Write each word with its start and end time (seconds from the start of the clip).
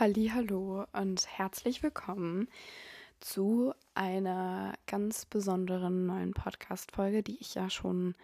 Hallo 0.00 0.86
und 0.92 1.24
herzlich 1.38 1.84
willkommen 1.84 2.48
zu 3.20 3.72
einer 3.94 4.74
ganz 4.88 5.24
besonderen 5.24 6.06
neuen 6.06 6.34
Podcast 6.34 6.90
Folge, 6.90 7.22
die 7.22 7.36
ich 7.40 7.54
ja 7.54 7.70
schon 7.70 8.16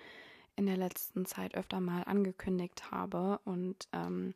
in 0.57 0.67
der 0.67 0.77
letzten 0.77 1.27
Zeit 1.27 1.55
öfter 1.55 1.79
mal 1.79 2.03
angekündigt 2.03 2.91
habe 2.91 3.39
und 3.45 3.87
ähm, 3.93 4.35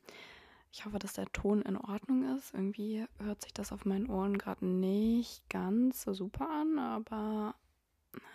ich 0.73 0.85
hoffe, 0.85 1.01
dass 1.01 1.15
der 1.15 1.27
Ton 1.33 1.62
in 1.62 1.77
Ordnung 1.77 2.36
ist. 2.36 2.55
Irgendwie 2.55 3.05
hört 3.18 3.43
sich 3.43 3.53
das 3.53 3.73
auf 3.73 3.85
meinen 3.85 4.09
Ohren 4.09 4.39
gerade 4.39 4.64
nicht 4.64 5.43
ganz 5.51 6.03
so 6.03 6.14
super 6.14 6.48
an, 6.48 6.79
aber 6.79 7.57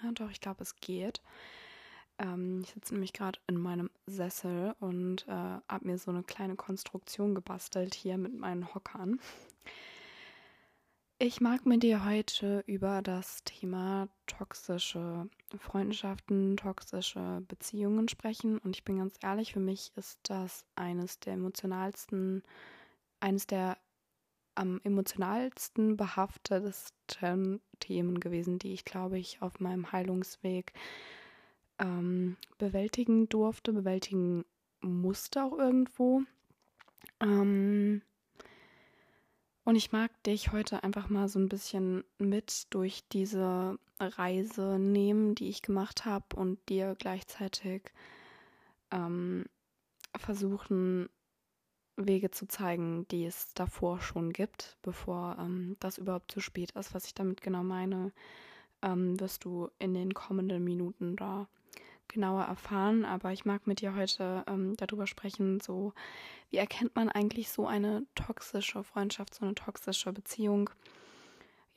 na, 0.03 0.11
doch, 0.11 0.29
ich 0.29 0.41
glaube, 0.41 0.63
es 0.63 0.75
geht. 0.75 1.21
Ähm, 2.19 2.61
ich 2.63 2.71
sitze 2.71 2.93
nämlich 2.93 3.13
gerade 3.13 3.39
in 3.47 3.57
meinem 3.57 3.89
Sessel 4.05 4.75
und 4.79 5.27
äh, 5.27 5.31
habe 5.31 5.87
mir 5.87 5.97
so 5.97 6.11
eine 6.11 6.23
kleine 6.23 6.55
Konstruktion 6.55 7.33
gebastelt 7.33 7.95
hier 7.95 8.17
mit 8.17 8.37
meinen 8.37 8.73
Hockern. 8.75 9.19
Ich 11.21 11.41
mag 11.41 11.65
mit 11.65 11.83
dir 11.83 12.05
heute 12.05 12.63
über 12.65 13.01
das 13.01 13.43
Thema 13.43 14.07
toxische 14.25 15.29
Freundschaften, 15.57 16.55
toxische 16.55 17.43
Beziehungen 17.45 18.07
sprechen. 18.07 18.57
Und 18.59 18.77
ich 18.77 18.85
bin 18.85 18.99
ganz 18.99 19.15
ehrlich, 19.21 19.51
für 19.51 19.59
mich 19.59 19.91
ist 19.97 20.17
das 20.23 20.63
eines 20.75 21.19
der 21.19 21.33
emotionalsten, 21.33 22.43
eines 23.19 23.47
der 23.47 23.77
am 24.55 24.79
emotionalsten 24.85 25.97
behaftetesten 25.97 27.61
Themen 27.79 28.21
gewesen, 28.21 28.57
die 28.57 28.71
ich, 28.71 28.85
glaube 28.85 29.19
ich, 29.19 29.41
auf 29.41 29.59
meinem 29.59 29.91
Heilungsweg 29.91 30.71
ähm, 31.79 32.37
bewältigen 32.57 33.29
durfte, 33.29 33.73
bewältigen 33.73 34.45
musste 34.81 35.43
auch 35.43 35.57
irgendwo. 35.57 36.21
Ähm, 37.21 38.01
und 39.63 39.75
ich 39.75 39.91
mag 39.91 40.11
dich 40.23 40.51
heute 40.51 40.83
einfach 40.83 41.09
mal 41.09 41.27
so 41.27 41.39
ein 41.39 41.49
bisschen 41.49 42.03
mit 42.17 42.67
durch 42.71 43.03
diese 43.11 43.77
Reise 43.99 44.79
nehmen, 44.79 45.35
die 45.35 45.49
ich 45.49 45.61
gemacht 45.61 46.05
habe 46.05 46.35
und 46.35 46.57
dir 46.69 46.95
gleichzeitig 46.97 47.83
ähm, 48.91 49.45
versuchen, 50.17 51.09
Wege 51.97 52.31
zu 52.31 52.47
zeigen, 52.47 53.07
die 53.09 53.25
es 53.25 53.53
davor 53.53 54.01
schon 54.01 54.31
gibt, 54.31 54.77
bevor 54.81 55.37
ähm, 55.37 55.75
das 55.79 55.97
überhaupt 55.97 56.31
zu 56.31 56.39
spät 56.39 56.71
ist. 56.71 56.93
Was 56.93 57.05
ich 57.05 57.13
damit 57.13 57.41
genau 57.41 57.63
meine, 57.63 58.13
ähm, 58.81 59.19
wirst 59.19 59.43
du 59.43 59.69
in 59.79 59.93
den 59.93 60.13
kommenden 60.13 60.63
Minuten 60.63 61.15
da 61.15 61.47
genauer 62.09 62.43
erfahren, 62.43 63.05
aber 63.05 63.31
ich 63.31 63.45
mag 63.45 63.67
mit 63.67 63.81
dir 63.81 63.95
heute 63.95 64.43
ähm, 64.47 64.75
darüber 64.75 65.07
sprechen, 65.07 65.59
so 65.59 65.93
wie 66.49 66.57
erkennt 66.57 66.95
man 66.95 67.09
eigentlich 67.09 67.49
so 67.49 67.67
eine 67.67 68.05
toxische 68.15 68.83
Freundschaft, 68.83 69.35
so 69.35 69.45
eine 69.45 69.55
toxische 69.55 70.11
Beziehung? 70.11 70.69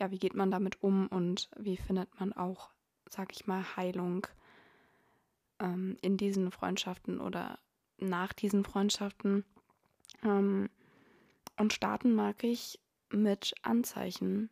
Ja, 0.00 0.10
wie 0.10 0.18
geht 0.18 0.34
man 0.34 0.50
damit 0.50 0.82
um 0.82 1.06
und 1.08 1.48
wie 1.56 1.76
findet 1.76 2.08
man 2.18 2.32
auch, 2.32 2.70
sag 3.08 3.32
ich 3.32 3.46
mal, 3.46 3.64
Heilung 3.76 4.26
ähm, 5.60 5.96
in 6.00 6.16
diesen 6.16 6.50
Freundschaften 6.50 7.20
oder 7.20 7.58
nach 7.98 8.32
diesen 8.32 8.64
Freundschaften? 8.64 9.44
Ähm, 10.24 10.70
und 11.58 11.72
starten 11.72 12.14
mag 12.14 12.42
ich 12.42 12.80
mit 13.10 13.54
Anzeichen, 13.62 14.50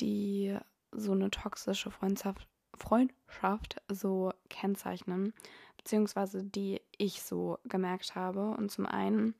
die 0.00 0.58
so 0.90 1.12
eine 1.12 1.30
toxische 1.30 1.90
Freundschaft 1.90 2.48
Freundschaft 2.76 3.80
so 3.88 4.32
kennzeichnen, 4.48 5.32
beziehungsweise 5.76 6.44
die 6.44 6.80
ich 6.96 7.22
so 7.22 7.58
gemerkt 7.64 8.14
habe. 8.14 8.50
Und 8.50 8.70
zum 8.70 8.86
einen 8.86 9.34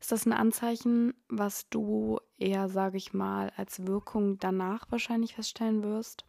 ist 0.00 0.12
das 0.12 0.26
ein 0.26 0.32
Anzeichen, 0.32 1.14
was 1.28 1.68
du 1.68 2.20
eher, 2.38 2.68
sage 2.68 2.96
ich 2.96 3.12
mal, 3.12 3.52
als 3.56 3.86
Wirkung 3.86 4.38
danach 4.38 4.90
wahrscheinlich 4.90 5.34
feststellen 5.34 5.82
wirst. 5.82 6.24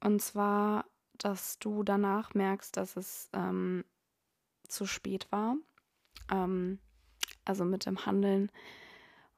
Und 0.00 0.20
zwar, 0.20 0.84
dass 1.18 1.58
du 1.58 1.82
danach 1.82 2.34
merkst, 2.34 2.76
dass 2.76 2.96
es 2.96 3.30
ähm, 3.32 3.84
zu 4.68 4.86
spät 4.86 5.30
war. 5.30 5.56
Ähm, 6.30 6.78
also 7.44 7.64
mit 7.64 7.86
dem 7.86 8.06
Handeln. 8.06 8.50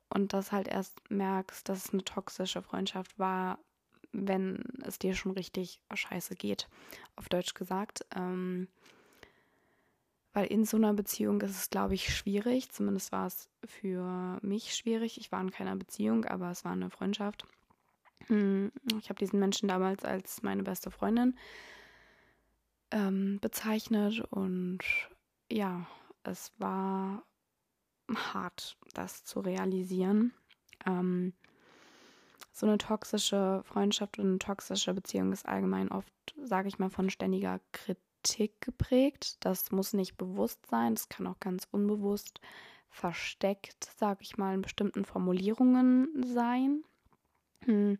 Und 0.09 0.33
dass 0.33 0.53
halt 0.53 0.69
erst 0.69 0.99
merkst, 1.11 1.69
dass 1.69 1.87
es 1.87 1.93
eine 1.93 2.05
toxische 2.05 2.63
Freundschaft 2.63 3.19
war, 3.19 3.59
wenn 4.17 4.63
es 4.85 4.99
dir 4.99 5.15
schon 5.15 5.33
richtig 5.33 5.81
scheiße 5.93 6.35
geht, 6.35 6.69
auf 7.17 7.29
Deutsch 7.29 7.55
gesagt. 7.55 8.05
Ähm, 8.15 8.69
weil 10.33 10.47
in 10.49 10.67
so 10.67 10.77
einer 10.77 10.93
Beziehung 10.93 11.41
ist 11.41 11.57
es, 11.57 11.71
glaube 11.71 11.95
ich, 11.95 12.15
schwierig. 12.15 12.71
Zumindest 12.71 13.11
war 13.11 13.27
es 13.27 13.49
für 13.65 14.39
mich 14.43 14.75
schwierig. 14.75 15.19
Ich 15.19 15.33
war 15.33 15.41
in 15.41 15.51
keiner 15.51 15.77
Beziehung, 15.77 16.27
aber 16.27 16.51
es 16.51 16.63
war 16.65 16.73
eine 16.73 16.91
Freundschaft. 16.91 17.47
Hm, 18.27 18.71
ich 19.01 19.09
habe 19.09 19.19
diesen 19.19 19.39
Menschen 19.39 19.69
damals 19.69 20.05
als 20.05 20.43
meine 20.43 20.63
beste 20.63 20.91
Freundin 20.91 21.39
ähm, 22.91 23.39
bezeichnet 23.41 24.21
und 24.31 24.81
ja, 25.51 25.87
es 26.23 26.53
war 26.59 27.23
hart, 28.15 28.77
das 28.95 29.25
zu 29.25 29.41
realisieren. 29.41 30.35
Ähm, 30.85 31.33
so 32.57 32.67
eine 32.67 32.79
toxische 32.79 33.63
Freundschaft 33.65 34.19
und 34.19 34.27
eine 34.27 34.39
toxische 34.39 34.95
Beziehung 34.95 35.31
ist 35.33 35.47
allgemein 35.47 35.91
oft, 35.91 36.35
sage 36.43 36.69
ich 36.69 36.79
mal, 36.79 36.89
von 36.89 37.11
ständiger 37.11 37.61
Kritik 37.73 38.63
geprägt. 38.63 39.37
Das 39.41 39.73
muss 39.73 39.93
nicht 39.93 40.17
bewusst 40.17 40.65
sein, 40.67 40.95
das 40.95 41.11
kann 41.11 41.27
auch 41.27 41.39
ganz 41.39 41.69
unbewusst 41.71 42.41
versteckt, 42.89 43.91
sage 43.99 44.21
ich 44.23 44.39
mal, 44.39 44.55
in 44.55 44.63
bestimmten 44.63 45.05
Formulierungen 45.05 46.25
sein. 46.25 46.83
Hm. 47.65 47.99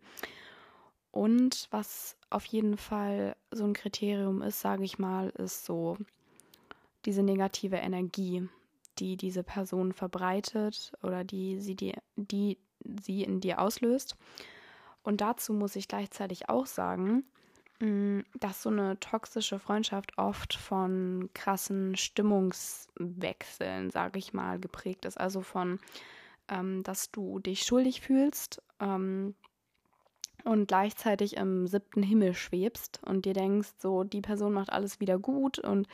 Und 1.11 1.69
was 1.71 2.17
auf 2.31 2.47
jeden 2.47 2.79
Fall 2.79 3.37
so 3.51 3.65
ein 3.65 3.75
Kriterium 3.75 4.41
ist, 4.41 4.61
sage 4.61 4.85
ich 4.85 4.99
mal, 4.99 5.29
ist 5.31 5.67
so 5.67 5.99
diese 7.05 7.23
negative 7.23 7.77
Energie, 7.77 8.49
die 8.99 9.19
diese 9.19 9.43
Person 9.43 9.93
verbreitet 9.93 10.93
oder 11.03 11.25
die 11.25 11.61
sie 11.61 11.75
die, 11.75 11.95
die 12.17 12.59
sie 12.85 13.23
in 13.23 13.41
dir 13.41 13.61
auslöst. 13.61 14.17
Und 15.03 15.21
dazu 15.21 15.53
muss 15.53 15.77
ich 15.77 15.89
gleichzeitig 15.89 16.49
auch 16.49 16.67
sagen, 16.67 17.25
mm, 17.81 18.21
dass 18.41 18.63
so 18.63 18.71
eine 18.71 18.99
toxische 18.99 19.59
Freundschaft 19.59 20.19
oft 20.19 20.55
von 20.55 21.31
krassen 21.33 21.97
Stimmungswechseln, 21.97 23.91
sage 23.91 24.19
ich 24.19 24.33
mal, 24.33 24.59
geprägt 24.59 25.05
ist. 25.05 25.19
Also 25.19 25.43
von, 25.43 25.79
ähm, 26.49 26.83
dass 26.83 27.11
du 27.13 27.39
dich 27.39 27.63
schuldig 27.63 28.01
fühlst 28.01 28.63
ähm, 28.81 29.35
und 30.45 30.69
gleichzeitig 30.69 31.37
im 31.37 31.67
siebten 31.67 32.03
Himmel 32.03 32.35
schwebst 32.35 33.01
und 33.05 33.25
dir 33.25 33.33
denkst, 33.33 33.75
so, 33.79 34.05
die 34.05 34.21
Person 34.21 34.53
macht 34.53 34.71
alles 34.71 35.01
wieder 35.01 35.19
gut 35.19 35.59
und 35.59 35.89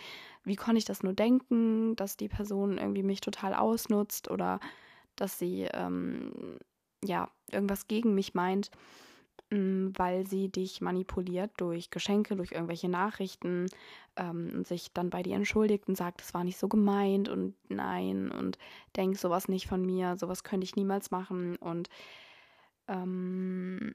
wie 0.45 0.57
konnte 0.57 0.79
ich 0.79 0.85
das 0.85 1.03
nur 1.03 1.15
denken, 1.15 1.97
dass 1.97 2.17
die 2.17 2.29
Person 2.29 2.79
irgendwie 2.79 3.03
mich 3.03 3.21
total 3.21 3.55
ausnutzt 3.55 4.31
oder 4.31 4.61
dass 5.17 5.39
sie 5.39 5.69
ähm, 5.73 6.59
ja, 7.05 7.31
irgendwas 7.51 7.89
gegen 7.89 8.15
mich 8.15 8.35
meint, 8.35 8.71
mm, 9.51 9.91
weil 9.97 10.27
sie 10.27 10.49
dich 10.51 10.81
manipuliert 10.81 11.53
durch 11.57 11.91
Geschenke, 11.91 12.37
durch 12.37 12.53
irgendwelche 12.53 12.89
Nachrichten 12.89 13.67
ähm, 14.17 14.51
und 14.55 14.67
sich 14.67 14.93
dann 14.93 15.11
bei 15.11 15.23
dir 15.23 15.37
entschuldigt 15.37 15.89
und 15.89 15.97
sagt, 15.97 16.23
es 16.23 16.35
war 16.35 16.45
nicht 16.45 16.59
so 16.59 16.69
gemeint 16.69 17.29
und 17.29 17.55
nein 17.69 18.31
und 18.31 18.59
denk 18.97 19.17
sowas 19.19 19.49
nicht 19.49 19.67
von 19.67 19.85
mir, 19.85 20.17
sowas 20.19 20.45
könnte 20.45 20.65
ich 20.65 20.77
niemals 20.77 21.11
machen 21.11 21.57
und 21.57 21.89
ähm, 22.89 23.95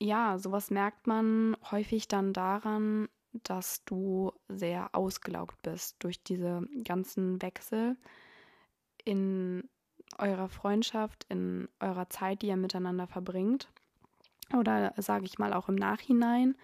ja, 0.00 0.38
sowas 0.38 0.70
merkt 0.70 1.06
man 1.06 1.56
häufig 1.70 2.08
dann 2.08 2.32
daran, 2.32 3.08
dass 3.32 3.84
du 3.84 4.32
sehr 4.48 4.94
ausgelaugt 4.94 5.60
bist 5.62 5.96
durch 6.00 6.22
diese 6.22 6.62
ganzen 6.84 7.40
Wechsel 7.42 7.96
in 9.04 9.68
eurer 10.18 10.48
Freundschaft, 10.48 11.26
in 11.28 11.68
eurer 11.80 12.08
Zeit, 12.08 12.42
die 12.42 12.48
ihr 12.48 12.56
miteinander 12.56 13.06
verbringt. 13.06 13.68
Oder 14.52 14.92
sage 14.96 15.24
ich 15.24 15.38
mal 15.38 15.52
auch 15.52 15.68
im 15.68 15.74
Nachhinein, 15.74 16.56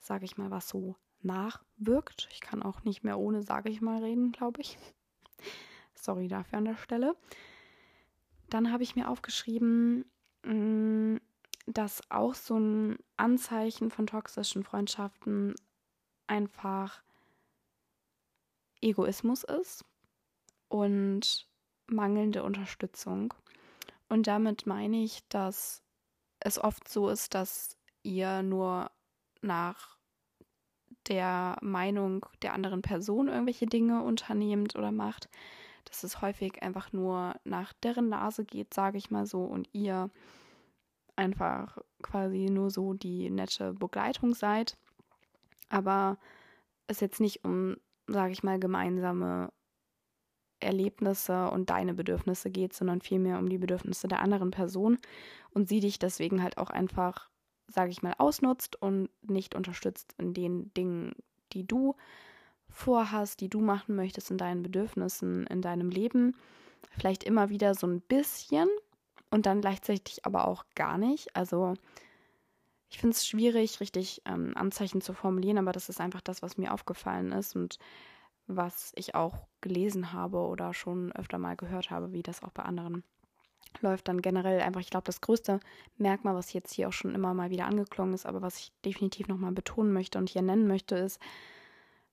sage 0.00 0.24
ich 0.24 0.36
mal, 0.36 0.50
was 0.50 0.68
so 0.68 0.96
nachwirkt. 1.22 2.28
Ich 2.30 2.40
kann 2.40 2.62
auch 2.62 2.84
nicht 2.84 3.04
mehr 3.04 3.18
ohne, 3.18 3.42
sage 3.42 3.68
ich 3.68 3.80
mal, 3.80 4.02
reden, 4.02 4.32
glaube 4.32 4.60
ich. 4.60 4.78
Sorry 5.94 6.28
dafür 6.28 6.58
an 6.58 6.64
der 6.64 6.76
Stelle. 6.76 7.16
Dann 8.48 8.72
habe 8.72 8.82
ich 8.82 8.96
mir 8.96 9.08
aufgeschrieben, 9.08 10.04
mm, 10.44 11.16
dass 11.66 12.10
auch 12.10 12.34
so 12.34 12.58
ein 12.58 12.98
Anzeichen 13.16 13.90
von 13.90 14.06
toxischen 14.06 14.62
Freundschaften 14.62 15.54
einfach 16.28 17.02
Egoismus 18.80 19.42
ist 19.42 19.84
und 20.68 21.48
mangelnde 21.86 22.42
Unterstützung. 22.42 23.34
Und 24.08 24.26
damit 24.26 24.66
meine 24.66 25.02
ich, 25.02 25.26
dass 25.28 25.82
es 26.40 26.62
oft 26.62 26.88
so 26.88 27.08
ist, 27.08 27.34
dass 27.34 27.76
ihr 28.02 28.42
nur 28.42 28.90
nach 29.42 29.96
der 31.08 31.56
Meinung 31.60 32.26
der 32.42 32.52
anderen 32.52 32.82
Person 32.82 33.28
irgendwelche 33.28 33.66
Dinge 33.66 34.02
unternehmt 34.02 34.76
oder 34.76 34.92
macht, 34.92 35.28
dass 35.84 36.02
es 36.04 36.20
häufig 36.20 36.62
einfach 36.62 36.92
nur 36.92 37.34
nach 37.44 37.72
deren 37.74 38.08
Nase 38.08 38.44
geht, 38.44 38.74
sage 38.74 38.98
ich 38.98 39.10
mal 39.10 39.26
so, 39.26 39.44
und 39.44 39.68
ihr 39.72 40.10
einfach 41.14 41.78
quasi 42.02 42.50
nur 42.50 42.70
so 42.70 42.92
die 42.92 43.30
nette 43.30 43.72
Begleitung 43.72 44.34
seid. 44.34 44.76
Aber 45.68 46.18
es 46.86 47.00
jetzt 47.00 47.20
nicht 47.20 47.44
um, 47.44 47.76
sage 48.06 48.32
ich 48.32 48.42
mal, 48.42 48.58
gemeinsame 48.58 49.52
Erlebnisse 50.60 51.50
und 51.50 51.70
deine 51.70 51.94
Bedürfnisse 51.94 52.50
geht, 52.50 52.72
sondern 52.72 53.00
vielmehr 53.00 53.38
um 53.38 53.48
die 53.48 53.58
Bedürfnisse 53.58 54.08
der 54.08 54.20
anderen 54.20 54.50
Person 54.50 54.98
und 55.50 55.68
sie 55.68 55.80
dich 55.80 55.98
deswegen 55.98 56.42
halt 56.42 56.58
auch 56.58 56.70
einfach, 56.70 57.28
sage 57.68 57.90
ich 57.90 58.02
mal, 58.02 58.14
ausnutzt 58.18 58.80
und 58.80 59.10
nicht 59.22 59.54
unterstützt 59.54 60.14
in 60.18 60.34
den 60.34 60.72
Dingen, 60.74 61.14
die 61.52 61.66
du 61.66 61.96
vorhast, 62.68 63.40
die 63.40 63.48
du 63.48 63.60
machen 63.60 63.96
möchtest 63.96 64.30
in 64.30 64.38
deinen 64.38 64.62
Bedürfnissen, 64.62 65.46
in 65.46 65.62
deinem 65.62 65.90
Leben. 65.90 66.36
Vielleicht 66.90 67.24
immer 67.24 67.48
wieder 67.48 67.74
so 67.74 67.86
ein 67.86 68.00
bisschen 68.00 68.68
und 69.30 69.46
dann 69.46 69.60
gleichzeitig 69.60 70.24
aber 70.24 70.48
auch 70.48 70.64
gar 70.74 70.98
nicht. 70.98 71.34
Also 71.34 71.74
ich 72.88 72.98
finde 72.98 73.14
es 73.14 73.26
schwierig, 73.26 73.80
richtig 73.80 74.22
ähm, 74.26 74.52
Anzeichen 74.56 75.00
zu 75.00 75.12
formulieren, 75.12 75.58
aber 75.58 75.72
das 75.72 75.88
ist 75.88 76.00
einfach 76.00 76.20
das, 76.20 76.42
was 76.42 76.56
mir 76.56 76.72
aufgefallen 76.72 77.32
ist 77.32 77.56
und 77.56 77.78
was 78.46 78.92
ich 78.94 79.14
auch 79.14 79.46
gelesen 79.60 80.12
habe 80.12 80.38
oder 80.38 80.74
schon 80.74 81.12
öfter 81.12 81.38
mal 81.38 81.56
gehört 81.56 81.90
habe, 81.90 82.12
wie 82.12 82.22
das 82.22 82.42
auch 82.42 82.52
bei 82.52 82.62
anderen 82.62 83.02
läuft. 83.80 84.08
Dann 84.08 84.22
generell 84.22 84.60
einfach, 84.60 84.80
ich 84.80 84.90
glaube, 84.90 85.04
das 85.04 85.20
größte 85.20 85.60
Merkmal, 85.98 86.34
was 86.34 86.52
jetzt 86.52 86.72
hier 86.72 86.88
auch 86.88 86.92
schon 86.92 87.14
immer 87.14 87.34
mal 87.34 87.50
wieder 87.50 87.66
angeklungen 87.66 88.14
ist, 88.14 88.26
aber 88.26 88.42
was 88.42 88.58
ich 88.58 88.72
definitiv 88.84 89.28
nochmal 89.28 89.52
betonen 89.52 89.92
möchte 89.92 90.18
und 90.18 90.30
hier 90.30 90.42
nennen 90.42 90.66
möchte, 90.66 90.96
ist 90.96 91.20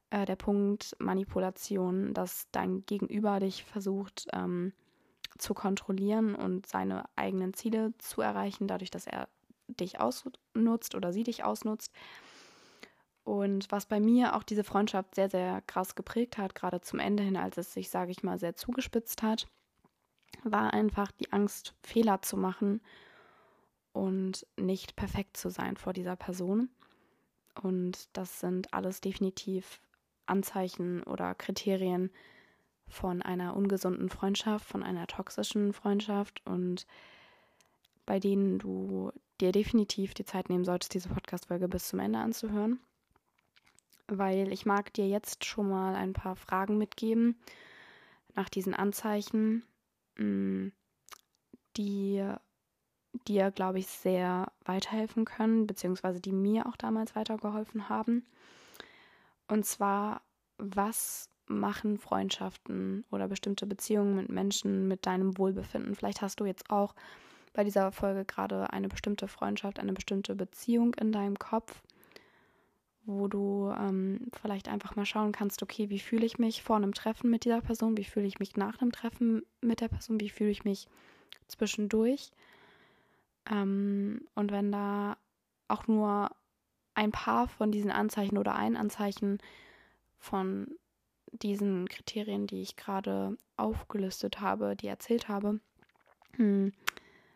äh, 0.09 0.25
der 0.25 0.35
Punkt 0.35 0.95
Manipulation, 0.99 2.13
dass 2.13 2.47
dein 2.51 2.85
Gegenüber 2.85 3.39
dich 3.39 3.63
versucht 3.63 4.27
ähm, 4.33 4.73
zu 5.37 5.53
kontrollieren 5.53 6.35
und 6.35 6.67
seine 6.67 7.05
eigenen 7.15 7.53
Ziele 7.53 7.93
zu 7.97 8.21
erreichen, 8.21 8.67
dadurch, 8.67 8.91
dass 8.91 9.07
er 9.07 9.27
dich 9.67 9.99
ausnutzt 9.99 10.95
oder 10.95 11.13
sie 11.13 11.23
dich 11.23 11.43
ausnutzt. 11.43 11.91
Und 13.23 13.71
was 13.71 13.85
bei 13.85 13.99
mir 13.99 14.35
auch 14.35 14.43
diese 14.43 14.65
Freundschaft 14.65 15.15
sehr, 15.15 15.29
sehr 15.29 15.61
krass 15.61 15.95
geprägt 15.95 16.37
hat, 16.37 16.55
gerade 16.55 16.81
zum 16.81 16.99
Ende 16.99 17.23
hin, 17.23 17.37
als 17.37 17.57
es 17.57 17.73
sich, 17.73 17.89
sage 17.89 18.11
ich 18.11 18.23
mal, 18.23 18.37
sehr 18.37 18.55
zugespitzt 18.55 19.23
hat, 19.23 19.47
war 20.43 20.73
einfach 20.73 21.11
die 21.11 21.31
Angst, 21.31 21.73
Fehler 21.83 22.21
zu 22.21 22.35
machen 22.35 22.81
und 23.93 24.45
nicht 24.57 24.97
perfekt 24.97 25.37
zu 25.37 25.49
sein 25.49 25.77
vor 25.77 25.93
dieser 25.93 26.17
Person. 26.17 26.69
Und 27.61 28.09
das 28.13 28.41
sind 28.41 28.73
alles 28.73 28.99
definitiv 28.99 29.79
Anzeichen 30.25 31.03
oder 31.03 31.33
Kriterien 31.33 32.11
von 32.87 33.21
einer 33.21 33.55
ungesunden 33.55 34.09
Freundschaft, 34.09 34.67
von 34.67 34.83
einer 34.83 35.07
toxischen 35.07 35.71
Freundschaft 35.71 36.45
und 36.45 36.85
bei 38.05 38.19
denen 38.19 38.59
du 38.59 39.11
dir 39.39 39.53
definitiv 39.53 40.13
die 40.13 40.25
Zeit 40.25 40.49
nehmen 40.49 40.65
solltest, 40.65 40.93
diese 40.93 41.07
Podcast-Folge 41.07 41.69
bis 41.69 41.87
zum 41.87 41.99
Ende 41.99 42.19
anzuhören 42.19 42.79
weil 44.17 44.51
ich 44.51 44.65
mag 44.65 44.93
dir 44.93 45.07
jetzt 45.07 45.45
schon 45.45 45.69
mal 45.69 45.95
ein 45.95 46.13
paar 46.13 46.35
Fragen 46.35 46.77
mitgeben 46.77 47.37
nach 48.35 48.49
diesen 48.49 48.73
Anzeichen, 48.73 49.63
mm, 50.17 50.67
die 51.77 52.23
dir, 53.27 53.51
glaube 53.51 53.79
ich, 53.79 53.87
sehr 53.87 54.51
weiterhelfen 54.65 55.25
können, 55.25 55.67
beziehungsweise 55.67 56.19
die 56.19 56.31
mir 56.31 56.65
auch 56.65 56.75
damals 56.75 57.15
weitergeholfen 57.15 57.89
haben. 57.89 58.25
Und 59.47 59.65
zwar, 59.65 60.21
was 60.57 61.29
machen 61.47 61.97
Freundschaften 61.97 63.05
oder 63.11 63.27
bestimmte 63.27 63.67
Beziehungen 63.67 64.15
mit 64.15 64.29
Menschen 64.29 64.87
mit 64.87 65.05
deinem 65.05 65.37
Wohlbefinden? 65.37 65.95
Vielleicht 65.95 66.21
hast 66.21 66.39
du 66.39 66.45
jetzt 66.45 66.69
auch 66.69 66.95
bei 67.53 67.63
dieser 67.63 67.91
Folge 67.91 68.25
gerade 68.25 68.71
eine 68.71 68.87
bestimmte 68.87 69.27
Freundschaft, 69.27 69.79
eine 69.79 69.93
bestimmte 69.93 70.35
Beziehung 70.35 70.95
in 70.95 71.11
deinem 71.11 71.37
Kopf 71.37 71.83
wo 73.05 73.27
du 73.27 73.73
ähm, 73.77 74.27
vielleicht 74.31 74.69
einfach 74.69 74.95
mal 74.95 75.05
schauen 75.05 75.33
kannst, 75.33 75.61
okay, 75.61 75.89
wie 75.89 75.99
fühle 75.99 76.25
ich 76.25 76.39
mich 76.39 76.63
vor 76.63 76.77
einem 76.77 76.93
Treffen 76.93 77.29
mit 77.29 77.43
dieser 77.43 77.61
Person, 77.61 77.97
wie 77.97 78.05
fühle 78.05 78.27
ich 78.27 78.39
mich 78.39 78.55
nach 78.55 78.81
einem 78.81 78.91
Treffen 78.91 79.43
mit 79.61 79.81
der 79.81 79.89
Person, 79.89 80.19
wie 80.19 80.29
fühle 80.29 80.51
ich 80.51 80.63
mich 80.63 80.87
zwischendurch. 81.47 82.31
Ähm, 83.49 84.25
und 84.35 84.51
wenn 84.51 84.71
da 84.71 85.17
auch 85.67 85.87
nur 85.87 86.31
ein 86.93 87.11
paar 87.11 87.47
von 87.47 87.71
diesen 87.71 87.91
Anzeichen 87.91 88.37
oder 88.37 88.55
ein 88.55 88.77
Anzeichen 88.77 89.39
von 90.17 90.67
diesen 91.31 91.89
Kriterien, 91.89 92.47
die 92.47 92.61
ich 92.61 92.77
gerade 92.77 93.37
aufgelistet 93.57 94.39
habe, 94.39 94.75
die 94.77 94.87
erzählt 94.87 95.27
habe, 95.27 95.59
hm, 96.35 96.71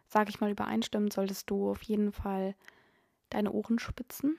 sage 0.07 0.29
ich 0.29 0.39
mal 0.39 0.51
übereinstimmen, 0.51 1.11
solltest 1.11 1.49
du 1.49 1.71
auf 1.71 1.81
jeden 1.81 2.13
Fall 2.13 2.55
deine 3.29 3.51
Ohren 3.51 3.79
spitzen 3.79 4.37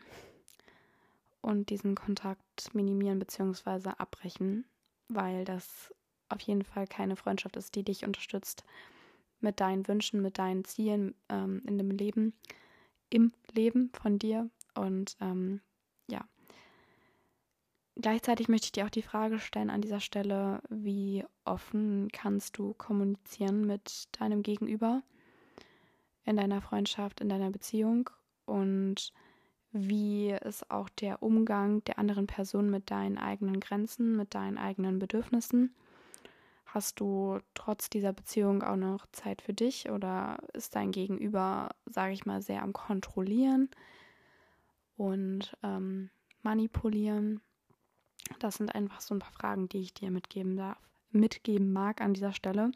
und 1.48 1.70
diesen 1.70 1.94
Kontakt 1.94 2.74
minimieren 2.74 3.18
bzw. 3.18 3.88
abbrechen, 3.96 4.66
weil 5.08 5.46
das 5.46 5.94
auf 6.28 6.42
jeden 6.42 6.62
Fall 6.62 6.86
keine 6.86 7.16
Freundschaft 7.16 7.56
ist, 7.56 7.74
die 7.74 7.82
dich 7.82 8.04
unterstützt 8.04 8.64
mit 9.40 9.58
deinen 9.58 9.88
Wünschen, 9.88 10.20
mit 10.20 10.36
deinen 10.36 10.64
Zielen 10.64 11.14
ähm, 11.30 11.62
in 11.66 11.78
dem 11.78 11.90
Leben, 11.90 12.34
im 13.08 13.32
Leben 13.52 13.90
von 13.94 14.18
dir. 14.18 14.50
Und 14.74 15.16
ähm, 15.22 15.62
ja, 16.06 16.28
gleichzeitig 17.96 18.48
möchte 18.48 18.66
ich 18.66 18.72
dir 18.72 18.84
auch 18.84 18.90
die 18.90 19.00
Frage 19.00 19.38
stellen 19.38 19.70
an 19.70 19.80
dieser 19.80 20.00
Stelle, 20.00 20.60
wie 20.68 21.24
offen 21.46 22.08
kannst 22.12 22.58
du 22.58 22.74
kommunizieren 22.74 23.66
mit 23.66 24.08
deinem 24.20 24.42
Gegenüber 24.42 25.02
in 26.24 26.36
deiner 26.36 26.60
Freundschaft, 26.60 27.22
in 27.22 27.30
deiner 27.30 27.50
Beziehung 27.50 28.10
und 28.44 29.14
wie 29.72 30.30
ist 30.30 30.70
auch 30.70 30.88
der 30.88 31.22
Umgang 31.22 31.84
der 31.84 31.98
anderen 31.98 32.26
Person 32.26 32.70
mit 32.70 32.90
deinen 32.90 33.18
eigenen 33.18 33.60
Grenzen, 33.60 34.16
mit 34.16 34.34
deinen 34.34 34.58
eigenen 34.58 34.98
Bedürfnissen? 34.98 35.74
Hast 36.64 37.00
du 37.00 37.40
trotz 37.54 37.88
dieser 37.90 38.12
Beziehung 38.12 38.62
auch 38.62 38.76
noch 38.76 39.06
Zeit 39.12 39.42
für 39.42 39.54
dich 39.54 39.90
oder 39.90 40.38
ist 40.52 40.74
dein 40.74 40.92
Gegenüber, 40.92 41.70
sage 41.86 42.12
ich 42.12 42.26
mal, 42.26 42.42
sehr 42.42 42.62
am 42.62 42.72
Kontrollieren 42.72 43.70
und 44.96 45.56
ähm, 45.62 46.10
Manipulieren? 46.42 47.40
Das 48.38 48.56
sind 48.56 48.74
einfach 48.74 49.00
so 49.00 49.14
ein 49.14 49.20
paar 49.20 49.32
Fragen, 49.32 49.68
die 49.68 49.80
ich 49.80 49.94
dir 49.94 50.10
mitgeben 50.10 50.56
darf, 50.56 50.78
mitgeben 51.10 51.72
mag 51.72 52.00
an 52.00 52.14
dieser 52.14 52.32
Stelle. 52.32 52.72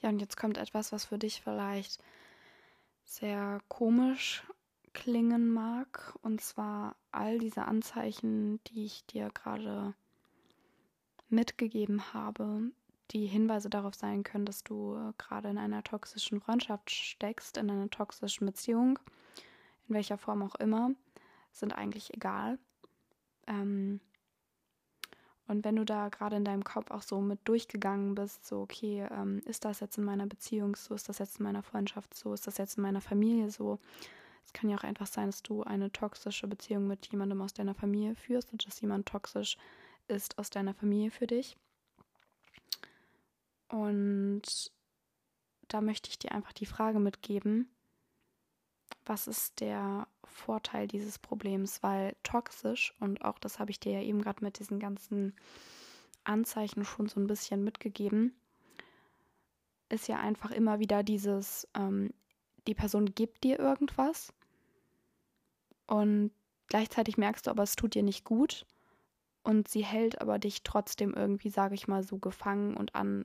Ja, 0.00 0.08
und 0.08 0.20
jetzt 0.20 0.36
kommt 0.36 0.56
etwas, 0.56 0.92
was 0.92 1.04
für 1.04 1.18
dich 1.18 1.40
vielleicht 1.42 2.02
sehr 3.04 3.60
komisch 3.68 4.44
klingen 4.92 5.52
mag. 5.52 6.14
Und 6.22 6.40
zwar 6.40 6.96
all 7.12 7.38
diese 7.38 7.64
Anzeichen, 7.64 8.62
die 8.64 8.84
ich 8.84 9.04
dir 9.06 9.30
gerade 9.30 9.94
mitgegeben 11.28 12.12
habe, 12.12 12.70
die 13.12 13.26
Hinweise 13.26 13.70
darauf 13.70 13.94
sein 13.94 14.22
können, 14.22 14.46
dass 14.46 14.62
du 14.62 14.96
äh, 14.96 15.12
gerade 15.18 15.48
in 15.48 15.58
einer 15.58 15.82
toxischen 15.82 16.40
Freundschaft 16.40 16.90
steckst, 16.90 17.56
in 17.56 17.70
einer 17.70 17.90
toxischen 17.90 18.46
Beziehung, 18.46 18.98
in 19.88 19.94
welcher 19.94 20.18
Form 20.18 20.42
auch 20.42 20.54
immer, 20.56 20.92
sind 21.52 21.72
eigentlich 21.72 22.14
egal. 22.14 22.58
Ähm, 23.46 24.00
und 25.48 25.64
wenn 25.64 25.74
du 25.74 25.84
da 25.84 26.08
gerade 26.10 26.36
in 26.36 26.44
deinem 26.44 26.62
Kopf 26.62 26.92
auch 26.92 27.02
so 27.02 27.20
mit 27.20 27.40
durchgegangen 27.44 28.14
bist, 28.14 28.46
so, 28.46 28.60
okay, 28.60 29.04
ähm, 29.10 29.42
ist 29.46 29.64
das 29.64 29.80
jetzt 29.80 29.98
in 29.98 30.04
meiner 30.04 30.26
Beziehung 30.26 30.76
so, 30.76 30.94
ist 30.94 31.08
das 31.08 31.18
jetzt 31.18 31.40
in 31.40 31.44
meiner 31.44 31.64
Freundschaft 31.64 32.14
so, 32.14 32.32
ist 32.32 32.46
das 32.46 32.58
jetzt 32.58 32.76
in 32.76 32.82
meiner 32.82 33.00
Familie 33.00 33.50
so, 33.50 33.80
es 34.44 34.52
kann 34.52 34.68
ja 34.68 34.76
auch 34.76 34.84
einfach 34.84 35.06
sein, 35.06 35.26
dass 35.26 35.42
du 35.42 35.62
eine 35.62 35.92
toxische 35.92 36.48
Beziehung 36.48 36.86
mit 36.86 37.06
jemandem 37.06 37.40
aus 37.42 37.52
deiner 37.52 37.74
Familie 37.74 38.16
führst 38.16 38.52
und 38.52 38.66
dass 38.66 38.80
jemand 38.80 39.06
toxisch 39.06 39.56
ist 40.08 40.38
aus 40.38 40.50
deiner 40.50 40.74
Familie 40.74 41.10
für 41.10 41.26
dich. 41.26 41.56
Und 43.68 44.72
da 45.68 45.80
möchte 45.80 46.10
ich 46.10 46.18
dir 46.18 46.32
einfach 46.32 46.52
die 46.52 46.66
Frage 46.66 46.98
mitgeben, 46.98 47.70
was 49.06 49.28
ist 49.28 49.60
der 49.60 50.08
Vorteil 50.24 50.88
dieses 50.88 51.18
Problems? 51.18 51.82
Weil 51.82 52.16
toxisch, 52.22 52.94
und 53.00 53.24
auch 53.24 53.38
das 53.38 53.58
habe 53.58 53.70
ich 53.70 53.80
dir 53.80 53.92
ja 53.92 54.02
eben 54.02 54.22
gerade 54.22 54.44
mit 54.44 54.58
diesen 54.58 54.80
ganzen 54.80 55.34
Anzeichen 56.24 56.84
schon 56.84 57.08
so 57.08 57.20
ein 57.20 57.26
bisschen 57.26 57.64
mitgegeben, 57.64 58.34
ist 59.88 60.08
ja 60.08 60.18
einfach 60.18 60.50
immer 60.50 60.78
wieder 60.78 61.02
dieses, 61.02 61.68
ähm, 61.74 62.12
die 62.66 62.74
Person 62.74 63.14
gibt 63.14 63.44
dir 63.44 63.58
irgendwas 63.58 64.32
und 65.86 66.30
gleichzeitig 66.68 67.16
merkst 67.16 67.46
du 67.46 67.50
aber, 67.50 67.62
es 67.62 67.76
tut 67.76 67.94
dir 67.94 68.02
nicht 68.02 68.24
gut 68.24 68.66
und 69.42 69.68
sie 69.68 69.84
hält 69.84 70.20
aber 70.20 70.38
dich 70.38 70.62
trotzdem 70.62 71.14
irgendwie, 71.14 71.50
sage 71.50 71.74
ich 71.74 71.88
mal, 71.88 72.02
so 72.02 72.18
gefangen 72.18 72.76
und 72.76 72.94
an 72.94 73.24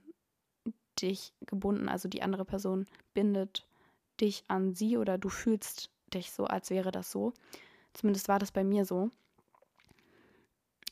dich 1.00 1.32
gebunden. 1.46 1.88
Also 1.88 2.08
die 2.08 2.22
andere 2.22 2.44
Person 2.44 2.86
bindet 3.14 3.66
dich 4.20 4.44
an 4.48 4.74
sie 4.74 4.96
oder 4.96 5.18
du 5.18 5.28
fühlst 5.28 5.90
dich 6.12 6.32
so, 6.32 6.44
als 6.44 6.70
wäre 6.70 6.90
das 6.90 7.10
so. 7.10 7.32
Zumindest 7.92 8.28
war 8.28 8.38
das 8.38 8.52
bei 8.52 8.64
mir 8.64 8.84
so. 8.84 9.10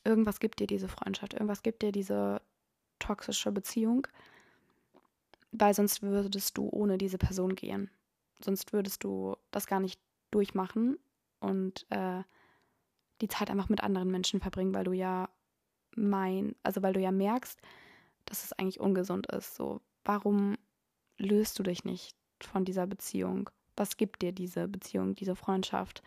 Irgendwas 0.03 0.39
gibt 0.39 0.59
dir 0.59 0.67
diese 0.67 0.87
Freundschaft, 0.87 1.33
irgendwas 1.33 1.63
gibt 1.63 1.81
dir 1.81 1.91
diese 1.91 2.41
toxische 2.99 3.51
Beziehung, 3.51 4.07
weil 5.51 5.73
sonst 5.73 6.03
würdest 6.03 6.57
du 6.57 6.69
ohne 6.69 6.97
diese 6.97 7.17
Person 7.17 7.55
gehen. 7.55 7.89
Sonst 8.43 8.73
würdest 8.73 9.03
du 9.03 9.35
das 9.51 9.67
gar 9.67 9.79
nicht 9.79 9.99
durchmachen 10.31 10.97
und 11.39 11.85
äh, 11.89 12.23
die 13.21 13.27
Zeit 13.27 13.49
einfach 13.49 13.69
mit 13.69 13.81
anderen 13.81 14.09
Menschen 14.09 14.41
verbringen, 14.41 14.73
weil 14.73 14.83
du 14.83 14.91
ja 14.91 15.29
mein, 15.95 16.55
also 16.63 16.81
weil 16.83 16.93
du 16.93 16.99
ja 16.99 17.11
merkst, 17.11 17.59
dass 18.25 18.43
es 18.43 18.53
eigentlich 18.53 18.79
ungesund 18.79 19.27
ist. 19.27 19.55
So, 19.55 19.81
warum 20.03 20.57
löst 21.17 21.57
du 21.59 21.63
dich 21.63 21.85
nicht 21.85 22.15
von 22.41 22.65
dieser 22.65 22.87
Beziehung? 22.87 23.49
Was 23.77 23.97
gibt 23.97 24.21
dir 24.21 24.31
diese 24.31 24.67
Beziehung, 24.67 25.15
diese 25.15 25.35
Freundschaft, 25.35 26.03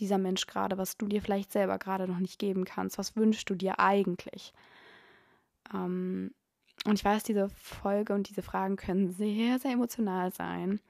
dieser 0.00 0.18
Mensch 0.18 0.46
gerade, 0.46 0.78
was 0.78 0.96
du 0.96 1.06
dir 1.06 1.22
vielleicht 1.22 1.52
selber 1.52 1.78
gerade 1.78 2.06
noch 2.06 2.18
nicht 2.18 2.38
geben 2.38 2.64
kannst? 2.64 2.98
Was 2.98 3.16
wünschst 3.16 3.48
du 3.50 3.54
dir 3.54 3.78
eigentlich? 3.78 4.52
Ähm, 5.72 6.32
und 6.84 6.94
ich 6.94 7.04
weiß, 7.04 7.22
diese 7.22 7.48
Folge 7.50 8.12
und 8.12 8.28
diese 8.28 8.42
Fragen 8.42 8.76
können 8.76 9.10
sehr, 9.10 9.58
sehr 9.58 9.72
emotional 9.72 10.32
sein. 10.32 10.80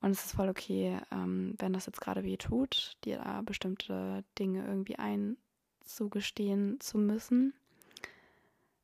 Und 0.00 0.10
es 0.10 0.26
ist 0.26 0.32
voll 0.36 0.48
okay, 0.48 0.98
ähm, 1.10 1.54
wenn 1.58 1.72
das 1.72 1.86
jetzt 1.86 2.00
gerade 2.00 2.22
weh 2.22 2.36
tut, 2.36 2.96
dir 3.04 3.18
da 3.18 3.42
bestimmte 3.42 4.24
Dinge 4.38 4.66
irgendwie 4.66 4.96
einzugestehen 4.96 6.78
zu 6.80 6.98
müssen. 6.98 7.54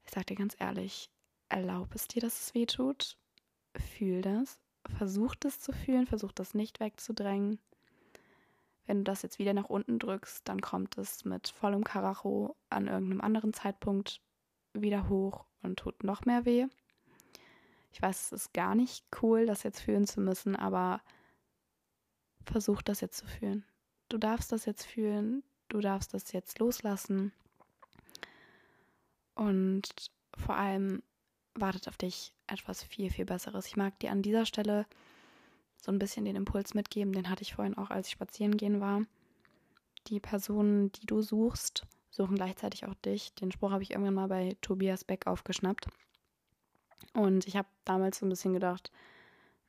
Ich 0.04 0.10
sag 0.10 0.26
dir 0.26 0.36
ganz 0.36 0.56
ehrlich, 0.58 1.10
erlaub 1.48 1.94
es 1.94 2.08
dir, 2.08 2.20
dass 2.20 2.40
es 2.40 2.54
weh 2.54 2.66
tut. 2.66 3.16
Fühl 3.76 4.22
das. 4.22 4.58
Versuch 4.96 5.34
das 5.36 5.60
zu 5.60 5.72
fühlen, 5.72 6.06
versuch 6.06 6.32
das 6.32 6.54
nicht 6.54 6.80
wegzudrängen. 6.80 7.60
Wenn 8.86 8.98
du 8.98 9.04
das 9.04 9.22
jetzt 9.22 9.38
wieder 9.38 9.54
nach 9.54 9.68
unten 9.68 9.98
drückst, 9.98 10.48
dann 10.48 10.60
kommt 10.60 10.98
es 10.98 11.24
mit 11.24 11.48
vollem 11.48 11.84
Karacho 11.84 12.56
an 12.68 12.88
irgendeinem 12.88 13.20
anderen 13.20 13.52
Zeitpunkt 13.52 14.20
wieder 14.74 15.08
hoch 15.08 15.46
und 15.62 15.78
tut 15.78 16.02
noch 16.02 16.24
mehr 16.24 16.44
weh. 16.44 16.66
Ich 17.92 18.00
weiß, 18.00 18.26
es 18.26 18.32
ist 18.32 18.54
gar 18.54 18.74
nicht 18.74 19.04
cool, 19.22 19.46
das 19.46 19.62
jetzt 19.62 19.80
fühlen 19.80 20.06
zu 20.06 20.20
müssen, 20.20 20.56
aber 20.56 21.00
versuch 22.44 22.82
das 22.82 23.00
jetzt 23.00 23.18
zu 23.18 23.26
fühlen. 23.26 23.64
Du 24.08 24.18
darfst 24.18 24.52
das 24.52 24.64
jetzt 24.64 24.84
fühlen, 24.84 25.42
du 25.68 25.80
darfst 25.80 26.14
das 26.14 26.32
jetzt 26.32 26.58
loslassen. 26.58 27.32
Und 29.34 30.10
vor 30.36 30.56
allem 30.56 31.02
wartet 31.54 31.88
auf 31.88 31.96
dich 31.96 32.32
etwas 32.46 32.82
viel, 32.82 33.10
viel 33.10 33.24
Besseres. 33.24 33.66
Ich 33.66 33.76
mag 33.76 33.98
dir 34.00 34.10
an 34.10 34.22
dieser 34.22 34.46
Stelle 34.46 34.86
so 35.76 35.90
ein 35.92 35.98
bisschen 35.98 36.24
den 36.24 36.36
Impuls 36.36 36.74
mitgeben, 36.74 37.12
den 37.12 37.28
hatte 37.28 37.42
ich 37.42 37.54
vorhin 37.54 37.76
auch, 37.76 37.90
als 37.90 38.06
ich 38.06 38.12
spazieren 38.12 38.56
gehen 38.56 38.80
war. 38.80 39.02
Die 40.06 40.20
Personen, 40.20 40.92
die 40.92 41.06
du 41.06 41.22
suchst, 41.22 41.86
suchen 42.10 42.36
gleichzeitig 42.36 42.86
auch 42.86 42.94
dich. 42.94 43.34
Den 43.34 43.52
Spruch 43.52 43.70
habe 43.70 43.82
ich 43.82 43.90
irgendwann 43.90 44.14
mal 44.14 44.28
bei 44.28 44.56
Tobias 44.60 45.04
Beck 45.04 45.26
aufgeschnappt. 45.26 45.86
Und 47.14 47.46
ich 47.46 47.56
habe 47.56 47.68
damals 47.84 48.18
so 48.18 48.26
ein 48.26 48.30
bisschen 48.30 48.52
gedacht, 48.52 48.90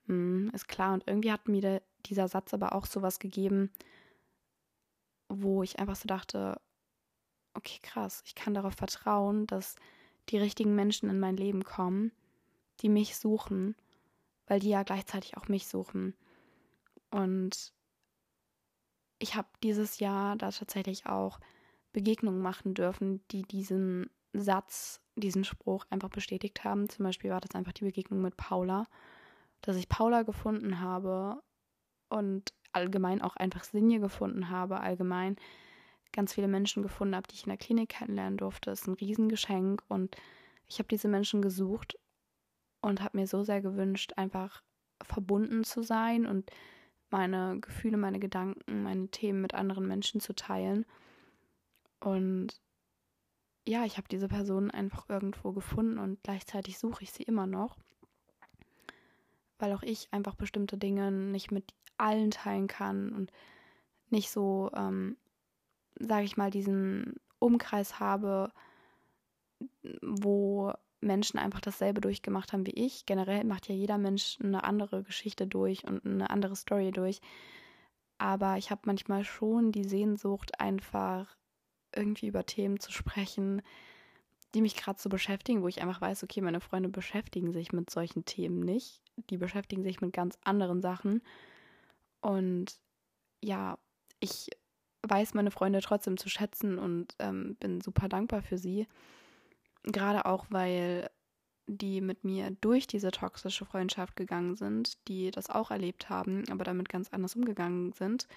hm, 0.08 0.52
ist 0.54 0.68
klar. 0.68 0.94
Und 0.94 1.08
irgendwie 1.08 1.32
hat 1.32 1.48
mir 1.48 1.62
der, 1.62 1.82
dieser 2.06 2.28
Satz 2.28 2.54
aber 2.54 2.74
auch 2.74 2.86
sowas 2.86 3.20
gegeben, 3.20 3.72
wo 5.30 5.64
ich 5.64 5.80
einfach 5.80 5.96
so 5.96 6.08
dachte, 6.08 6.60
okay, 7.54 7.80
krass, 7.82 8.22
ich 8.26 8.36
kann 8.36 8.54
darauf 8.54 8.74
vertrauen, 8.74 9.48
dass 9.48 9.76
die 10.30 10.38
richtigen 10.38 10.76
Menschen 10.76 11.10
in 11.10 11.20
mein 11.20 11.38
Leben 11.38 11.64
kommen, 11.64 12.12
die 12.82 12.90
mich 12.90 13.18
suchen, 13.18 13.76
weil 14.48 14.60
die 14.60 14.70
ja 14.70 14.84
gleichzeitig 14.84 15.38
auch 15.38 15.48
mich 15.48 15.68
suchen. 15.68 16.16
Und 17.12 17.74
ich 19.20 19.36
habe 19.36 19.48
dieses 19.62 20.00
Jahr 20.00 20.36
da 20.36 20.52
tatsächlich 20.52 21.06
auch 21.06 21.40
Begegnungen 21.94 22.42
machen 22.42 22.74
dürfen, 22.74 23.26
die 23.30 23.44
diesen 23.44 24.10
Satz, 24.34 25.03
diesen 25.16 25.44
Spruch 25.44 25.86
einfach 25.90 26.10
bestätigt 26.10 26.64
haben. 26.64 26.90
Zum 26.90 27.06
Beispiel 27.06 27.32
war 27.32 27.42
das 27.42 27.56
einfach 27.56 27.74
die 27.74 27.86
Begegnung 27.86 28.22
mit 28.22 28.38
Paula, 28.38 28.88
dass 29.62 29.76
ich 29.76 29.90
Paula 29.90 30.24
gefunden 30.24 30.80
habe 30.80 31.42
und 32.10 32.54
allgemein 32.72 33.22
auch 33.22 33.36
einfach 33.36 33.64
Sinje 33.64 34.00
gefunden 34.00 34.50
habe, 34.50 34.80
allgemein 34.80 35.36
ganz 36.12 36.34
viele 36.34 36.48
Menschen 36.48 36.84
gefunden 36.84 37.16
habe, 37.16 37.28
die 37.28 37.36
ich 37.36 37.44
in 37.44 37.50
der 37.50 37.58
Klinik 37.58 37.90
kennenlernen 37.90 38.38
durfte. 38.38 38.70
Das 38.70 38.82
ist 38.82 38.88
ein 38.88 38.94
Riesengeschenk 38.94 39.84
und 39.88 40.16
ich 40.68 40.80
habe 40.80 40.88
diese 40.88 41.08
Menschen 41.08 41.42
gesucht 41.42 41.98
und 42.82 43.02
habe 43.02 43.18
mir 43.18 43.28
so 43.28 43.44
sehr 43.44 43.62
gewünscht, 43.62 44.14
einfach 44.16 44.64
verbunden 45.02 45.64
zu 45.64 45.84
sein 45.84 46.26
und 46.26 46.52
meine 47.10 47.60
Gefühle, 47.60 47.98
meine 47.98 48.20
Gedanken, 48.20 48.84
meine 48.84 49.08
Themen 49.10 49.42
mit 49.42 49.54
anderen 49.54 49.88
Menschen 49.88 50.20
zu 50.20 50.34
teilen. 50.34 50.86
Und 52.00 52.60
ja, 53.66 53.86
ich 53.86 53.98
habe 53.98 54.08
diese 54.10 54.28
Person 54.28 54.72
einfach 54.72 55.10
irgendwo 55.10 55.52
gefunden 55.52 55.98
und 55.98 56.22
gleichzeitig 56.24 56.78
suche 56.78 57.04
ich 57.04 57.12
sie 57.12 57.24
immer 57.24 57.48
noch, 57.48 57.78
weil 59.60 59.74
auch 59.74 59.84
ich 59.84 60.08
einfach 60.12 60.36
bestimmte 60.36 60.78
Dinge 60.78 61.12
nicht 61.12 61.52
mit 61.52 61.74
allen 61.98 62.32
teilen 62.32 62.68
kann 62.68 63.14
und 63.14 63.32
nicht 64.10 64.32
so, 64.32 64.70
ähm, 64.76 65.18
sage 66.00 66.26
ich 66.26 66.38
mal, 66.38 66.52
diesen 66.52 67.16
Umkreis 67.40 68.00
habe, 68.00 68.52
wo 70.02 70.74
Menschen 71.00 71.38
einfach 71.40 71.62
dasselbe 71.62 72.02
durchgemacht 72.02 72.54
haben 72.54 72.66
wie 72.66 72.72
ich. 72.72 73.06
Generell 73.06 73.44
macht 73.44 73.68
ja 73.68 73.76
jeder 73.76 73.98
Mensch 73.98 74.38
eine 74.42 74.64
andere 74.64 75.04
Geschichte 75.04 75.48
durch 75.48 75.86
und 75.86 76.06
eine 76.06 76.30
andere 76.30 76.56
Story 76.56 76.92
durch. 76.92 77.22
Aber 78.18 78.58
ich 78.58 78.72
habe 78.72 78.82
manchmal 78.86 79.24
schon 79.24 79.72
die 79.72 79.84
Sehnsucht, 79.84 80.60
einfach 80.60 81.36
irgendwie 81.96 82.28
über 82.28 82.46
Themen 82.46 82.80
zu 82.80 82.92
sprechen, 82.92 83.62
die 84.54 84.62
mich 84.62 84.76
gerade 84.76 85.00
so 85.02 85.10
beschäftigen, 85.10 85.64
wo 85.64 85.68
ich 85.68 85.82
einfach 85.82 86.02
weiß, 86.02 86.24
okay, 86.24 86.42
meine 86.42 86.62
Freunde 86.62 86.90
beschäftigen 86.90 87.52
sich 87.52 87.72
mit 87.74 87.90
solchen 87.90 88.26
Themen 88.26 88.60
nicht. 88.60 89.02
Die 89.30 89.38
beschäftigen 89.38 89.84
sich 89.84 90.02
mit 90.02 90.14
ganz 90.14 90.38
anderen 90.44 90.82
Sachen. 90.82 91.22
Und 92.22 92.80
ja, 93.42 93.78
ich 94.20 94.50
weiß 95.08 95.34
meine 95.34 95.52
Freunde 95.52 95.82
trotzdem 95.82 96.18
zu 96.18 96.30
schätzen 96.30 96.78
und 96.78 97.16
ähm, 97.20 97.56
bin 97.60 97.82
super 97.82 98.08
dankbar 98.08 98.42
für 98.42 98.58
sie. 98.58 98.88
Gerade 99.84 100.26
auch, 100.26 100.46
weil 100.50 101.10
die 101.68 102.02
mit 102.02 102.24
mir 102.24 102.52
durch 102.62 102.88
diese 102.88 103.12
toxische 103.12 103.66
Freundschaft 103.66 104.16
gegangen 104.16 104.56
sind, 104.56 104.98
die 105.08 105.32
das 105.32 105.50
auch 105.50 105.72
erlebt 105.72 106.10
haben, 106.10 106.44
aber 106.50 106.64
damit 106.64 106.90
ganz 106.90 107.10
anders 107.10 107.36
umgegangen 107.36 107.94
sind. 107.94 108.28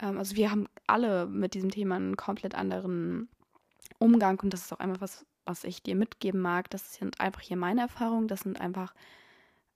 Ähm, 0.00 0.18
also 0.18 0.36
wir 0.36 0.50
haben 0.50 0.68
alle 0.86 1.26
mit 1.26 1.54
diesem 1.54 1.70
Thema 1.70 1.96
einen 1.96 2.16
komplett 2.16 2.54
anderen 2.54 3.28
Umgang 3.98 4.40
und 4.40 4.52
das 4.52 4.62
ist 4.62 4.72
auch 4.72 4.80
einfach 4.80 5.00
was, 5.00 5.26
was 5.44 5.64
ich 5.64 5.82
dir 5.82 5.96
mitgeben 5.96 6.40
mag. 6.40 6.70
Das 6.70 6.94
sind 6.94 7.20
einfach 7.20 7.40
hier 7.40 7.56
meine 7.56 7.82
Erfahrungen, 7.82 8.28
das 8.28 8.40
sind 8.40 8.60
einfach 8.60 8.94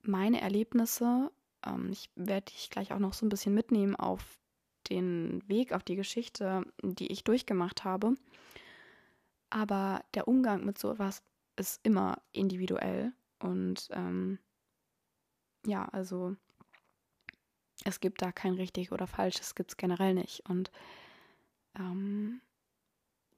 meine 0.03 0.41
Erlebnisse. 0.41 1.31
Ähm, 1.67 1.91
ich 1.91 2.11
werde 2.15 2.53
dich 2.53 2.71
gleich 2.71 2.93
auch 2.93 2.99
noch 2.99 3.13
so 3.13 3.27
ein 3.27 3.31
bisschen 3.31 3.55
mitnehmen 3.55 3.97
auf 3.97 4.39
den 4.91 5.43
Weg, 5.49 5.73
auf 5.73 5.85
die 5.85 5.97
Geschichte, 5.97 6.65
die 6.83 7.11
ich 7.11 7.25
durchgemacht 7.25 7.85
habe. 7.85 8.15
Aber 9.51 10.05
der 10.15 10.29
Umgang 10.29 10.65
mit 10.65 10.79
so 10.79 10.93
etwas 10.93 11.23
ist 11.57 11.81
immer 11.85 12.17
individuell 12.33 13.13
und 13.39 13.89
ähm, 13.93 14.39
ja, 15.67 15.85
also 15.87 16.37
es 17.85 18.01
gibt 18.01 18.23
da 18.23 18.33
kein 18.33 18.55
richtig 18.55 18.93
oder 18.93 19.07
falsch, 19.07 19.41
es 19.41 19.55
gibt 19.55 19.71
es 19.71 19.77
generell 19.77 20.15
nicht. 20.15 20.49
Und 20.49 20.71
ähm, 21.79 22.41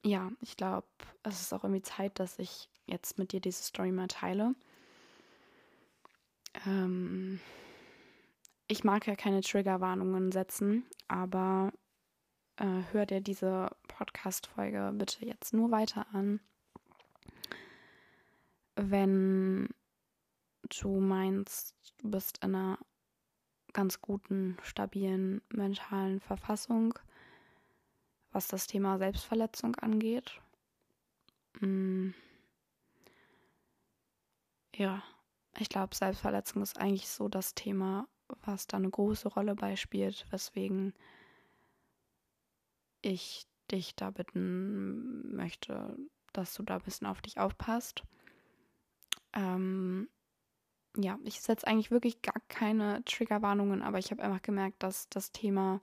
ja, 0.05 0.31
ich 0.41 0.57
glaube, 0.57 0.87
es 1.23 1.41
ist 1.41 1.53
auch 1.53 1.65
irgendwie 1.65 1.83
Zeit, 1.83 2.19
dass 2.19 2.39
ich 2.39 2.69
jetzt 2.87 3.19
mit 3.19 3.33
dir 3.33 3.41
diese 3.41 3.63
Story 3.63 3.91
mal 3.91 4.09
teile. 4.09 4.55
Ähm, 6.67 7.41
ich 8.69 8.85
mag 8.85 9.07
ja 9.07 9.17
keine 9.17 9.41
Triggerwarnungen 9.41 10.33
setzen, 10.33 10.87
aber 11.09 11.73
äh, 12.57 12.83
hör 12.93 13.07
dir 13.07 13.21
diese 13.21 13.71
Podcast-Folge 13.89 14.93
bitte 14.95 15.25
jetzt 15.25 15.53
nur 15.53 15.71
weiter 15.71 16.07
an. 16.13 16.41
Wenn 18.77 19.69
du 20.81 21.01
meinst, 21.01 21.75
du 21.99 22.11
bist 22.11 22.43
in 22.45 22.55
einer 22.55 22.79
ganz 23.75 24.01
guten, 24.01 24.57
stabilen 24.63 25.43
mentalen 25.51 26.21
Verfassung, 26.21 26.99
was 28.33 28.49
das 28.49 28.67
Thema 28.67 28.97
Selbstverletzung 28.99 29.77
angeht. 29.77 30.41
Mm. 31.61 32.11
Ja, 34.75 35.03
ich 35.59 35.69
glaube, 35.69 35.95
Selbstverletzung 35.95 36.63
ist 36.63 36.79
eigentlich 36.81 37.09
so 37.09 37.29
das 37.29 37.55
Thema, 37.55 38.09
was 38.45 38.67
da 38.67 38.79
eine 38.79 38.91
große 38.91 39.29
Rolle 39.29 39.55
beispielt, 39.55 40.27
weswegen 40.31 40.95
ich 43.03 43.47
dich 43.71 43.95
da 43.95 44.11
bitten 44.11 45.35
möchte, 45.37 45.97
dass 46.33 46.55
du 46.55 46.63
da 46.63 46.77
ein 46.77 46.83
bisschen 46.83 47.07
auf 47.07 47.23
dich 47.23 47.39
aufpasst. 47.39 48.03
Ähm, 49.33 50.09
ja, 50.97 51.19
ich 51.25 51.41
setze 51.41 51.67
eigentlich 51.67 51.91
wirklich 51.91 52.23
gar 52.23 52.41
keine 52.49 53.05
Triggerwarnungen, 53.05 53.83
aber 53.83 53.99
ich 53.99 54.11
habe 54.11 54.23
einfach 54.23 54.43
gemerkt, 54.43 54.83
dass 54.83 55.09
das 55.09 55.33
Thema 55.33 55.81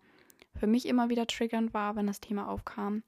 für 0.55 0.67
mich 0.67 0.85
immer 0.85 1.09
wieder 1.09 1.27
triggernd 1.27 1.73
war, 1.73 1.95
wenn 1.95 2.07
das 2.07 2.19
Thema 2.19 2.47
aufkam. 2.47 3.03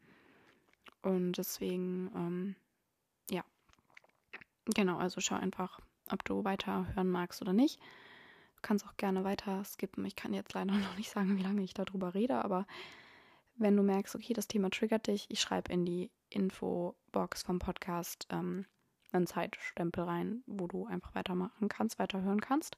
Und 1.01 1.33
deswegen, 1.37 2.09
ähm, 2.15 2.55
ja, 3.29 3.43
Genau, 4.65 4.97
also 4.97 5.19
schau 5.19 5.35
einfach, 5.35 5.79
ob 6.09 6.23
du 6.23 6.43
weiterhören 6.43 7.09
magst 7.09 7.41
oder 7.41 7.53
nicht. 7.53 7.79
Du 8.55 8.61
kannst 8.61 8.85
auch 8.85 8.95
gerne 8.95 9.23
weiter 9.23 9.63
skippen. 9.65 10.05
Ich 10.05 10.15
kann 10.15 10.33
jetzt 10.33 10.53
leider 10.53 10.73
noch 10.73 10.97
nicht 10.97 11.09
sagen, 11.09 11.37
wie 11.37 11.43
lange 11.43 11.63
ich 11.63 11.73
darüber 11.73 12.13
rede, 12.13 12.43
aber 12.43 12.65
wenn 13.55 13.75
du 13.75 13.83
merkst, 13.83 14.15
okay, 14.15 14.33
das 14.33 14.47
Thema 14.47 14.69
triggert 14.69 15.07
dich, 15.07 15.27
ich 15.29 15.39
schreibe 15.39 15.71
in 15.71 15.85
die 15.85 16.09
Infobox 16.29 17.43
vom 17.43 17.59
Podcast 17.59 18.27
ähm, 18.31 18.65
einen 19.13 19.27
Zeitstempel 19.27 20.03
rein, 20.03 20.43
wo 20.45 20.67
du 20.67 20.85
einfach 20.85 21.15
weitermachen 21.15 21.69
kannst, 21.69 21.99
weiterhören 21.99 22.41
kannst. 22.41 22.77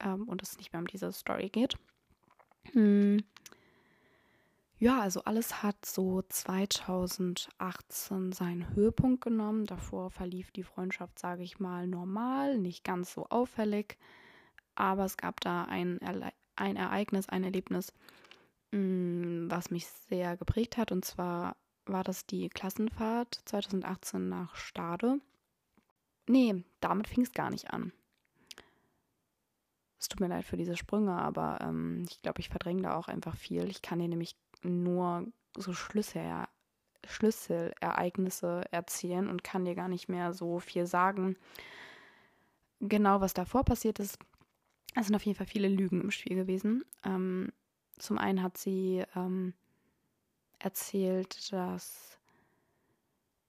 Ähm, 0.00 0.28
und 0.28 0.42
es 0.42 0.58
nicht 0.58 0.72
mehr 0.72 0.80
um 0.80 0.86
diese 0.86 1.12
Story 1.12 1.48
geht. 1.48 1.76
Hm. 2.72 3.22
Ja, 4.78 5.00
also 5.00 5.22
alles 5.24 5.62
hat 5.62 5.86
so 5.86 6.22
2018 6.28 8.32
seinen 8.32 8.74
Höhepunkt 8.74 9.22
genommen. 9.22 9.66
Davor 9.66 10.10
verlief 10.10 10.50
die 10.50 10.64
Freundschaft, 10.64 11.18
sage 11.18 11.42
ich 11.42 11.60
mal, 11.60 11.86
normal, 11.86 12.58
nicht 12.58 12.84
ganz 12.84 13.14
so 13.14 13.26
auffällig. 13.28 13.96
Aber 14.74 15.04
es 15.04 15.16
gab 15.16 15.40
da 15.40 15.64
ein, 15.64 16.00
ein 16.56 16.76
Ereignis, 16.76 17.28
ein 17.28 17.44
Erlebnis, 17.44 17.92
hm, 18.72 19.46
was 19.48 19.70
mich 19.70 19.86
sehr 19.86 20.36
geprägt 20.36 20.76
hat. 20.76 20.90
Und 20.90 21.04
zwar 21.04 21.56
war 21.86 22.04
das 22.04 22.26
die 22.26 22.48
Klassenfahrt 22.48 23.40
2018 23.44 24.28
nach 24.28 24.56
Stade. 24.56 25.20
Nee, 26.26 26.64
damit 26.80 27.08
fing 27.08 27.22
es 27.22 27.32
gar 27.32 27.50
nicht 27.50 27.70
an. 27.72 27.92
Es 29.98 30.08
tut 30.08 30.20
mir 30.20 30.28
leid 30.28 30.44
für 30.44 30.56
diese 30.56 30.76
Sprünge, 30.76 31.12
aber 31.12 31.60
ähm, 31.62 32.04
ich 32.08 32.20
glaube, 32.22 32.40
ich 32.40 32.48
verdränge 32.48 32.82
da 32.82 32.96
auch 32.96 33.08
einfach 33.08 33.36
viel. 33.36 33.68
Ich 33.70 33.82
kann 33.82 33.98
dir 33.98 34.08
nämlich 34.08 34.36
nur 34.62 35.26
so 35.56 35.72
Schlüssel, 35.72 36.46
Schlüsselereignisse 37.06 38.64
erzählen 38.70 39.28
und 39.28 39.44
kann 39.44 39.64
dir 39.64 39.74
gar 39.74 39.88
nicht 39.88 40.08
mehr 40.08 40.32
so 40.32 40.58
viel 40.58 40.86
sagen. 40.86 41.36
Genau, 42.80 43.20
was 43.20 43.34
davor 43.34 43.64
passiert 43.64 43.98
ist, 43.98 44.18
es 44.94 45.06
sind 45.06 45.16
auf 45.16 45.24
jeden 45.24 45.36
Fall 45.36 45.46
viele 45.46 45.68
Lügen 45.68 46.00
im 46.00 46.10
Spiel 46.10 46.36
gewesen. 46.36 46.84
Ähm, 47.04 47.52
zum 47.98 48.18
einen 48.18 48.42
hat 48.42 48.58
sie 48.58 49.04
ähm, 49.16 49.54
erzählt, 50.64 51.52
dass 51.52 52.18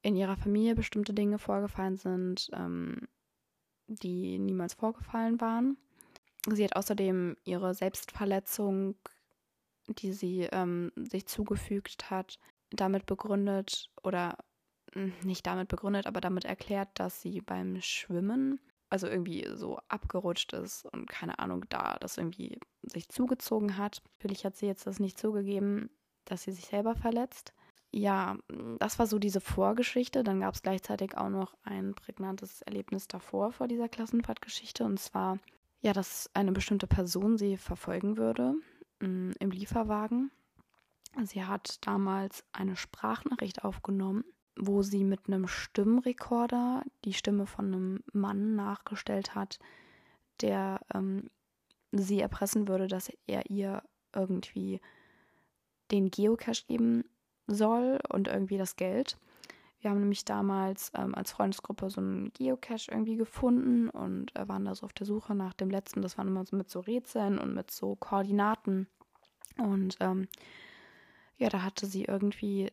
in 0.02 0.16
ihrer 0.16 0.38
Familie 0.38 0.76
bestimmte 0.76 1.14
Dinge 1.14 1.40
vorgefallen 1.40 1.98
sind, 1.98 2.50
ähm, 2.54 3.08
die 3.88 4.38
niemals 4.38 4.76
vorgefallen 4.76 5.42
waren. 5.42 5.78
Sie 6.48 6.64
hat 6.64 6.76
außerdem 6.76 7.38
ihre 7.44 7.74
Selbstverletzung, 7.74 8.96
die 9.88 10.14
sie 10.14 10.42
ähm, 10.52 10.92
sich 10.96 11.26
zugefügt 11.26 12.12
hat, 12.12 12.38
damit 12.70 13.06
begründet 13.06 13.90
oder 14.04 14.38
hm, 14.94 15.14
nicht 15.24 15.46
damit 15.48 15.70
begründet, 15.70 16.06
aber 16.06 16.22
damit 16.22 16.46
erklärt, 16.46 16.90
dass 16.96 17.22
sie 17.22 17.42
beim 17.42 17.82
Schwimmen, 17.82 18.60
also 18.90 19.08
irgendwie 19.08 19.48
so 19.56 19.80
abgerutscht 19.88 20.54
ist 20.54 20.86
und 20.86 21.08
keine 21.10 21.40
Ahnung, 21.40 21.66
da 21.70 21.98
das 22.00 22.18
irgendwie 22.18 22.60
sich 22.84 23.10
zugezogen 23.10 23.78
hat. 23.78 24.02
Natürlich 24.20 24.46
hat 24.46 24.56
sie 24.56 24.68
jetzt 24.68 24.86
das 24.86 25.00
nicht 25.00 25.20
zugegeben, 25.20 25.90
dass 26.25 26.44
sie 26.44 26.51
sich 26.51 26.65
selber 26.65 26.96
verletzt. 26.96 27.53
Ja, 27.91 28.38
das 28.79 29.00
war 29.00 29.08
so 29.08 29.20
diese 29.20 29.39
Vorgeschichte. 29.39 30.24
Dann 30.24 30.41
gab 30.41 30.53
es 30.53 30.62
gleichzeitig 30.62 31.17
auch 31.17 31.29
noch 31.29 31.55
ein 31.63 31.94
prägnantes 31.94 32.62
Erlebnis 32.63 33.08
davor 33.08 33.51
vor 33.51 33.67
dieser 33.67 33.88
Klassenfahrtgeschichte. 33.88 34.84
Und 34.84 35.00
zwar, 35.00 35.39
ja, 35.82 35.94
dass 35.94 36.29
eine 36.34 36.51
bestimmte 36.51 36.88
Person 36.88 37.38
sie 37.38 37.58
verfolgen 37.58 38.17
würde 38.17 38.55
mh, 39.00 39.08
mm, 39.08 39.34
im 39.39 39.51
Lieferwagen. 39.51 40.32
Sie 41.24 41.46
hat 41.46 41.86
damals 41.88 42.44
eine 42.51 42.75
Sprachnachricht 42.75 43.63
aufgenommen, 43.63 44.25
wo 44.58 44.82
sie 44.82 45.03
mit 45.03 45.27
einem 45.27 45.48
Stimmrekorder 45.48 46.84
die 47.05 47.13
Stimme 47.13 47.46
von 47.46 47.65
einem 47.67 48.03
Mann 48.12 48.55
nachgestellt 48.55 49.36
hat, 49.36 49.60
der 50.41 50.82
ähm, 50.94 51.29
sie 51.92 52.20
erpressen 52.20 52.68
würde, 52.68 52.88
dass 52.88 53.09
er 53.27 53.50
ihr 53.50 53.81
irgendwie 54.14 54.81
den 55.92 56.12
Geocache 56.12 56.66
geben 56.68 57.06
soll 57.48 58.00
und 58.10 58.28
irgendwie 58.28 58.58
das 58.58 58.76
Geld. 58.76 59.18
Wir 59.80 59.92
haben 59.92 60.00
nämlich 60.00 60.26
damals 60.26 60.92
ähm, 60.96 61.14
als 61.14 61.32
Freundesgruppe 61.32 61.90
so 61.92 62.02
einen 62.02 62.34
Geocache 62.34 62.90
irgendwie 62.90 63.18
gefunden 63.18 63.90
und 63.90 64.36
äh, 64.36 64.48
waren 64.48 64.66
da 64.66 64.74
so 64.74 64.86
auf 64.86 64.94
der 64.94 65.06
Suche 65.06 65.36
nach 65.36 65.54
dem 65.54 65.70
letzten. 65.70 66.02
Das 66.02 66.18
waren 66.18 66.28
immer 66.28 66.44
so 66.44 66.56
mit 66.56 66.70
so 66.70 66.80
Rätseln 66.80 67.38
und 67.38 67.54
mit 67.54 67.70
so 67.70 67.96
Koordinaten. 67.96 68.88
Und 69.58 69.98
ähm, 70.00 70.28
ja, 71.38 71.50
da 71.50 71.62
hatte 71.62 71.86
sie 71.86 72.06
irgendwie 72.06 72.72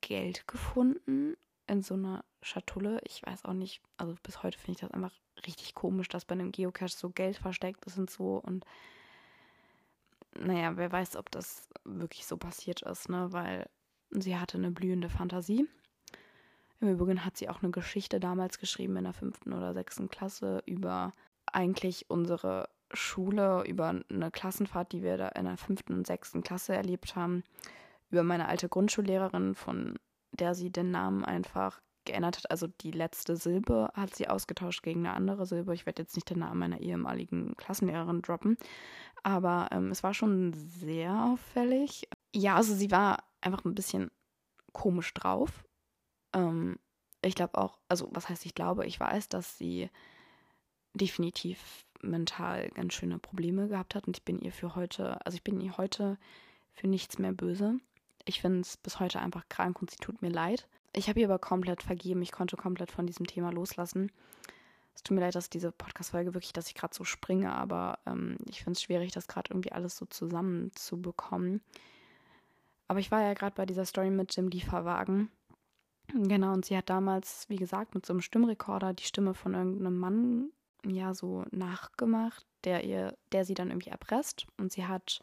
Geld 0.00 0.48
gefunden 0.48 1.36
in 1.66 1.82
so 1.82 1.94
einer 1.94 2.24
Schatulle. 2.40 3.00
Ich 3.04 3.22
weiß 3.26 3.44
auch 3.44 3.52
nicht, 3.52 3.82
also 3.98 4.14
bis 4.22 4.42
heute 4.42 4.58
finde 4.58 4.72
ich 4.72 4.80
das 4.80 4.92
einfach 4.92 5.12
richtig 5.46 5.74
komisch, 5.74 6.08
dass 6.08 6.24
bei 6.24 6.32
einem 6.32 6.52
Geocache 6.52 6.96
so 6.96 7.10
Geld 7.10 7.36
versteckt 7.36 7.84
ist 7.86 7.98
und 7.98 8.08
so. 8.08 8.36
Und 8.38 8.64
naja, 10.40 10.76
wer 10.76 10.90
weiß, 10.90 11.16
ob 11.16 11.30
das 11.30 11.68
wirklich 11.84 12.26
so 12.26 12.36
passiert 12.36 12.82
ist, 12.82 13.08
ne? 13.08 13.32
Weil 13.32 13.68
sie 14.10 14.36
hatte 14.36 14.58
eine 14.58 14.70
blühende 14.70 15.08
Fantasie. 15.08 15.68
Im 16.80 16.88
Übrigen 16.88 17.24
hat 17.24 17.36
sie 17.36 17.48
auch 17.48 17.62
eine 17.62 17.72
Geschichte 17.72 18.20
damals 18.20 18.58
geschrieben 18.58 18.96
in 18.96 19.04
der 19.04 19.12
fünften 19.12 19.52
oder 19.52 19.74
sechsten 19.74 20.08
Klasse 20.08 20.62
über 20.66 21.12
eigentlich 21.46 22.08
unsere 22.08 22.68
Schule, 22.92 23.64
über 23.66 23.88
eine 23.88 24.30
Klassenfahrt, 24.30 24.92
die 24.92 25.02
wir 25.02 25.16
da 25.16 25.28
in 25.28 25.44
der 25.44 25.56
fünften 25.56 25.94
und 25.94 26.06
sechsten 26.06 26.42
Klasse 26.42 26.74
erlebt 26.74 27.16
haben, 27.16 27.42
über 28.10 28.22
meine 28.22 28.48
alte 28.48 28.68
Grundschullehrerin, 28.68 29.54
von 29.54 29.98
der 30.32 30.54
sie 30.54 30.70
den 30.70 30.90
Namen 30.90 31.24
einfach 31.24 31.80
geändert 32.08 32.38
hat. 32.38 32.50
Also 32.50 32.66
die 32.66 32.90
letzte 32.90 33.36
Silbe 33.36 33.90
hat 33.94 34.14
sie 34.14 34.28
ausgetauscht 34.28 34.82
gegen 34.82 35.06
eine 35.06 35.14
andere 35.14 35.46
Silbe. 35.46 35.74
Ich 35.74 35.86
werde 35.86 36.02
jetzt 36.02 36.16
nicht 36.16 36.28
den 36.28 36.40
Namen 36.40 36.58
meiner 36.58 36.80
ehemaligen 36.80 37.54
Klassenlehrerin 37.56 38.22
droppen. 38.22 38.56
Aber 39.22 39.68
ähm, 39.70 39.90
es 39.90 40.02
war 40.02 40.14
schon 40.14 40.52
sehr 40.54 41.24
auffällig. 41.24 42.08
Ja, 42.34 42.56
also 42.56 42.74
sie 42.74 42.90
war 42.90 43.24
einfach 43.40 43.64
ein 43.64 43.74
bisschen 43.74 44.10
komisch 44.72 45.14
drauf. 45.14 45.64
Ähm, 46.32 46.78
ich 47.22 47.34
glaube 47.34 47.58
auch, 47.58 47.78
also 47.88 48.08
was 48.12 48.28
heißt 48.28 48.46
ich 48.46 48.54
glaube, 48.54 48.86
ich 48.86 48.98
weiß, 48.98 49.28
dass 49.28 49.58
sie 49.58 49.90
definitiv 50.94 51.84
mental 52.00 52.68
ganz 52.70 52.94
schöne 52.94 53.18
Probleme 53.18 53.68
gehabt 53.68 53.94
hat 53.94 54.06
und 54.06 54.16
ich 54.16 54.24
bin 54.24 54.40
ihr 54.40 54.52
für 54.52 54.74
heute, 54.74 55.24
also 55.26 55.36
ich 55.36 55.42
bin 55.42 55.60
ihr 55.60 55.76
heute 55.76 56.18
für 56.72 56.86
nichts 56.86 57.18
mehr 57.18 57.32
böse. 57.32 57.80
Ich 58.24 58.40
finde 58.40 58.60
es 58.60 58.76
bis 58.76 59.00
heute 59.00 59.20
einfach 59.20 59.48
krank 59.48 59.80
und 59.80 59.90
sie 59.90 59.96
tut 59.96 60.22
mir 60.22 60.30
leid. 60.30 60.68
Ich 60.92 61.08
habe 61.08 61.20
ihr 61.20 61.26
aber 61.26 61.38
komplett 61.38 61.82
vergeben, 61.82 62.22
ich 62.22 62.32
konnte 62.32 62.56
komplett 62.56 62.90
von 62.90 63.06
diesem 63.06 63.26
Thema 63.26 63.50
loslassen. 63.50 64.10
Es 64.94 65.02
tut 65.02 65.14
mir 65.14 65.20
leid, 65.20 65.36
dass 65.36 65.48
diese 65.48 65.70
Podcast-Folge 65.70 66.34
wirklich, 66.34 66.52
dass 66.52 66.66
ich 66.66 66.74
gerade 66.74 66.94
so 66.94 67.04
springe, 67.04 67.52
aber 67.52 68.00
ähm, 68.06 68.36
ich 68.48 68.64
finde 68.64 68.72
es 68.72 68.82
schwierig, 68.82 69.12
das 69.12 69.28
gerade 69.28 69.50
irgendwie 69.50 69.70
alles 69.70 69.96
so 69.96 70.06
zusammenzubekommen. 70.06 71.62
Aber 72.88 72.98
ich 72.98 73.10
war 73.10 73.22
ja 73.22 73.34
gerade 73.34 73.54
bei 73.54 73.66
dieser 73.66 73.84
Story 73.84 74.10
mit 74.10 74.36
dem 74.36 74.48
Lieferwagen. 74.48 75.30
Genau, 76.14 76.52
und 76.52 76.64
sie 76.64 76.76
hat 76.76 76.88
damals, 76.88 77.48
wie 77.48 77.56
gesagt, 77.56 77.94
mit 77.94 78.06
so 78.06 78.12
einem 78.12 78.22
Stimmrekorder 78.22 78.94
die 78.94 79.04
Stimme 79.04 79.34
von 79.34 79.54
irgendeinem 79.54 79.98
Mann 79.98 80.50
ja 80.84 81.14
so 81.14 81.44
nachgemacht, 81.50 82.46
der 82.64 82.84
ihr, 82.84 83.16
der 83.32 83.44
sie 83.44 83.54
dann 83.54 83.68
irgendwie 83.68 83.90
erpresst. 83.90 84.46
Und 84.56 84.72
sie 84.72 84.86
hat 84.86 85.20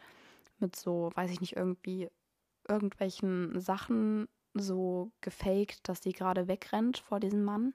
mit 0.59 0.75
so, 0.75 1.11
weiß 1.15 1.31
ich 1.31 1.41
nicht, 1.41 1.55
irgendwie 1.55 2.09
irgendwelchen 2.67 3.59
Sachen 3.59 4.27
so 4.55 5.11
gefaked, 5.21 5.87
dass 5.87 6.01
sie 6.01 6.13
gerade 6.13 6.47
wegrennt 6.47 6.97
vor 6.97 7.19
diesem 7.19 7.43
Mann 7.43 7.73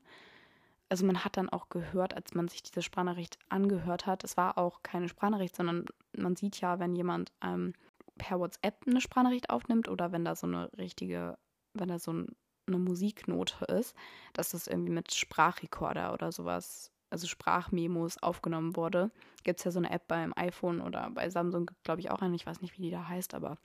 also 0.90 1.06
man 1.06 1.24
hat 1.24 1.36
dann 1.36 1.48
auch 1.48 1.68
gehört, 1.68 2.14
als 2.14 2.34
man 2.34 2.48
sich 2.48 2.62
diese 2.62 2.82
Sprachnachricht 2.82 3.38
angehört 3.48 4.06
hat, 4.06 4.24
es 4.24 4.36
war 4.36 4.58
auch 4.58 4.82
keine 4.82 5.08
Sprachnachricht, 5.08 5.56
sondern 5.56 5.86
man 6.16 6.34
sieht 6.36 6.60
ja, 6.60 6.80
wenn 6.80 6.96
jemand 6.96 7.32
ähm, 7.42 7.72
per 8.18 8.40
WhatsApp 8.40 8.82
eine 8.86 9.00
Sprachnachricht 9.00 9.50
aufnimmt 9.50 9.88
oder 9.88 10.10
wenn 10.10 10.24
da 10.24 10.34
so 10.34 10.48
eine 10.48 10.70
richtige, 10.76 11.38
wenn 11.74 11.88
da 11.88 12.00
so 12.00 12.12
ein, 12.12 12.36
eine 12.66 12.78
Musiknote 12.78 13.64
ist, 13.66 13.94
dass 14.32 14.50
das 14.50 14.66
irgendwie 14.66 14.92
mit 14.92 15.14
Sprachrekorder 15.14 16.12
oder 16.12 16.32
sowas, 16.32 16.90
also 17.08 17.28
Sprachmemos 17.28 18.20
aufgenommen 18.20 18.74
wurde. 18.74 19.12
Gibt 19.44 19.60
es 19.60 19.64
ja 19.64 19.70
so 19.70 19.78
eine 19.78 19.90
App 19.90 20.08
beim 20.08 20.32
iPhone 20.34 20.80
oder 20.80 21.08
bei 21.10 21.30
Samsung, 21.30 21.70
glaube 21.84 22.00
ich, 22.00 22.10
auch 22.10 22.20
eine, 22.20 22.34
ich 22.34 22.46
weiß 22.46 22.62
nicht, 22.62 22.76
wie 22.76 22.82
die 22.82 22.90
da 22.90 23.08
heißt, 23.08 23.34
aber 23.34 23.58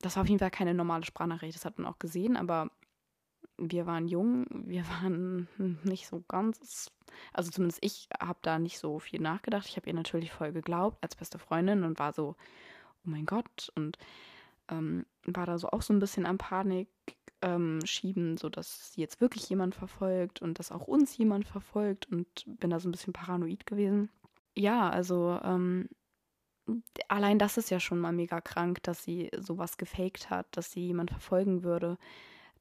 das 0.00 0.16
war 0.16 0.22
auf 0.22 0.28
jeden 0.28 0.38
Fall 0.38 0.50
keine 0.50 0.74
normale 0.74 1.04
Sprachnachricht, 1.04 1.54
das 1.54 1.64
hat 1.64 1.78
man 1.78 1.86
auch 1.86 1.98
gesehen, 1.98 2.36
aber 2.36 2.70
wir 3.60 3.86
waren 3.86 4.08
jung, 4.08 4.46
wir 4.50 4.86
waren 4.88 5.48
nicht 5.84 6.06
so 6.06 6.24
ganz, 6.26 6.90
also 7.32 7.50
zumindest 7.50 7.84
ich 7.84 8.08
habe 8.18 8.38
da 8.42 8.58
nicht 8.58 8.78
so 8.78 8.98
viel 8.98 9.20
nachgedacht. 9.20 9.66
Ich 9.68 9.76
habe 9.76 9.86
ihr 9.86 9.94
natürlich 9.94 10.32
voll 10.32 10.52
geglaubt 10.52 10.98
als 11.02 11.16
beste 11.16 11.38
Freundin 11.38 11.84
und 11.84 11.98
war 11.98 12.12
so, 12.12 12.36
oh 13.04 13.10
mein 13.10 13.26
Gott, 13.26 13.70
und 13.74 13.98
ähm, 14.70 15.04
war 15.24 15.46
da 15.46 15.58
so 15.58 15.68
auch 15.68 15.82
so 15.82 15.92
ein 15.92 15.98
bisschen 15.98 16.26
am 16.26 16.38
Panik 16.38 16.88
ähm, 17.42 17.80
schieben, 17.84 18.36
so 18.36 18.48
dass 18.48 18.92
jetzt 18.96 19.20
wirklich 19.20 19.48
jemand 19.48 19.74
verfolgt 19.74 20.42
und 20.42 20.58
dass 20.58 20.72
auch 20.72 20.86
uns 20.86 21.16
jemand 21.16 21.46
verfolgt 21.46 22.06
und 22.10 22.44
bin 22.46 22.70
da 22.70 22.80
so 22.80 22.88
ein 22.88 22.92
bisschen 22.92 23.12
paranoid 23.12 23.66
gewesen. 23.66 24.10
Ja, 24.56 24.90
also 24.90 25.38
ähm, 25.42 25.88
allein 27.08 27.38
das 27.38 27.56
ist 27.56 27.70
ja 27.70 27.80
schon 27.80 27.98
mal 27.98 28.12
mega 28.12 28.40
krank, 28.40 28.82
dass 28.82 29.04
sie 29.04 29.30
sowas 29.38 29.76
gefaked 29.76 30.30
hat, 30.30 30.46
dass 30.56 30.72
sie 30.72 30.86
jemand 30.86 31.10
verfolgen 31.10 31.62
würde 31.62 31.98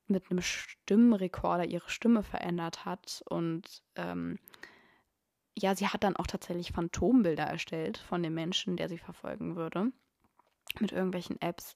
mit 0.10 0.30
einem 0.30 0.42
Stimmrekorder 0.42 1.66
ihre 1.66 1.90
Stimme 1.90 2.24
verändert 2.24 2.86
hat. 2.86 3.24
Und 3.30 3.84
ähm, 3.96 4.40
ja, 5.58 5.76
sie 5.76 5.88
hat 5.88 6.04
dann 6.04 6.16
auch 6.16 6.28
tatsächlich 6.28 6.72
Phantombilder 6.72 7.44
erstellt 7.44 7.98
von 7.98 8.24
dem 8.24 8.34
Menschen, 8.34 8.76
der 8.76 8.90
sie 8.90 8.98
verfolgen 8.98 9.56
würde. 9.56 9.92
Mit 10.80 10.92
irgendwelchen 10.92 11.42
Apps, 11.42 11.76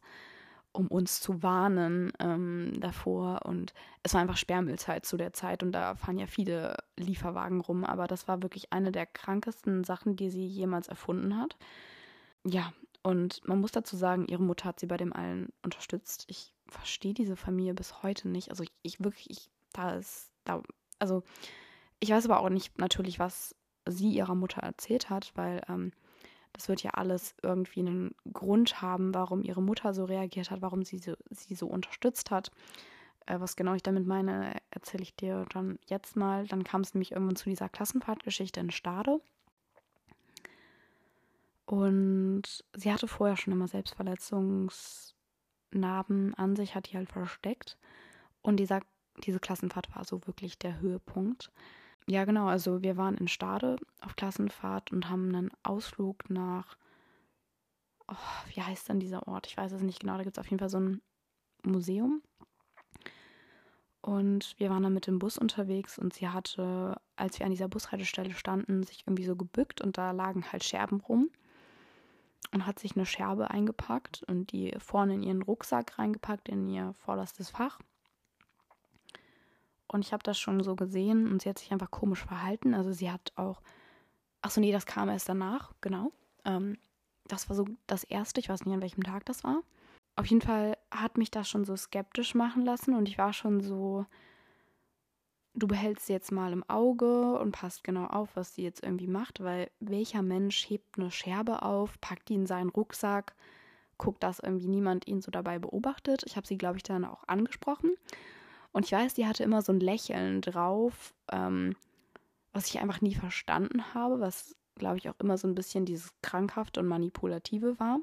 um 0.72 0.88
uns 0.88 1.19
zu 1.19 1.43
warnen 1.43 2.12
ähm, 2.19 2.74
davor. 2.80 3.46
Und 3.46 3.74
es 4.04 4.13
war 4.13 4.22
einfach 4.22 4.38
Sperrmüllzeit 4.38 5.06
zu 5.06 5.17
der 5.17 5.34
Zeit 5.34 5.63
und 5.63 5.72
da 5.72 5.96
fahren 5.96 6.17
ja 6.17 6.28
viele 6.28 6.78
Lieferwagen 6.98 7.62
rum. 7.62 7.84
Aber 7.84 8.08
das 8.08 8.28
war 8.28 8.41
wirklich 8.41 8.74
eine 8.74 8.91
der 8.91 9.06
krankesten 9.06 9.84
Sachen, 9.84 10.15
die 10.15 10.30
sie 10.30 10.46
jemals 10.46 10.88
erfunden 10.88 11.38
hat. 11.38 11.58
Ja, 12.45 12.73
und 13.03 13.45
man 13.47 13.60
muss 13.60 13.71
dazu 13.71 13.97
sagen, 13.97 14.27
ihre 14.27 14.43
Mutter 14.43 14.65
hat 14.65 14.79
sie 14.79 14.88
bei 14.88 14.97
dem 14.97 15.13
allen 15.13 15.51
unterstützt. 15.62 16.25
Ich 16.27 16.53
verstehe 16.67 17.13
diese 17.13 17.36
Familie 17.36 17.73
bis 17.73 18.01
heute 18.03 18.29
nicht. 18.29 18.49
Also 18.49 18.63
ich, 18.63 18.71
ich 18.82 19.03
wirklich, 19.03 19.29
ich, 19.29 19.49
da 19.73 19.95
ist, 19.95 20.32
da, 20.45 20.62
also 20.99 21.23
ich 21.99 22.10
weiß 22.10 22.25
aber 22.25 22.39
auch 22.39 22.49
nicht 22.49 22.77
natürlich, 22.79 23.19
was 23.19 23.56
sie 23.88 24.12
ihrer 24.12 24.36
Mutter 24.36 24.62
erzählt 24.62 25.10
hat, 25.10 25.32
weil 25.36 25.62
ähm, 25.67 25.91
das 26.53 26.69
wird 26.69 26.84
ja 26.84 26.91
alles 26.91 27.36
irgendwie 27.41 27.82
einen 27.82 28.15
Grund 28.32 28.82
haben, 28.82 29.13
warum 29.13 29.43
ihre 29.43 29.62
Mutter 29.62 29.93
so 29.93 30.06
reagiert 30.06 30.51
hat, 30.51 30.62
warum 30.62 30.84
sie 30.84 30.99
so, 30.99 31.13
sie 31.29 31.56
so 31.56 31.67
unterstützt 31.67 32.32
hat. 32.32 32.51
Äh, 33.25 33.39
was 33.39 33.56
genau 33.56 33.73
ich 33.73 33.84
damit 33.84 34.06
meine, 34.06 34.56
erzähle 34.69 35.03
ich 35.03 35.15
dir 35.15 35.45
dann 35.49 35.79
jetzt 35.88 36.15
mal. 36.15 36.47
Dann 36.47 36.63
kam 36.63 36.82
es 36.82 36.93
nämlich 36.93 37.12
irgendwann 37.12 37.36
zu 37.36 37.49
dieser 37.49 37.69
Klassenfahrtgeschichte 37.69 38.60
in 38.60 38.71
Stade. 38.71 39.19
Und 41.73 42.63
sie 42.75 42.93
hatte 42.93 43.07
vorher 43.07 43.36
schon 43.36 43.51
immer 43.51 43.65
Selbstverletzungs- 43.65 45.15
Narben 45.71 46.36
an 46.36 46.55
sich 46.55 46.75
hat 46.75 46.91
die 46.91 46.97
halt 46.97 47.09
versteckt. 47.09 47.79
Und 48.43 48.57
dieser, 48.57 48.81
diese 49.23 49.39
Klassenfahrt 49.39 49.95
war 49.95 50.05
so 50.05 50.27
wirklich 50.27 50.59
der 50.59 50.79
Höhepunkt. 50.79 51.51
Ja, 52.07 52.25
genau, 52.25 52.45
also 52.45 52.83
wir 52.83 52.95
waren 52.95 53.17
in 53.17 53.27
Stade 53.27 53.77
auf 54.01 54.15
Klassenfahrt 54.15 54.91
und 54.91 55.09
haben 55.09 55.29
einen 55.29 55.49
Ausflug 55.63 56.29
nach, 56.29 56.77
oh, 58.07 58.53
wie 58.53 58.62
heißt 58.62 58.89
denn 58.89 58.99
dieser 58.99 59.27
Ort? 59.27 59.47
Ich 59.47 59.57
weiß 59.57 59.71
es 59.71 59.81
nicht 59.81 60.01
genau, 60.01 60.17
da 60.17 60.23
gibt 60.23 60.38
es 60.38 60.41
auf 60.41 60.51
jeden 60.51 60.59
Fall 60.59 60.69
so 60.69 60.79
ein 60.79 61.01
Museum. 61.63 62.21
Und 64.01 64.53
wir 64.59 64.69
waren 64.69 64.83
dann 64.83 64.93
mit 64.93 65.07
dem 65.07 65.17
Bus 65.17 65.39
unterwegs 65.39 65.97
und 65.97 66.13
sie 66.13 66.29
hatte, 66.29 67.01
als 67.15 67.39
wir 67.39 67.47
an 67.47 67.51
dieser 67.51 67.67
Bushaltestelle 67.67 68.36
standen, 68.36 68.83
sich 68.83 69.07
irgendwie 69.07 69.25
so 69.25 69.36
gebückt 69.36 69.81
und 69.81 69.97
da 69.97 70.12
lagen 70.12 70.51
halt 70.51 70.63
Scherben 70.63 71.01
rum 71.01 71.31
und 72.51 72.65
hat 72.65 72.79
sich 72.79 72.95
eine 72.95 73.06
Scherbe 73.06 73.49
eingepackt 73.49 74.23
und 74.23 74.51
die 74.51 74.73
vorne 74.79 75.15
in 75.15 75.23
ihren 75.23 75.41
Rucksack 75.41 75.97
reingepackt, 75.97 76.49
in 76.49 76.67
ihr 76.67 76.93
vorderstes 76.93 77.49
Fach. 77.49 77.79
Und 79.88 80.01
ich 80.01 80.12
habe 80.12 80.23
das 80.23 80.39
schon 80.39 80.63
so 80.63 80.75
gesehen 80.75 81.32
und 81.32 81.41
sie 81.41 81.49
hat 81.49 81.60
sich 81.60 81.71
einfach 81.71 81.91
komisch 81.91 82.25
verhalten. 82.25 82.73
Also 82.73 82.91
sie 82.91 83.12
hat 83.12 83.32
auch, 83.36 83.62
ach 84.41 84.51
so 84.51 84.60
nee, 84.60 84.71
das 84.71 84.86
kam 84.86 85.10
erst 85.10 85.29
danach, 85.29 85.73
genau. 85.82 86.12
Ähm, 86.45 86.77
das 87.27 87.47
war 87.49 87.56
so 87.56 87.65
das 87.88 88.03
erste, 88.03 88.39
ich 88.39 88.49
weiß 88.49 88.65
nicht 88.65 88.73
an 88.73 88.82
welchem 88.82 89.03
Tag 89.03 89.25
das 89.25 89.43
war. 89.43 89.62
Auf 90.15 90.25
jeden 90.27 90.41
Fall 90.41 90.77
hat 90.91 91.17
mich 91.17 91.32
das 91.32 91.47
schon 91.47 91.65
so 91.65 91.75
skeptisch 91.75 92.36
machen 92.36 92.65
lassen 92.65 92.95
und 92.95 93.08
ich 93.08 93.17
war 93.17 93.34
schon 93.34 93.62
so, 93.62 94.06
du 95.55 95.67
behältst 95.67 96.07
sie 96.07 96.13
jetzt 96.13 96.31
mal 96.31 96.51
im 96.51 96.67
Auge 96.69 97.37
und 97.37 97.51
passt 97.51 97.83
genau 97.83 98.05
auf, 98.05 98.35
was 98.35 98.55
sie 98.55 98.63
jetzt 98.63 98.83
irgendwie 98.83 99.07
macht, 99.07 99.43
weil 99.43 99.69
welcher 99.79 100.21
Mensch 100.21 100.69
hebt 100.69 100.97
eine 100.97 101.11
Scherbe 101.11 101.61
auf, 101.61 101.99
packt 102.01 102.29
die 102.29 102.35
in 102.35 102.45
seinen 102.45 102.69
Rucksack, 102.69 103.35
guckt, 103.97 104.23
dass 104.23 104.39
irgendwie 104.39 104.67
niemand 104.67 105.07
ihn 105.07 105.21
so 105.21 105.31
dabei 105.31 105.59
beobachtet. 105.59 106.23
Ich 106.25 106.35
habe 106.35 106.47
sie, 106.47 106.57
glaube 106.57 106.77
ich, 106.77 106.83
dann 106.83 107.05
auch 107.05 107.27
angesprochen. 107.27 107.91
Und 108.71 108.85
ich 108.85 108.91
weiß, 108.91 109.13
die 109.13 109.27
hatte 109.27 109.43
immer 109.43 109.61
so 109.61 109.71
ein 109.71 109.79
Lächeln 109.79 110.41
drauf, 110.41 111.13
ähm, 111.31 111.75
was 112.51 112.67
ich 112.67 112.79
einfach 112.79 113.01
nie 113.01 113.15
verstanden 113.15 113.93
habe, 113.93 114.19
was, 114.19 114.55
glaube 114.75 114.97
ich, 114.97 115.09
auch 115.09 115.19
immer 115.19 115.37
so 115.37 115.47
ein 115.47 115.55
bisschen 115.55 115.85
dieses 115.85 116.11
krankhafte 116.21 116.79
und 116.79 116.87
manipulative 116.87 117.79
war. 117.79 117.99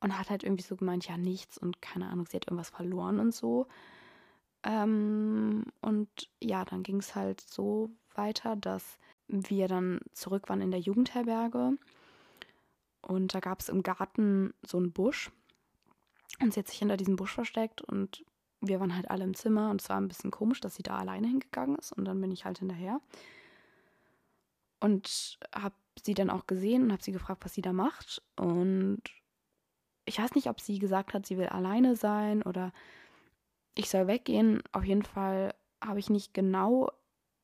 Und 0.00 0.18
hat 0.18 0.30
halt 0.30 0.44
irgendwie 0.44 0.62
so 0.62 0.76
gemeint, 0.76 1.08
ja, 1.08 1.16
nichts 1.16 1.58
und 1.58 1.82
keine 1.82 2.08
Ahnung, 2.08 2.26
sie 2.26 2.36
hat 2.36 2.46
irgendwas 2.46 2.70
verloren 2.70 3.18
und 3.18 3.34
so. 3.34 3.66
Ähm, 4.64 5.64
und 5.80 6.08
ja, 6.42 6.64
dann 6.64 6.82
ging 6.82 6.98
es 6.98 7.14
halt 7.14 7.40
so 7.40 7.90
weiter, 8.14 8.56
dass 8.56 8.98
wir 9.28 9.68
dann 9.68 10.00
zurück 10.12 10.48
waren 10.48 10.60
in 10.60 10.70
der 10.70 10.80
Jugendherberge. 10.80 11.76
Und 13.02 13.34
da 13.34 13.40
gab 13.40 13.60
es 13.60 13.68
im 13.68 13.82
Garten 13.82 14.54
so 14.66 14.78
einen 14.78 14.92
Busch. 14.92 15.30
Und 16.40 16.52
sie 16.52 16.60
hat 16.60 16.68
sich 16.68 16.78
hinter 16.78 16.96
diesem 16.96 17.16
Busch 17.16 17.32
versteckt 17.32 17.80
und 17.82 18.24
wir 18.60 18.80
waren 18.80 18.96
halt 18.96 19.10
alle 19.10 19.24
im 19.24 19.34
Zimmer 19.34 19.70
und 19.70 19.80
es 19.80 19.88
war 19.88 19.98
ein 19.98 20.08
bisschen 20.08 20.30
komisch, 20.30 20.60
dass 20.60 20.74
sie 20.74 20.82
da 20.82 20.96
alleine 20.96 21.28
hingegangen 21.28 21.76
ist. 21.76 21.92
Und 21.92 22.06
dann 22.06 22.20
bin 22.20 22.32
ich 22.32 22.44
halt 22.44 22.58
hinterher. 22.58 23.00
Und 24.80 25.38
habe 25.54 25.74
sie 26.02 26.14
dann 26.14 26.30
auch 26.30 26.46
gesehen 26.46 26.82
und 26.82 26.92
habe 26.92 27.02
sie 27.02 27.12
gefragt, 27.12 27.44
was 27.44 27.54
sie 27.54 27.62
da 27.62 27.72
macht. 27.72 28.22
Und 28.36 29.02
ich 30.06 30.18
weiß 30.18 30.34
nicht, 30.34 30.48
ob 30.48 30.60
sie 30.60 30.78
gesagt 30.78 31.14
hat, 31.14 31.26
sie 31.26 31.38
will 31.38 31.46
alleine 31.46 31.94
sein 31.94 32.42
oder 32.42 32.72
ich 33.74 33.90
soll 33.90 34.06
weggehen. 34.06 34.62
Auf 34.72 34.84
jeden 34.84 35.02
Fall 35.02 35.54
habe 35.82 35.98
ich 35.98 36.10
nicht 36.10 36.34
genau 36.34 36.90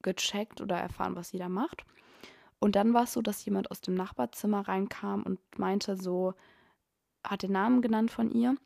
gecheckt 0.02 0.60
oder 0.60 0.76
erfahren, 0.76 1.16
was 1.16 1.30
sie 1.30 1.38
da 1.38 1.48
macht. 1.48 1.84
Und 2.58 2.76
dann 2.76 2.94
war 2.94 3.04
es 3.04 3.12
so, 3.12 3.22
dass 3.22 3.44
jemand 3.44 3.70
aus 3.70 3.80
dem 3.80 3.94
Nachbarzimmer 3.94 4.68
reinkam 4.68 5.22
und 5.22 5.40
meinte 5.58 5.96
so, 5.96 6.34
hat 7.24 7.42
den 7.42 7.52
Namen 7.52 7.82
genannt 7.82 8.10
von 8.10 8.30
ihr 8.30 8.56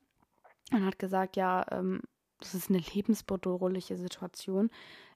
und 0.72 0.85
hat 0.85 0.98
gesagt, 0.98 1.37
ja, 1.37 1.64
ähm, 1.70 2.03
das 2.40 2.55
ist 2.55 2.70
eine 2.70 2.79
lebensbedrohliche 2.79 3.96
Situation. 3.96 4.70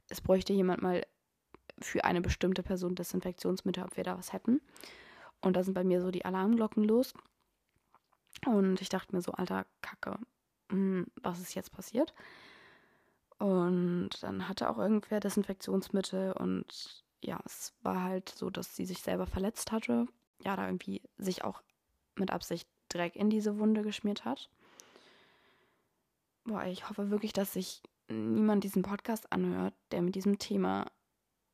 Es 0.09 0.21
bräuchte 0.21 0.53
jemand 0.53 0.83
mal 0.83 1.05
für 1.81 2.05
eine 2.05 2.21
bestimmte 2.21 2.63
Person 2.63 2.95
Desinfektionsmittel, 2.95 3.85
ob 3.85 3.97
wir 3.97 4.05
da 4.05 4.17
was 4.17 4.33
hätten. 4.33 4.61
Und 5.41 5.55
da 5.55 5.63
sind 5.63 5.75
bei 5.75 5.85
mir 5.85 6.01
so 6.01 6.11
die 6.11 6.25
Alarmglocken 6.25 6.85
los. 6.85 7.15
Und 8.47 8.81
ich 8.81 8.89
dachte 8.89 9.15
mir 9.15 9.23
so, 9.23 9.33
alter 9.33 9.67
Kacke, 9.83 10.19
was 10.69 11.41
ist 11.41 11.55
jetzt 11.55 11.73
passiert? 11.73 12.15
Und 13.39 14.11
dann 14.21 14.49
hatte 14.49 14.69
auch 14.69 14.79
irgendwer 14.79 15.21
Desinfektionsmittel 15.21 16.33
und 16.33 17.05
ja, 17.21 17.41
es 17.45 17.73
war 17.83 18.03
halt 18.03 18.29
so, 18.29 18.51
dass 18.51 18.75
sie 18.75 18.85
sich 18.85 19.01
selber 19.01 19.27
verletzt 19.27 19.73
hatte. 19.73 20.07
Ja, 20.45 20.57
da 20.57 20.67
irgendwie 20.67 21.03
sich 21.17 21.45
auch 21.45 21.63
mit 22.17 22.31
Absicht 22.33 22.69
Dreck 22.89 23.17
in 23.17 23.31
diese 23.31 23.59
Wunde 23.59 23.83
geschmiert 23.83 24.25
hat. 24.25 24.51
Boah, 26.45 26.65
ich 26.65 26.89
hoffe 26.89 27.11
wirklich, 27.11 27.33
dass 27.33 27.53
sich 27.53 27.83
niemand 28.09 28.65
diesen 28.65 28.83
Podcast 28.83 29.33
anhört, 29.33 29.75
der 29.93 30.03
mit 30.03 30.15
diesem 30.15 30.39
Thema 30.39 30.91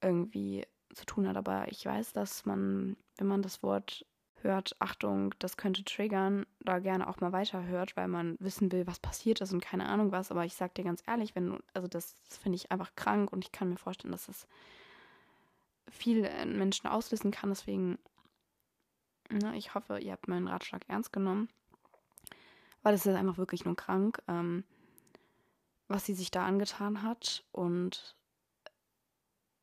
irgendwie 0.01 0.67
zu 0.95 1.05
tun 1.05 1.27
hat. 1.27 1.37
Aber 1.37 1.69
ich 1.69 1.85
weiß, 1.85 2.13
dass 2.13 2.47
man, 2.47 2.97
wenn 3.17 3.27
man 3.27 3.43
das 3.43 3.63
Wort 3.63 4.07
hört, 4.45 4.77
Achtung, 4.79 5.35
das 5.39 5.57
könnte 5.57 5.85
triggern, 5.85 6.47
da 6.61 6.79
gerne 6.79 7.09
auch 7.09 7.21
mal 7.21 7.33
weiterhört, 7.33 7.97
weil 7.97 8.09
man 8.09 8.37
wissen 8.39 8.71
will, 8.71 8.87
was 8.87 9.01
passiert 9.01 9.41
ist 9.41 9.53
und 9.53 9.61
keine 9.65 9.87
Ahnung 9.87 10.13
was. 10.13 10.31
Aber 10.31 10.45
ich 10.45 10.55
sag 10.55 10.75
dir 10.75 10.85
ganz 10.85 11.03
ehrlich, 11.07 11.35
wenn 11.35 11.59
also 11.73 11.89
das, 11.89 12.17
das 12.29 12.39
finde 12.39 12.57
ich 12.57 12.71
einfach 12.71 12.95
krank 12.95 13.33
und 13.33 13.45
ich 13.45 13.53
kann 13.53 13.71
mir 13.71 13.77
vorstellen, 13.77 14.13
dass 14.13 14.27
das 14.27 14.47
viel 15.91 16.23
Menschen 16.47 16.87
auslösen 16.87 17.31
kann. 17.31 17.51
Deswegen, 17.51 17.99
ne, 19.31 19.57
ich 19.57 19.75
hoffe, 19.75 19.99
ihr 19.99 20.13
habt 20.13 20.29
meinen 20.29 20.49
Ratschlag 20.49 20.83
ernst 20.89 21.13
genommen. 21.13 21.49
Weil 22.83 22.95
es 22.95 23.07
ist 23.07 23.15
einfach 23.15 23.39
wirklich 23.39 23.65
nur 23.65 23.77
krank, 23.77 24.23
ähm, 24.29 24.63
was 25.89 26.05
sie 26.05 26.15
sich 26.15 26.31
da 26.31 26.45
angetan 26.45 27.03
hat. 27.03 27.45
Und 27.51 28.15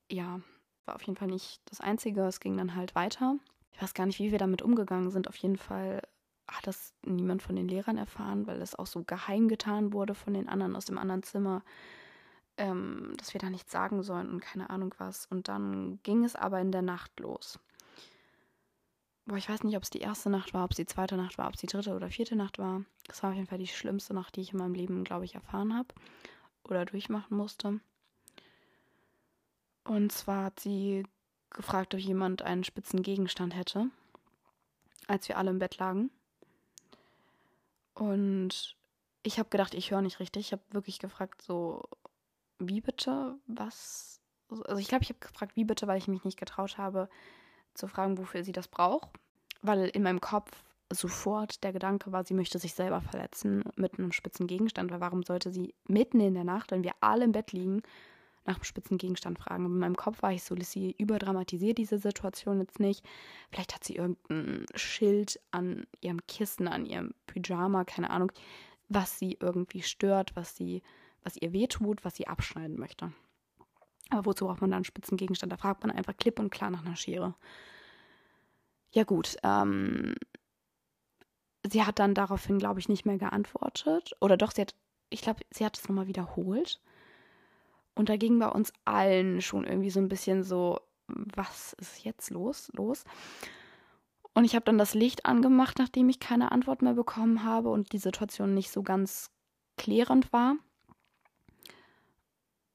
ja, 0.09 0.41
war 0.85 0.95
auf 0.95 1.03
jeden 1.03 1.17
Fall 1.17 1.27
nicht 1.27 1.61
das 1.65 1.81
Einzige. 1.81 2.21
Es 2.25 2.39
ging 2.39 2.57
dann 2.57 2.75
halt 2.75 2.95
weiter 2.95 3.37
ich 3.71 3.81
weiß 3.81 3.93
gar 3.93 4.05
nicht, 4.05 4.19
wie 4.19 4.31
wir 4.31 4.39
damit 4.39 4.61
umgegangen 4.61 5.11
sind. 5.11 5.27
Auf 5.27 5.35
jeden 5.37 5.57
Fall 5.57 6.01
hat 6.47 6.67
das 6.67 6.93
niemand 7.03 7.41
von 7.41 7.55
den 7.55 7.67
Lehrern 7.67 7.97
erfahren, 7.97 8.47
weil 8.47 8.61
es 8.61 8.75
auch 8.75 8.87
so 8.87 9.03
geheim 9.03 9.47
getan 9.47 9.93
wurde 9.93 10.15
von 10.15 10.33
den 10.33 10.49
anderen 10.49 10.75
aus 10.75 10.85
dem 10.85 10.97
anderen 10.97 11.23
Zimmer, 11.23 11.63
ähm, 12.57 13.13
dass 13.17 13.33
wir 13.33 13.39
da 13.39 13.49
nichts 13.49 13.71
sagen 13.71 14.03
sollen 14.03 14.29
und 14.29 14.41
keine 14.41 14.69
Ahnung 14.69 14.93
was. 14.97 15.25
Und 15.27 15.47
dann 15.47 15.99
ging 16.03 16.23
es 16.23 16.35
aber 16.35 16.59
in 16.59 16.71
der 16.71 16.81
Nacht 16.81 17.19
los. 17.19 17.59
Boah, 19.25 19.37
ich 19.37 19.47
weiß 19.47 19.63
nicht, 19.63 19.77
ob 19.77 19.83
es 19.83 19.89
die 19.89 19.99
erste 19.99 20.29
Nacht 20.29 20.53
war, 20.53 20.65
ob 20.65 20.71
es 20.71 20.77
die 20.77 20.85
zweite 20.85 21.15
Nacht 21.15 21.37
war, 21.37 21.47
ob 21.47 21.53
es 21.53 21.61
die 21.61 21.67
dritte 21.67 21.95
oder 21.95 22.09
vierte 22.09 22.35
Nacht 22.35 22.57
war. 22.59 22.83
Es 23.07 23.23
war 23.23 23.29
auf 23.29 23.35
jeden 23.35 23.47
Fall 23.47 23.59
die 23.59 23.67
schlimmste 23.67 24.13
Nacht, 24.13 24.35
die 24.35 24.41
ich 24.41 24.51
in 24.51 24.59
meinem 24.59 24.73
Leben, 24.73 25.03
glaube 25.03 25.25
ich, 25.25 25.35
erfahren 25.35 25.75
habe 25.75 25.89
oder 26.63 26.85
durchmachen 26.85 27.37
musste. 27.37 27.79
Und 29.83 30.11
zwar 30.11 30.45
hat 30.45 30.59
sie 30.59 31.03
gefragt, 31.51 31.93
ob 31.93 31.99
jemand 31.99 32.41
einen 32.41 32.63
spitzen 32.63 33.03
Gegenstand 33.03 33.55
hätte, 33.55 33.87
als 35.07 35.27
wir 35.27 35.37
alle 35.37 35.51
im 35.51 35.59
Bett 35.59 35.77
lagen. 35.77 36.09
Und 37.93 38.75
ich 39.23 39.37
habe 39.37 39.49
gedacht, 39.49 39.73
ich 39.73 39.91
höre 39.91 40.01
nicht 40.01 40.19
richtig. 40.19 40.47
Ich 40.47 40.51
habe 40.51 40.63
wirklich 40.71 40.99
gefragt, 40.99 41.41
so, 41.41 41.83
wie 42.59 42.81
bitte? 42.81 43.35
Was? 43.47 44.19
Also 44.49 44.77
ich 44.77 44.87
glaube, 44.87 45.03
ich 45.03 45.09
habe 45.09 45.19
gefragt, 45.19 45.55
wie 45.55 45.65
bitte, 45.65 45.87
weil 45.87 45.97
ich 45.97 46.07
mich 46.07 46.23
nicht 46.23 46.39
getraut 46.39 46.77
habe 46.77 47.09
zu 47.73 47.87
fragen, 47.87 48.17
wofür 48.17 48.43
sie 48.43 48.51
das 48.51 48.67
braucht. 48.67 49.09
Weil 49.61 49.85
in 49.89 50.03
meinem 50.03 50.21
Kopf 50.21 50.51
sofort 50.91 51.63
der 51.63 51.71
Gedanke 51.71 52.11
war, 52.11 52.25
sie 52.25 52.33
möchte 52.33 52.59
sich 52.59 52.73
selber 52.73 53.01
verletzen 53.01 53.63
mit 53.75 53.97
einem 53.97 54.11
spitzen 54.11 54.47
Gegenstand, 54.47 54.91
weil 54.91 54.99
warum 54.99 55.23
sollte 55.23 55.51
sie 55.51 55.73
mitten 55.87 56.19
in 56.19 56.33
der 56.33 56.43
Nacht, 56.43 56.71
wenn 56.71 56.83
wir 56.83 56.93
alle 56.99 57.23
im 57.23 57.31
Bett 57.31 57.51
liegen, 57.51 57.81
nach 58.45 58.55
einem 58.55 58.63
spitzen 58.63 58.97
Gegenstand 58.97 59.39
fragen. 59.39 59.65
Und 59.65 59.73
in 59.73 59.79
meinem 59.79 59.95
Kopf 59.95 60.21
war 60.21 60.33
ich 60.33 60.43
so, 60.43 60.55
Lissy 60.55 60.95
überdramatisiert 60.97 61.77
diese 61.77 61.99
Situation 61.99 62.59
jetzt 62.59 62.79
nicht. 62.79 63.05
Vielleicht 63.51 63.75
hat 63.75 63.83
sie 63.83 63.95
irgendein 63.95 64.65
Schild 64.75 65.39
an 65.51 65.85
ihrem 66.01 66.25
Kissen, 66.27 66.67
an 66.67 66.85
ihrem 66.85 67.13
Pyjama, 67.27 67.83
keine 67.85 68.09
Ahnung, 68.09 68.31
was 68.89 69.19
sie 69.19 69.37
irgendwie 69.39 69.83
stört, 69.83 70.35
was 70.35 70.55
sie, 70.55 70.81
was 71.23 71.37
ihr 71.37 71.53
wehtut, 71.53 72.03
was 72.03 72.15
sie 72.15 72.27
abschneiden 72.27 72.79
möchte. 72.79 73.11
Aber 74.09 74.25
wozu 74.25 74.45
braucht 74.45 74.61
man 74.61 74.71
dann 74.71 74.77
einen 74.77 74.85
spitzen? 74.85 75.17
Da 75.17 75.57
fragt 75.57 75.83
man 75.83 75.95
einfach 75.95 76.17
klipp 76.17 76.39
und 76.39 76.49
klar 76.49 76.69
nach 76.69 76.85
einer 76.85 76.97
Schere. 76.97 77.35
Ja 78.91 79.05
gut, 79.05 79.37
ähm, 79.43 80.15
sie 81.69 81.83
hat 81.83 81.99
dann 81.99 82.13
daraufhin, 82.13 82.59
glaube 82.59 82.79
ich, 82.79 82.89
nicht 82.89 83.05
mehr 83.05 83.17
geantwortet. 83.17 84.13
Oder 84.19 84.35
doch, 84.35 84.51
sie 84.51 84.61
hat, 84.61 84.75
ich 85.09 85.21
glaube, 85.21 85.41
sie 85.51 85.65
hat 85.65 85.77
es 85.77 85.87
nochmal 85.87 86.07
wiederholt. 86.07 86.81
Und 87.95 88.09
da 88.09 88.17
ging 88.17 88.39
bei 88.39 88.47
uns 88.47 88.71
allen 88.85 89.41
schon 89.41 89.65
irgendwie 89.65 89.89
so 89.89 89.99
ein 89.99 90.07
bisschen 90.07 90.43
so, 90.43 90.79
was 91.07 91.73
ist 91.73 92.03
jetzt 92.03 92.29
los? 92.29 92.71
Los. 92.73 93.03
Und 94.33 94.45
ich 94.45 94.55
habe 94.55 94.65
dann 94.65 94.77
das 94.77 94.93
Licht 94.93 95.25
angemacht, 95.25 95.77
nachdem 95.77 96.07
ich 96.09 96.19
keine 96.19 96.51
Antwort 96.51 96.81
mehr 96.81 96.93
bekommen 96.93 97.43
habe 97.43 97.69
und 97.69 97.91
die 97.91 97.97
Situation 97.97 98.53
nicht 98.53 98.71
so 98.71 98.81
ganz 98.81 99.29
klärend 99.77 100.31
war. 100.31 100.55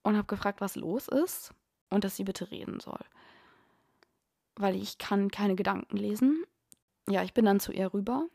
Und 0.02 0.16
habe 0.16 0.26
gefragt, 0.26 0.60
was 0.60 0.76
los 0.76 1.08
ist 1.08 1.52
und 1.90 2.04
dass 2.04 2.16
sie 2.16 2.24
bitte 2.24 2.50
reden 2.50 2.78
soll. 2.80 3.00
Weil 4.54 4.76
ich 4.76 4.98
kann 4.98 5.30
keine 5.30 5.56
Gedanken 5.56 5.96
lesen. 5.96 6.44
Ja, 7.08 7.22
ich 7.22 7.34
bin 7.34 7.44
dann 7.44 7.60
zu 7.60 7.72
ihr 7.72 7.92
rüber, 7.92 8.26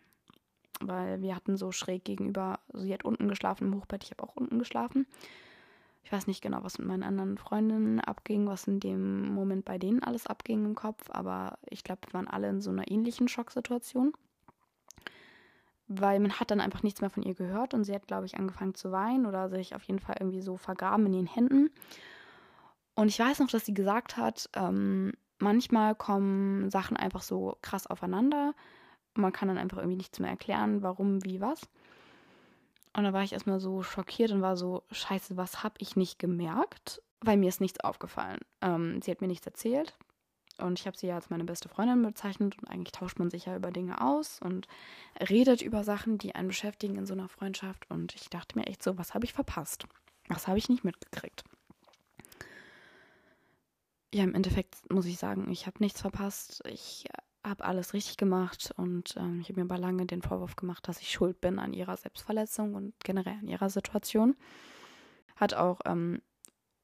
weil 0.82 1.22
wir 1.22 1.36
hatten 1.36 1.58
so 1.58 1.72
schräg 1.72 2.04
gegenüber, 2.04 2.60
sie 2.74 2.94
hat 2.94 3.06
unten 3.06 3.28
geschlafen 3.28 3.68
im 3.68 3.76
Hochbett, 3.76 4.04
ich 4.04 4.12
habe 4.12 4.24
auch 4.24 4.36
unten 4.36 4.60
geschlafen. 4.60 5.08
Ich 6.04 6.12
weiß 6.12 6.28
nicht 6.28 6.42
genau, 6.42 6.64
was 6.64 6.80
mit 6.80 6.88
meinen 6.88 7.04
anderen 7.04 7.38
Freundinnen 7.38 8.00
abging, 8.00 8.48
was 8.48 8.68
in 8.68 8.80
dem 8.80 9.34
Moment 9.34 9.66
bei 9.66 9.78
denen 9.78 10.04
alles 10.04 10.28
abging 10.28 10.66
im 10.66 10.76
Kopf, 10.76 11.10
aber 11.12 11.58
ich 11.70 11.84
glaube, 11.84 12.02
wir 12.08 12.14
waren 12.14 12.28
alle 12.28 12.50
in 12.50 12.62
so 12.62 12.72
einer 12.72 12.90
ähnlichen 12.90 13.28
Schocksituation. 13.28 14.14
Weil 15.88 16.20
man 16.20 16.40
hat 16.40 16.52
dann 16.52 16.62
einfach 16.62 16.84
nichts 16.84 17.02
mehr 17.02 17.10
von 17.10 17.24
ihr 17.24 17.36
gehört 17.36 17.74
und 17.74 17.84
sie 17.84 17.94
hat, 17.94 18.08
glaube 18.08 18.26
ich, 18.26 18.38
angefangen 18.38 18.76
zu 18.76 18.92
weinen 18.92 19.26
oder 19.26 19.50
sich 19.50 19.76
auf 19.76 19.84
jeden 19.84 20.00
Fall 20.00 20.16
irgendwie 20.20 20.42
so 20.42 20.58
vergraben 20.58 21.06
in 21.08 21.14
ihren 21.14 21.28
Händen. 21.28 21.70
Und 22.96 23.08
ich 23.08 23.20
weiß 23.20 23.40
noch, 23.40 23.48
dass 23.48 23.66
sie 23.66 23.74
gesagt 23.74 24.18
hat, 24.18 24.50
ähm, 24.54 25.14
manchmal 25.40 25.96
kommen 25.96 26.70
Sachen 26.70 26.98
einfach 26.98 27.22
so 27.22 27.58
krass 27.62 27.88
aufeinander. 27.88 28.54
Man 29.14 29.34
kann 29.34 29.50
dann 29.50 29.58
einfach 29.58 29.78
irgendwie 29.78 29.98
nichts 29.98 30.20
mehr 30.20 30.30
erklären, 30.30 30.82
warum, 30.82 31.24
wie, 31.26 31.42
was. 31.42 31.70
Und 32.94 33.04
da 33.04 33.14
war 33.14 33.24
ich 33.24 33.34
erstmal 33.34 33.60
so 33.60 33.84
schockiert 33.84 34.32
und 34.32 34.42
war 34.42 34.58
so, 34.58 34.84
scheiße, 34.92 35.38
was 35.38 35.64
habe 35.64 35.76
ich 35.80 35.96
nicht 35.96 36.20
gemerkt? 36.20 37.02
Weil 37.22 37.38
mir 37.38 37.50
ist 37.50 37.62
nichts 37.62 37.80
aufgefallen. 37.80 38.40
Ähm, 38.62 39.02
sie 39.02 39.12
hat 39.12 39.22
mir 39.22 39.28
nichts 39.28 39.46
erzählt. 39.46 39.96
Und 40.58 40.80
ich 40.80 40.86
habe 40.86 40.98
sie 40.98 41.08
ja 41.08 41.16
als 41.16 41.30
meine 41.30 41.46
beste 41.46 41.70
Freundin 41.70 42.02
bezeichnet. 42.04 42.58
Und 42.58 42.68
eigentlich 42.70 42.92
tauscht 42.92 43.20
man 43.20 43.30
sich 43.30 43.46
ja 43.46 43.56
über 43.56 43.72
Dinge 43.72 44.02
aus 44.02 44.40
und 44.42 44.68
redet 45.30 45.62
über 45.62 45.84
Sachen, 45.84 46.18
die 46.18 46.36
einen 46.36 46.50
beschäftigen 46.50 46.98
in 46.98 47.06
so 47.06 47.14
einer 47.14 47.30
Freundschaft. 47.30 47.90
Und 47.90 48.14
ich 48.16 48.30
dachte 48.30 48.58
mir 48.58 48.68
echt 48.68 48.84
so, 48.84 48.98
was 48.98 49.14
habe 49.14 49.26
ich 49.26 49.34
verpasst? 49.34 49.86
Was 50.28 50.48
habe 50.48 50.58
ich 50.58 50.70
nicht 50.70 50.84
mitgekriegt? 50.84 51.44
Ja, 54.14 54.24
im 54.24 54.36
Endeffekt 54.36 54.92
muss 54.92 55.06
ich 55.06 55.18
sagen, 55.18 55.50
ich 55.50 55.68
habe 55.68 55.78
nichts 55.80 56.02
verpasst. 56.02 56.62
Ich 56.68 57.06
habe 57.44 57.66
alles 57.66 57.94
richtig 57.94 58.18
gemacht 58.18 58.72
und 58.78 59.16
ähm, 59.18 59.40
ich 59.42 59.50
habe 59.50 59.60
mir 59.60 59.66
aber 59.66 59.80
lange 59.80 60.06
den 60.06 60.22
Vorwurf 60.22 60.56
gemacht, 60.56 60.88
dass 60.88 61.02
ich 61.02 61.12
schuld 61.12 61.42
bin 61.42 61.60
an 61.60 61.74
ihrer 61.74 61.98
Selbstverletzung 61.98 62.76
und 62.76 62.94
generell 63.04 63.38
an 63.40 63.48
ihrer 63.48 63.70
Situation. 63.70 64.36
Hat 65.36 65.54
auch 65.54 65.80
ähm, 65.86 66.22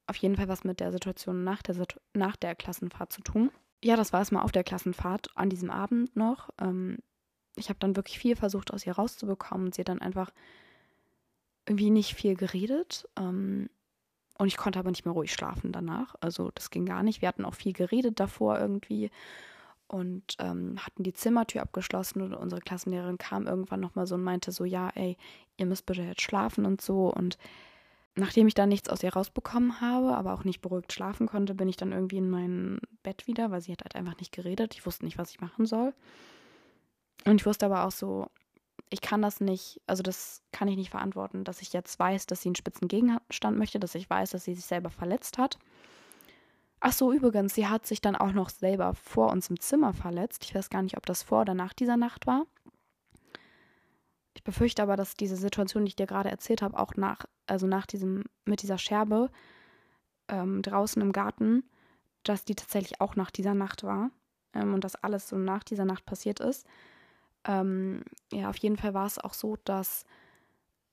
auf 0.06 0.16
jeden 0.16 0.36
Fall 0.36 0.48
was 0.48 0.64
mit 0.64 0.80
der 0.80 0.90
Situation 0.90 1.44
nach 1.44 1.62
der, 1.62 1.76
nach 2.14 2.36
der 2.36 2.54
Klassenfahrt 2.54 3.12
zu 3.12 3.20
tun. 3.20 3.50
Ja, 3.84 3.94
das 3.94 4.12
war 4.12 4.20
es 4.20 4.32
mal 4.32 4.42
auf 4.42 4.52
der 4.52 4.64
Klassenfahrt 4.64 5.28
an 5.36 5.50
diesem 5.50 5.70
Abend 5.70 6.16
noch. 6.16 6.50
Ähm, 6.60 6.98
ich 7.54 7.68
habe 7.68 7.78
dann 7.78 7.94
wirklich 7.94 8.18
viel 8.18 8.34
versucht, 8.34 8.72
aus 8.72 8.86
ihr 8.86 8.94
rauszubekommen. 8.94 9.72
Sie 9.72 9.82
hat 9.82 9.88
dann 9.88 10.02
einfach 10.02 10.32
irgendwie 11.66 11.90
nicht 11.90 12.14
viel 12.14 12.34
geredet. 12.34 13.08
Ähm, 13.16 13.68
und 14.38 14.46
ich 14.46 14.56
konnte 14.56 14.78
aber 14.78 14.90
nicht 14.90 15.04
mehr 15.04 15.14
ruhig 15.14 15.32
schlafen 15.32 15.72
danach. 15.72 16.14
Also 16.20 16.50
das 16.54 16.70
ging 16.70 16.86
gar 16.86 17.02
nicht. 17.02 17.22
Wir 17.22 17.28
hatten 17.28 17.44
auch 17.44 17.54
viel 17.54 17.72
geredet 17.72 18.18
davor 18.18 18.58
irgendwie 18.58 19.10
und 19.88 20.36
ähm, 20.38 20.76
hatten 20.78 21.02
die 21.02 21.12
Zimmertür 21.12 21.62
abgeschlossen 21.62 22.22
und 22.22 22.34
unsere 22.34 22.60
Klassenlehrerin 22.60 23.18
kam 23.18 23.46
irgendwann 23.46 23.80
nochmal 23.80 24.06
so 24.06 24.14
und 24.14 24.22
meinte 24.22 24.52
so, 24.52 24.64
ja, 24.64 24.90
ey, 24.94 25.16
ihr 25.56 25.66
müsst 25.66 25.86
bitte 25.86 26.02
jetzt 26.02 26.22
schlafen 26.22 26.66
und 26.66 26.80
so. 26.80 27.12
Und 27.12 27.38
nachdem 28.14 28.46
ich 28.46 28.54
dann 28.54 28.68
nichts 28.68 28.88
aus 28.88 29.02
ihr 29.02 29.12
rausbekommen 29.12 29.80
habe, 29.80 30.16
aber 30.16 30.34
auch 30.34 30.44
nicht 30.44 30.60
beruhigt 30.60 30.92
schlafen 30.92 31.26
konnte, 31.26 31.54
bin 31.54 31.68
ich 31.68 31.76
dann 31.76 31.92
irgendwie 31.92 32.18
in 32.18 32.30
mein 32.30 32.80
Bett 33.02 33.26
wieder, 33.26 33.50
weil 33.50 33.62
sie 33.62 33.72
hat 33.72 33.82
halt 33.82 33.96
einfach 33.96 34.18
nicht 34.18 34.32
geredet. 34.32 34.74
Ich 34.74 34.84
wusste 34.84 35.04
nicht, 35.04 35.18
was 35.18 35.30
ich 35.30 35.40
machen 35.40 35.66
soll. 35.66 35.94
Und 37.24 37.40
ich 37.40 37.46
wusste 37.46 37.66
aber 37.66 37.84
auch 37.84 37.90
so, 37.90 38.28
ich 38.90 39.00
kann 39.00 39.22
das 39.22 39.40
nicht, 39.40 39.80
also 39.86 40.02
das 40.02 40.42
kann 40.52 40.68
ich 40.68 40.76
nicht 40.76 40.90
verantworten, 40.90 41.44
dass 41.44 41.62
ich 41.62 41.72
jetzt 41.72 41.98
weiß, 41.98 42.26
dass 42.26 42.42
sie 42.42 42.48
einen 42.48 42.56
spitzen 42.56 42.88
Gegenstand 42.88 43.58
möchte, 43.58 43.80
dass 43.80 43.94
ich 43.94 44.08
weiß, 44.08 44.30
dass 44.30 44.44
sie 44.44 44.54
sich 44.54 44.64
selber 44.64 44.90
verletzt 44.90 45.38
hat 45.38 45.58
Ach 46.80 46.92
so, 46.92 47.12
übrigens, 47.12 47.54
sie 47.54 47.66
hat 47.66 47.86
sich 47.86 48.00
dann 48.00 48.14
auch 48.14 48.32
noch 48.32 48.50
selber 48.50 48.94
vor 48.94 49.30
uns 49.30 49.50
im 49.50 49.58
Zimmer 49.58 49.92
verletzt. 49.92 50.44
Ich 50.44 50.54
weiß 50.54 50.70
gar 50.70 50.82
nicht, 50.82 50.96
ob 50.96 51.06
das 51.06 51.22
vor 51.22 51.40
oder 51.40 51.54
nach 51.54 51.72
dieser 51.72 51.96
Nacht 51.96 52.26
war. 52.26 52.46
Ich 54.34 54.44
befürchte 54.44 54.82
aber, 54.82 54.96
dass 54.96 55.14
diese 55.14 55.36
Situation, 55.36 55.84
die 55.84 55.88
ich 55.88 55.96
dir 55.96 56.06
gerade 56.06 56.30
erzählt 56.30 56.62
habe, 56.62 56.78
auch 56.78 56.94
nach, 56.94 57.24
also 57.46 57.66
nach 57.66 57.86
diesem, 57.86 58.24
mit 58.44 58.62
dieser 58.62 58.78
Scherbe 58.78 59.30
ähm, 60.28 60.62
draußen 60.62 61.02
im 61.02 61.12
Garten, 61.12 61.64
dass 62.22 62.44
die 62.44 62.54
tatsächlich 62.54 63.00
auch 63.00 63.16
nach 63.16 63.32
dieser 63.32 63.54
Nacht 63.54 63.82
war 63.82 64.10
ähm, 64.54 64.74
und 64.74 64.84
dass 64.84 64.94
alles 64.94 65.28
so 65.28 65.36
nach 65.36 65.64
dieser 65.64 65.84
Nacht 65.84 66.06
passiert 66.06 66.38
ist. 66.38 66.66
Ähm, 67.44 68.04
ja, 68.32 68.50
auf 68.50 68.56
jeden 68.58 68.76
Fall 68.76 68.94
war 68.94 69.06
es 69.06 69.18
auch 69.18 69.34
so, 69.34 69.56
dass 69.64 70.04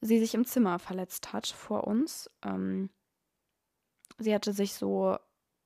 sie 0.01 0.19
sich 0.19 0.33
im 0.33 0.45
Zimmer 0.45 0.79
verletzt 0.79 1.31
hat 1.33 1.45
vor 1.45 1.85
uns. 1.85 2.31
Ähm, 2.43 2.89
sie 4.17 4.33
hatte 4.33 4.53
sich 4.53 4.73
so 4.73 5.17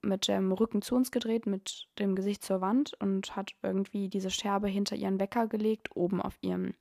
mit 0.01 0.27
dem 0.27 0.51
Rücken 0.51 0.81
zu 0.81 0.95
uns 0.95 1.11
gedreht, 1.11 1.45
mit 1.45 1.87
dem 1.99 2.15
Gesicht 2.15 2.43
zur 2.43 2.61
Wand 2.61 2.93
und 2.99 3.35
hat 3.35 3.51
irgendwie 3.61 4.09
diese 4.09 4.29
Scherbe 4.29 4.67
hinter 4.67 4.95
ihren 4.95 5.19
Wecker 5.19 5.47
gelegt, 5.47 5.95
oben 5.95 6.21
auf 6.21 6.37
ihrem, 6.41 6.73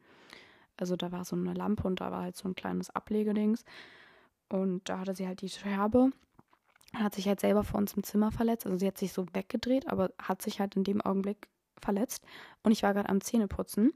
also 0.76 0.96
da 0.96 1.12
war 1.12 1.24
so 1.24 1.36
eine 1.36 1.54
Lampe 1.54 1.86
und 1.86 2.00
da 2.00 2.10
war 2.10 2.22
halt 2.22 2.36
so 2.36 2.48
ein 2.48 2.54
kleines 2.54 2.90
Ablegedings. 2.90 3.64
Und 4.48 4.88
da 4.88 5.00
hatte 5.00 5.14
sie 5.14 5.26
halt 5.26 5.42
die 5.42 5.48
Scherbe, 5.48 6.10
hat 6.94 7.14
sich 7.14 7.28
halt 7.28 7.40
selber 7.40 7.64
vor 7.64 7.78
uns 7.78 7.94
im 7.94 8.02
Zimmer 8.02 8.32
verletzt. 8.32 8.66
Also 8.66 8.78
sie 8.78 8.86
hat 8.86 8.98
sich 8.98 9.12
so 9.12 9.26
weggedreht, 9.32 9.88
aber 9.88 10.10
hat 10.20 10.40
sich 10.40 10.60
halt 10.60 10.76
in 10.76 10.84
dem 10.84 11.00
Augenblick 11.00 11.48
verletzt. 11.80 12.24
Und 12.62 12.72
ich 12.72 12.82
war 12.82 12.94
gerade 12.94 13.08
am 13.08 13.20
Zähneputzen 13.20 13.92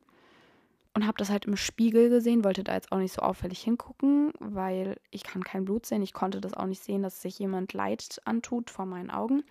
und 0.95 1.07
habe 1.07 1.19
das 1.19 1.31
halt 1.31 1.47
im 1.47 1.57
Spiegel 1.57 2.11
gesehen, 2.11 2.45
wollte 2.45 2.65
da 2.65 2.75
jetzt 2.75 2.93
auch 2.93 2.99
nicht 2.99 3.15
so 3.15 3.23
auffällig 3.23 3.61
hingucken, 3.61 4.33
weil 4.41 5.01
ich 5.11 5.25
kann 5.25 5.43
kein 5.43 5.65
Blut 5.65 5.87
sehen. 5.87 6.03
Ich 6.03 6.13
konnte 6.13 6.41
das 6.41 6.55
auch 6.55 6.67
nicht 6.67 6.83
sehen, 6.83 7.03
dass 7.03 7.23
sich 7.23 7.39
jemand 7.39 7.73
Leid 7.73 8.21
antut 8.25 8.71
vor 8.71 8.85
meinen 8.85 9.11
Augen. 9.11 9.43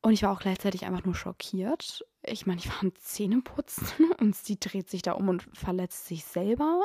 Und 0.00 0.12
ich 0.12 0.22
war 0.22 0.32
auch 0.32 0.40
gleichzeitig 0.40 0.86
einfach 0.86 1.04
nur 1.04 1.16
schockiert. 1.16 2.04
Ich 2.22 2.46
meine, 2.46 2.60
ich 2.60 2.68
war 2.68 2.80
am 2.80 2.94
Zähneputzen 2.94 4.12
und 4.20 4.36
sie 4.36 4.58
dreht 4.58 4.88
sich 4.88 5.02
da 5.02 5.12
um 5.12 5.28
und 5.28 5.42
verletzt 5.52 6.06
sich 6.06 6.24
selber 6.24 6.80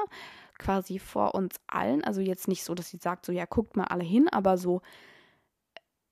quasi 0.57 0.97
vor 0.97 1.35
uns 1.35 1.55
allen. 1.67 2.03
Also 2.03 2.21
jetzt 2.21 2.47
nicht 2.47 2.63
so, 2.63 2.73
dass 2.73 2.89
sie 2.89 2.97
sagt, 2.97 3.25
so 3.25 3.31
ja, 3.31 3.45
guckt 3.45 3.77
mal 3.77 3.85
alle 3.85 4.03
hin, 4.03 4.27
aber 4.29 4.57
so, 4.57 4.81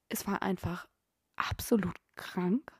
es 0.10 0.27
war 0.27 0.43
einfach 0.43 0.88
absolut 1.36 1.95
krank. 2.15 2.71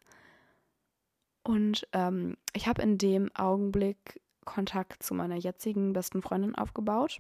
Und 1.43 1.88
ähm, 1.93 2.38
ich 2.54 2.67
habe 2.67 2.82
in 2.82 2.97
dem 2.97 3.34
Augenblick 3.36 4.21
Kontakt 4.45 5.04
zu 5.04 5.13
meiner 5.13 5.36
jetzigen 5.36 5.93
besten 5.93 6.21
Freundin 6.21 6.56
aufgebaut. 6.56 7.19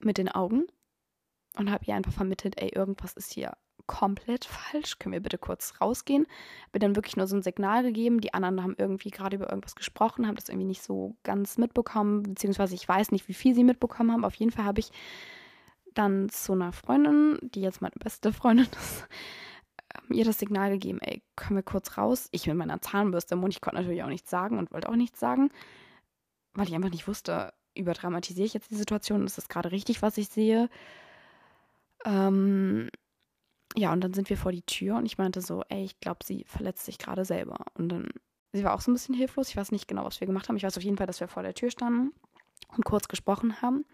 Mit 0.00 0.18
den 0.18 0.28
Augen. 0.28 0.66
Und 1.56 1.70
habe 1.70 1.84
ihr 1.86 1.94
einfach 1.94 2.12
vermittelt, 2.12 2.60
ey, 2.60 2.70
irgendwas 2.70 3.12
ist 3.12 3.32
hier 3.32 3.52
komplett 3.86 4.44
falsch. 4.44 4.98
Können 4.98 5.12
wir 5.12 5.20
bitte 5.20 5.38
kurz 5.38 5.74
rausgehen? 5.80 6.26
Bin 6.72 6.80
dann 6.80 6.96
wirklich 6.96 7.16
nur 7.16 7.26
so 7.26 7.36
ein 7.36 7.42
Signal 7.42 7.82
gegeben. 7.82 8.20
Die 8.20 8.34
anderen 8.34 8.62
haben 8.62 8.74
irgendwie 8.78 9.10
gerade 9.10 9.36
über 9.36 9.50
irgendwas 9.50 9.74
gesprochen, 9.74 10.26
haben 10.26 10.36
das 10.36 10.48
irgendwie 10.48 10.66
nicht 10.66 10.82
so 10.82 11.16
ganz 11.22 11.58
mitbekommen, 11.58 12.22
beziehungsweise 12.22 12.74
ich 12.74 12.88
weiß 12.88 13.10
nicht, 13.10 13.28
wie 13.28 13.34
viel 13.34 13.54
sie 13.54 13.64
mitbekommen 13.64 14.12
haben. 14.12 14.24
Auf 14.24 14.34
jeden 14.36 14.52
Fall 14.52 14.64
habe 14.64 14.80
ich 14.80 14.90
dann 15.94 16.28
zu 16.30 16.52
einer 16.52 16.72
Freundin, 16.72 17.38
die 17.42 17.60
jetzt 17.60 17.82
meine 17.82 17.94
beste 17.98 18.32
Freundin 18.32 18.66
ist, 18.80 19.06
ihr 20.10 20.24
das 20.24 20.38
Signal 20.38 20.70
gegeben, 20.70 21.00
ey, 21.00 21.22
können 21.36 21.56
wir 21.56 21.62
kurz 21.62 21.96
raus? 21.96 22.28
Ich 22.32 22.46
mit 22.46 22.56
meiner 22.56 22.80
Zahnbürste 22.80 23.34
im 23.34 23.40
Mund, 23.40 23.54
ich 23.54 23.60
konnte 23.60 23.80
natürlich 23.80 24.02
auch 24.02 24.08
nichts 24.08 24.30
sagen 24.30 24.58
und 24.58 24.72
wollte 24.72 24.88
auch 24.88 24.96
nichts 24.96 25.20
sagen, 25.20 25.50
weil 26.54 26.68
ich 26.68 26.74
einfach 26.74 26.90
nicht 26.90 27.08
wusste, 27.08 27.52
überdramatisiere 27.74 28.46
ich 28.46 28.54
jetzt 28.54 28.70
die 28.70 28.76
Situation, 28.76 29.24
ist 29.24 29.38
das 29.38 29.48
gerade 29.48 29.72
richtig, 29.72 30.02
was 30.02 30.18
ich 30.18 30.28
sehe? 30.28 30.68
Ähm, 32.04 32.90
ja, 33.76 33.92
und 33.92 34.02
dann 34.02 34.12
sind 34.12 34.28
wir 34.28 34.36
vor 34.36 34.52
die 34.52 34.62
Tür 34.62 34.96
und 34.96 35.06
ich 35.06 35.18
meinte 35.18 35.40
so, 35.40 35.62
ey, 35.68 35.84
ich 35.84 35.98
glaube, 36.00 36.20
sie 36.24 36.44
verletzt 36.46 36.84
sich 36.84 36.98
gerade 36.98 37.24
selber. 37.24 37.64
Und 37.74 37.88
dann 37.88 38.08
sie 38.52 38.64
war 38.64 38.74
auch 38.74 38.80
so 38.80 38.90
ein 38.90 38.94
bisschen 38.94 39.14
hilflos. 39.14 39.48
Ich 39.48 39.56
weiß 39.56 39.72
nicht 39.72 39.88
genau, 39.88 40.04
was 40.04 40.20
wir 40.20 40.26
gemacht 40.26 40.48
haben. 40.48 40.56
Ich 40.56 40.62
weiß 40.62 40.76
auf 40.76 40.84
jeden 40.84 40.96
Fall, 40.96 41.06
dass 41.06 41.20
wir 41.20 41.28
vor 41.28 41.42
der 41.42 41.54
Tür 41.54 41.70
standen 41.70 42.12
und 42.76 42.84
kurz 42.84 43.08
gesprochen 43.08 43.62
haben. 43.62 43.84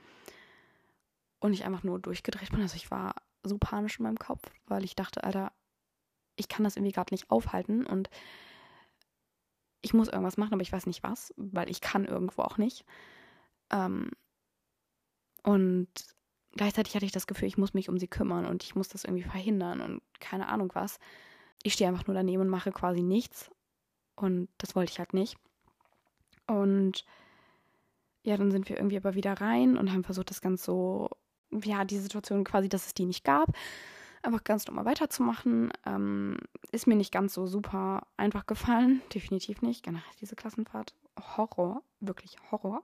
Und 1.41 1.53
ich 1.53 1.65
einfach 1.65 1.85
nur 1.85 2.01
durchgedreht 2.01 2.51
bin. 2.51 2.63
Also 2.63 2.75
ich 2.75 2.91
war 2.91 3.15
so 3.45 3.59
panisch 3.59 3.99
in 3.99 4.05
meinem 4.05 4.19
Kopf, 4.19 4.43
weil 4.67 4.85
ich 4.85 4.97
dachte, 4.97 5.23
Alter, 5.23 5.53
ich 6.39 6.49
kann 6.49 6.65
das 6.65 6.77
irgendwie 6.77 6.93
gerade 6.93 7.13
nicht 7.13 7.31
aufhalten 7.31 7.85
und 7.87 8.09
ich 9.81 9.95
muss 9.95 10.09
irgendwas 10.09 10.37
machen, 10.37 10.55
aber 10.55 10.63
ich 10.63 10.73
weiß 10.73 10.87
nicht 10.87 11.03
was, 11.03 11.33
weil 11.37 11.71
ich 11.71 11.81
kann 11.81 12.05
irgendwo 12.05 12.43
auch 12.43 12.59
nicht. 12.59 12.85
Ähm, 13.71 14.11
und 15.43 15.89
gleichzeitig 16.53 16.95
hatte 16.95 17.07
ich 17.07 17.13
das 17.13 17.27
Gefühl, 17.27 17.49
ich 17.49 17.59
muss 17.59 17.75
mich 17.75 17.89
um 17.89 17.99
sie 17.99 18.09
kümmern 18.09 18.47
und 18.47 18.65
ich 18.65 18.75
muss 18.75 18.89
das 18.89 19.05
irgendwie 19.05 19.23
verhindern 19.25 19.81
und 19.81 20.03
keine 20.21 20.49
Ahnung 20.49 20.71
was. 20.75 20.99
Ich 21.63 21.75
stehe 21.75 21.89
einfach 21.89 22.07
nur 22.07 22.15
daneben 22.15 22.43
und 22.43 22.49
mache 22.49 22.73
quasi 22.73 23.03
nichts. 23.03 23.51
Und 24.17 24.49
das 24.59 24.75
wollte 24.75 24.93
ich 24.93 24.99
halt 24.99 25.15
nicht. 25.15 25.37
Und 26.47 27.05
ja, 28.25 28.37
dann 28.37 28.51
sind 28.51 28.69
wir 28.69 28.77
irgendwie 28.77 28.97
aber 28.97 29.15
wieder 29.15 29.41
rein 29.41 29.77
und 29.77 29.93
haben 29.93 30.05
versucht, 30.05 30.31
das 30.31 30.41
Ganze 30.41 30.65
so, 30.65 31.11
ja, 31.51 31.85
die 31.85 31.99
Situation 31.99 32.45
quasi, 32.45 32.69
dass 32.69 32.87
es 32.87 32.95
die 32.95 33.07
nicht 33.07 33.25
gab, 33.25 33.53
einfach 34.23 34.45
ganz 34.45 34.67
normal 34.67 34.85
weiterzumachen. 34.85 35.73
Ähm, 35.87 36.39
ist 36.73 36.87
mir 36.87 36.97
nicht 36.97 37.13
ganz 37.13 37.35
so 37.35 37.47
super 37.47 38.07
einfach 38.17 38.47
gefallen. 38.47 39.03
Definitiv 39.15 39.63
nicht. 39.63 39.83
Generell 39.83 40.05
diese 40.21 40.37
Klassenfahrt. 40.37 40.95
Horror. 41.37 41.83
Wirklich 42.01 42.37
Horror. 42.51 42.83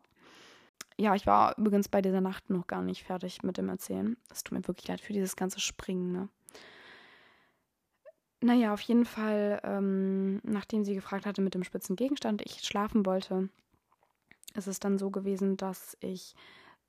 Ja, 0.97 1.15
ich 1.15 1.27
war 1.27 1.59
übrigens 1.59 1.89
bei 1.89 2.03
dieser 2.03 2.21
Nacht 2.21 2.51
noch 2.51 2.67
gar 2.67 2.83
nicht 2.83 3.05
fertig 3.05 3.43
mit 3.43 3.59
dem 3.59 3.69
Erzählen. 3.69 4.17
Es 4.31 4.45
tut 4.45 4.57
mir 4.57 4.67
wirklich 4.69 4.87
leid 4.87 5.01
für 5.01 5.13
dieses 5.13 5.35
ganze 5.35 5.61
Springen, 5.61 6.13
ne? 6.13 6.29
Naja, 8.41 8.75
auf 8.75 8.81
jeden 8.83 9.07
Fall, 9.07 9.59
ähm, 9.65 10.37
nachdem 10.43 10.85
sie 10.85 10.95
gefragt 10.95 11.25
hatte 11.25 11.41
mit 11.41 11.55
dem 11.55 11.65
spitzen 11.65 11.97
Gegenstand, 11.97 12.43
ich 12.45 12.61
schlafen 12.63 13.07
wollte, 13.07 13.49
ist 14.55 14.67
es 14.67 14.81
dann 14.81 14.99
so 14.99 15.11
gewesen, 15.11 15.57
dass 15.57 15.97
ich 16.01 16.35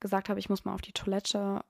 gesagt 0.02 0.28
habe, 0.28 0.40
ich 0.40 0.50
muss 0.50 0.66
mal 0.66 0.74
auf 0.74 0.82
die 0.82 0.92
Toilette 0.92 1.64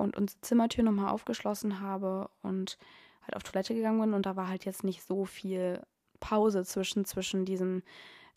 und 0.00 0.16
unsere 0.16 0.40
Zimmertür 0.40 0.84
nochmal 0.84 1.10
aufgeschlossen 1.10 1.80
habe 1.80 2.30
und 2.42 2.78
halt 3.22 3.36
auf 3.36 3.42
Toilette 3.42 3.74
gegangen 3.74 4.00
bin 4.00 4.14
und 4.14 4.26
da 4.26 4.36
war 4.36 4.48
halt 4.48 4.64
jetzt 4.64 4.84
nicht 4.84 5.02
so 5.02 5.24
viel 5.24 5.82
Pause 6.20 6.64
zwischen, 6.64 7.04
zwischen 7.04 7.44
diesem, 7.44 7.82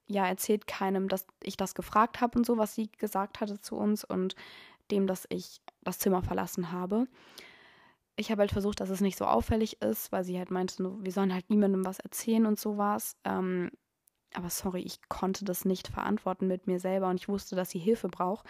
ja, 0.08 0.26
erzählt 0.26 0.68
keinem, 0.68 1.10
dass 1.10 1.26
ich 1.42 1.58
das 1.58 1.76
gefragt 1.76 2.22
habe 2.22 2.38
und 2.38 2.46
so, 2.46 2.58
was 2.58 2.76
sie 2.76 2.92
gesagt 2.92 3.42
hatte 3.42 3.60
zu 3.60 3.76
uns 3.76 4.04
und 4.04 4.36
dem, 4.92 5.08
dass 5.08 5.26
ich 5.30 5.62
das 5.82 6.00
Zimmer 6.00 6.22
verlassen 6.22 6.72
habe. 6.72 7.08
Ich 8.16 8.30
habe 8.30 8.42
halt 8.42 8.52
versucht, 8.52 8.80
dass 8.80 8.90
es 8.90 9.02
nicht 9.02 9.18
so 9.18 9.26
auffällig 9.26 9.82
ist, 9.82 10.12
weil 10.12 10.24
sie 10.24 10.38
halt 10.38 10.52
meinte, 10.52 10.84
wir 11.02 11.12
sollen 11.12 11.34
halt 11.34 11.50
niemandem 11.50 11.86
was 11.86 12.00
erzählen 12.00 12.46
und 12.46 12.60
sowas. 12.60 13.16
Ähm, 13.24 13.72
aber 14.34 14.50
sorry, 14.50 14.82
ich 14.82 15.00
konnte 15.10 15.46
das 15.46 15.66
nicht 15.66 15.88
verantworten 15.88 16.48
mit 16.48 16.68
mir 16.68 16.80
selber 16.80 17.10
und 17.10 17.20
ich 17.20 17.28
wusste, 17.28 17.56
dass 17.56 17.70
sie 17.70 17.80
Hilfe 17.80 18.10
braucht. 18.10 18.46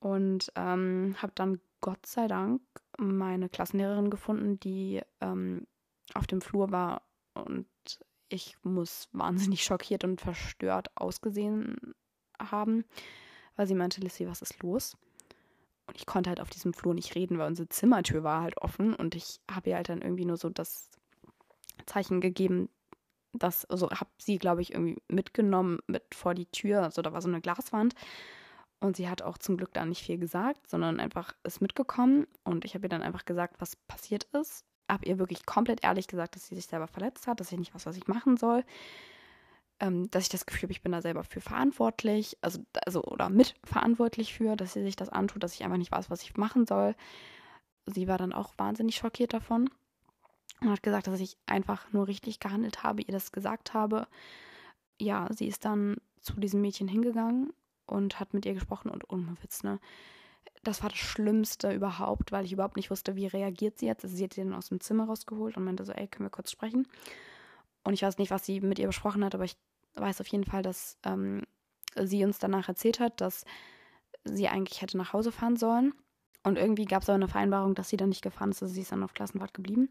Und 0.00 0.52
ähm, 0.56 1.16
habe 1.20 1.32
dann 1.34 1.60
Gott 1.82 2.06
sei 2.06 2.28
Dank 2.28 2.62
meine 2.96 3.50
Klassenlehrerin 3.50 4.08
gefunden, 4.08 4.58
die 4.60 5.02
ähm, 5.20 5.66
auf 6.14 6.26
dem 6.26 6.40
Flur 6.40 6.70
war 6.70 7.02
und 7.34 7.66
ich 8.28 8.56
muss 8.62 9.08
wahnsinnig 9.12 9.62
schockiert 9.64 10.04
und 10.04 10.20
verstört 10.20 10.90
ausgesehen 10.94 11.94
haben, 12.40 12.84
weil 13.56 13.66
sie 13.66 13.74
meinte, 13.74 14.00
Lissy, 14.00 14.26
was 14.26 14.40
ist 14.40 14.62
los? 14.62 14.96
Und 15.86 15.96
ich 15.96 16.06
konnte 16.06 16.30
halt 16.30 16.40
auf 16.40 16.48
diesem 16.48 16.72
Flur 16.72 16.94
nicht 16.94 17.14
reden, 17.16 17.38
weil 17.38 17.48
unsere 17.48 17.68
Zimmertür 17.68 18.22
war 18.22 18.42
halt 18.42 18.56
offen 18.58 18.94
und 18.94 19.14
ich 19.14 19.40
habe 19.50 19.70
ihr 19.70 19.76
halt 19.76 19.88
dann 19.88 20.00
irgendwie 20.00 20.24
nur 20.24 20.36
so 20.36 20.48
das 20.48 20.88
Zeichen 21.84 22.20
gegeben, 22.20 22.68
dass, 23.32 23.64
also 23.64 23.90
habe 23.90 24.10
sie, 24.18 24.38
glaube 24.38 24.62
ich, 24.62 24.72
irgendwie 24.72 25.02
mitgenommen 25.08 25.80
mit 25.88 26.14
vor 26.14 26.34
die 26.34 26.46
Tür. 26.46 26.82
Also 26.82 27.02
da 27.02 27.12
war 27.12 27.22
so 27.22 27.28
eine 27.28 27.40
Glaswand 27.40 27.94
und 28.82 28.96
sie 28.96 29.08
hat 29.08 29.22
auch 29.22 29.38
zum 29.38 29.56
Glück 29.56 29.72
da 29.72 29.84
nicht 29.84 30.02
viel 30.02 30.18
gesagt, 30.18 30.68
sondern 30.68 30.98
einfach 30.98 31.34
ist 31.44 31.60
mitgekommen. 31.60 32.26
Und 32.42 32.64
ich 32.64 32.74
habe 32.74 32.86
ihr 32.86 32.88
dann 32.88 33.02
einfach 33.02 33.24
gesagt, 33.24 33.60
was 33.60 33.76
passiert 33.76 34.24
ist. 34.32 34.64
Habe 34.90 35.06
ihr 35.06 35.20
wirklich 35.20 35.46
komplett 35.46 35.84
ehrlich 35.84 36.08
gesagt, 36.08 36.34
dass 36.34 36.48
sie 36.48 36.56
sich 36.56 36.66
selber 36.66 36.88
verletzt 36.88 37.28
hat, 37.28 37.38
dass 37.38 37.52
ich 37.52 37.58
nicht 37.58 37.72
weiß, 37.72 37.86
was 37.86 37.96
ich 37.96 38.08
machen 38.08 38.36
soll. 38.36 38.64
Ähm, 39.78 40.10
dass 40.10 40.24
ich 40.24 40.28
das 40.30 40.46
Gefühl 40.46 40.64
habe, 40.64 40.72
ich 40.72 40.82
bin 40.82 40.90
da 40.90 41.00
selber 41.00 41.22
für 41.22 41.40
verantwortlich, 41.40 42.36
also, 42.40 42.64
also 42.84 43.04
oder 43.04 43.30
mitverantwortlich 43.30 44.34
für, 44.34 44.56
dass 44.56 44.72
sie 44.72 44.82
sich 44.82 44.96
das 44.96 45.10
antut, 45.10 45.44
dass 45.44 45.54
ich 45.54 45.62
einfach 45.62 45.78
nicht 45.78 45.92
weiß, 45.92 46.10
was 46.10 46.22
ich 46.22 46.36
machen 46.36 46.66
soll. 46.66 46.96
Sie 47.86 48.08
war 48.08 48.18
dann 48.18 48.32
auch 48.32 48.52
wahnsinnig 48.58 48.96
schockiert 48.96 49.32
davon 49.32 49.70
und 50.60 50.70
hat 50.70 50.82
gesagt, 50.82 51.06
dass 51.06 51.20
ich 51.20 51.36
einfach 51.46 51.92
nur 51.92 52.08
richtig 52.08 52.40
gehandelt 52.40 52.82
habe, 52.82 53.02
ihr 53.02 53.12
das 53.12 53.30
gesagt 53.30 53.74
habe. 53.74 54.08
Ja, 55.00 55.28
sie 55.30 55.46
ist 55.46 55.64
dann 55.64 55.98
zu 56.20 56.40
diesem 56.40 56.60
Mädchen 56.60 56.88
hingegangen 56.88 57.52
und 57.86 58.20
hat 58.20 58.34
mit 58.34 58.46
ihr 58.46 58.54
gesprochen 58.54 58.90
und 58.90 59.10
ohne 59.10 59.34
Witz, 59.42 59.62
ne? 59.62 59.80
Das 60.64 60.82
war 60.82 60.90
das 60.90 60.98
Schlimmste 60.98 61.72
überhaupt, 61.72 62.32
weil 62.32 62.44
ich 62.44 62.52
überhaupt 62.52 62.76
nicht 62.76 62.90
wusste, 62.90 63.16
wie 63.16 63.26
reagiert 63.26 63.78
sie 63.78 63.86
jetzt. 63.86 64.04
Also 64.04 64.16
sie 64.16 64.24
hat 64.24 64.36
dann 64.38 64.54
aus 64.54 64.68
dem 64.68 64.80
Zimmer 64.80 65.06
rausgeholt 65.06 65.56
und 65.56 65.64
meinte 65.64 65.84
so, 65.84 65.92
ey, 65.92 66.06
können 66.06 66.26
wir 66.26 66.30
kurz 66.30 66.50
sprechen? 66.50 66.86
Und 67.84 67.94
ich 67.94 68.02
weiß 68.02 68.18
nicht, 68.18 68.30
was 68.30 68.44
sie 68.44 68.60
mit 68.60 68.78
ihr 68.78 68.86
besprochen 68.86 69.24
hat, 69.24 69.34
aber 69.34 69.44
ich 69.44 69.56
weiß 69.94 70.20
auf 70.20 70.26
jeden 70.28 70.44
Fall, 70.44 70.62
dass 70.62 70.98
ähm, 71.04 71.42
sie 71.96 72.24
uns 72.24 72.38
danach 72.38 72.68
erzählt 72.68 73.00
hat, 73.00 73.20
dass 73.20 73.44
sie 74.24 74.48
eigentlich 74.48 74.82
hätte 74.82 74.96
nach 74.96 75.12
Hause 75.12 75.32
fahren 75.32 75.56
sollen. 75.56 75.94
Und 76.44 76.58
irgendwie 76.58 76.84
gab 76.84 77.02
es 77.02 77.08
aber 77.08 77.16
eine 77.16 77.28
Vereinbarung, 77.28 77.74
dass 77.74 77.88
sie 77.88 77.96
dann 77.96 78.08
nicht 78.08 78.22
gefahren 78.22 78.50
ist, 78.50 78.62
also 78.62 78.74
sie 78.74 78.80
ist 78.82 78.92
dann 78.92 79.04
auf 79.04 79.14
Klassenfahrt 79.14 79.54
geblieben. 79.54 79.90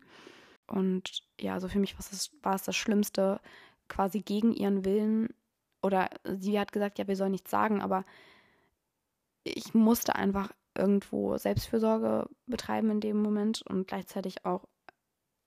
Und 0.67 1.23
ja, 1.39 1.53
also 1.53 1.67
für 1.67 1.79
mich 1.79 1.93
war 1.95 1.99
es, 1.99 2.31
war 2.41 2.55
es 2.55 2.63
das 2.63 2.75
Schlimmste, 2.75 3.39
quasi 3.87 4.21
gegen 4.21 4.53
ihren 4.53 4.85
Willen 4.85 5.29
oder 5.81 6.09
sie 6.23 6.59
hat 6.59 6.71
gesagt, 6.71 6.99
ja, 6.99 7.07
wir 7.07 7.15
sollen 7.15 7.31
nichts 7.31 7.51
sagen, 7.51 7.81
aber 7.81 8.03
ich 9.43 9.73
musste 9.73 10.15
einfach 10.15 10.51
irgendwo 10.77 11.37
Selbstfürsorge 11.37 12.29
betreiben 12.45 12.89
in 12.91 13.01
dem 13.01 13.21
Moment 13.21 13.61
und 13.63 13.87
gleichzeitig 13.87 14.45
auch 14.45 14.65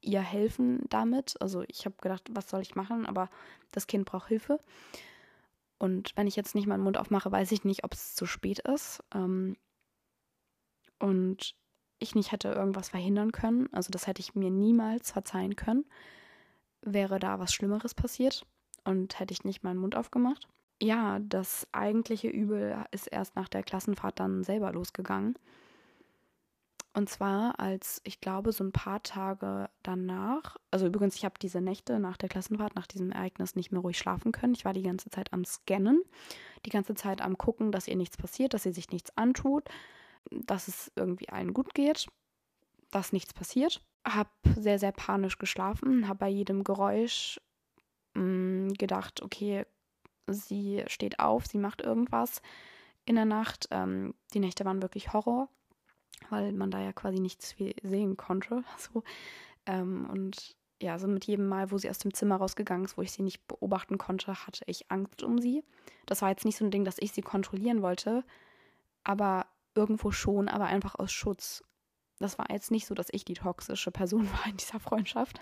ihr 0.00 0.20
helfen 0.20 0.82
damit. 0.90 1.40
Also 1.40 1.64
ich 1.68 1.86
habe 1.86 1.96
gedacht, 2.00 2.28
was 2.30 2.50
soll 2.50 2.60
ich 2.60 2.74
machen? 2.74 3.06
Aber 3.06 3.30
das 3.70 3.86
Kind 3.86 4.04
braucht 4.04 4.28
Hilfe. 4.28 4.60
Und 5.78 6.12
wenn 6.16 6.26
ich 6.26 6.36
jetzt 6.36 6.54
nicht 6.54 6.66
meinen 6.66 6.82
Mund 6.82 6.98
aufmache, 6.98 7.32
weiß 7.32 7.52
ich 7.52 7.64
nicht, 7.64 7.84
ob 7.84 7.94
es 7.94 8.14
zu 8.14 8.26
spät 8.26 8.58
ist. 8.60 9.02
Ähm, 9.14 9.56
und 10.98 11.54
ich 11.98 12.14
nicht 12.14 12.32
hätte 12.32 12.48
irgendwas 12.48 12.90
verhindern 12.90 13.32
können. 13.32 13.72
Also 13.72 13.90
das 13.90 14.06
hätte 14.06 14.20
ich 14.20 14.34
mir 14.34 14.50
niemals 14.50 15.10
verzeihen 15.10 15.56
können. 15.56 15.86
Wäre 16.82 17.18
da 17.18 17.38
was 17.38 17.54
Schlimmeres 17.54 17.94
passiert 17.94 18.46
und 18.84 19.18
hätte 19.18 19.32
ich 19.32 19.44
nicht 19.44 19.62
meinen 19.62 19.78
Mund 19.78 19.96
aufgemacht. 19.96 20.48
Ja, 20.82 21.18
das 21.20 21.66
eigentliche 21.72 22.28
Übel 22.28 22.84
ist 22.90 23.06
erst 23.06 23.36
nach 23.36 23.48
der 23.48 23.62
Klassenfahrt 23.62 24.20
dann 24.20 24.44
selber 24.44 24.72
losgegangen. 24.72 25.36
Und 26.96 27.08
zwar 27.08 27.58
als, 27.58 28.00
ich 28.04 28.20
glaube, 28.20 28.52
so 28.52 28.62
ein 28.62 28.70
paar 28.70 29.02
Tage 29.02 29.68
danach, 29.82 30.56
also 30.70 30.86
übrigens, 30.86 31.16
ich 31.16 31.24
habe 31.24 31.34
diese 31.42 31.60
Nächte 31.60 31.98
nach 31.98 32.16
der 32.16 32.28
Klassenfahrt, 32.28 32.76
nach 32.76 32.86
diesem 32.86 33.10
Ereignis 33.10 33.56
nicht 33.56 33.72
mehr 33.72 33.80
ruhig 33.80 33.98
schlafen 33.98 34.30
können. 34.30 34.54
Ich 34.54 34.64
war 34.64 34.72
die 34.72 34.82
ganze 34.82 35.10
Zeit 35.10 35.32
am 35.32 35.44
Scannen, 35.44 36.02
die 36.64 36.70
ganze 36.70 36.94
Zeit 36.94 37.20
am 37.20 37.36
Gucken, 37.36 37.72
dass 37.72 37.88
ihr 37.88 37.96
nichts 37.96 38.16
passiert, 38.16 38.54
dass 38.54 38.64
ihr 38.64 38.72
sich 38.72 38.90
nichts 38.90 39.16
antut, 39.16 39.64
dass 40.30 40.68
es 40.68 40.92
irgendwie 40.94 41.28
allen 41.30 41.52
gut 41.52 41.74
geht, 41.74 42.06
dass 42.92 43.12
nichts 43.12 43.34
passiert. 43.34 43.82
Hab 44.04 44.30
sehr, 44.56 44.78
sehr 44.78 44.92
panisch 44.92 45.38
geschlafen, 45.38 46.06
habe 46.06 46.20
bei 46.20 46.28
jedem 46.28 46.62
Geräusch 46.62 47.40
mh, 48.14 48.22
mm, 48.22 48.72
gedacht, 48.74 49.22
okay, 49.22 49.66
sie 50.26 50.84
steht 50.86 51.18
auf, 51.18 51.46
sie 51.46 51.58
macht 51.58 51.82
irgendwas 51.82 52.40
in 53.04 53.16
der 53.16 53.24
Nacht. 53.24 53.68
Ähm, 53.70 54.14
die 54.32 54.40
Nächte 54.40 54.64
waren 54.64 54.82
wirklich 54.82 55.12
Horror, 55.12 55.48
weil 56.30 56.52
man 56.52 56.70
da 56.70 56.80
ja 56.80 56.92
quasi 56.92 57.20
nichts 57.20 57.54
sehen 57.82 58.16
konnte. 58.16 58.64
So. 58.78 59.02
Ähm, 59.66 60.08
und 60.10 60.56
ja, 60.82 60.98
so 60.98 61.06
mit 61.06 61.24
jedem 61.24 61.46
Mal, 61.46 61.70
wo 61.70 61.78
sie 61.78 61.88
aus 61.88 61.98
dem 61.98 62.12
Zimmer 62.12 62.36
rausgegangen 62.36 62.84
ist, 62.84 62.98
wo 62.98 63.02
ich 63.02 63.12
sie 63.12 63.22
nicht 63.22 63.46
beobachten 63.48 63.96
konnte, 63.96 64.46
hatte 64.46 64.64
ich 64.66 64.90
Angst 64.90 65.22
um 65.22 65.38
sie. 65.38 65.64
Das 66.06 66.20
war 66.20 66.28
jetzt 66.28 66.44
nicht 66.44 66.56
so 66.58 66.64
ein 66.64 66.70
Ding, 66.70 66.84
dass 66.84 66.98
ich 66.98 67.12
sie 67.12 67.22
kontrollieren 67.22 67.80
wollte, 67.80 68.24
aber 69.02 69.46
irgendwo 69.74 70.10
schon, 70.10 70.48
aber 70.48 70.66
einfach 70.66 70.96
aus 70.96 71.12
Schutz. 71.12 71.64
Das 72.18 72.38
war 72.38 72.50
jetzt 72.50 72.70
nicht 72.70 72.86
so, 72.86 72.94
dass 72.94 73.08
ich 73.10 73.24
die 73.24 73.34
toxische 73.34 73.90
Person 73.90 74.28
war 74.32 74.46
in 74.46 74.56
dieser 74.56 74.80
Freundschaft, 74.80 75.40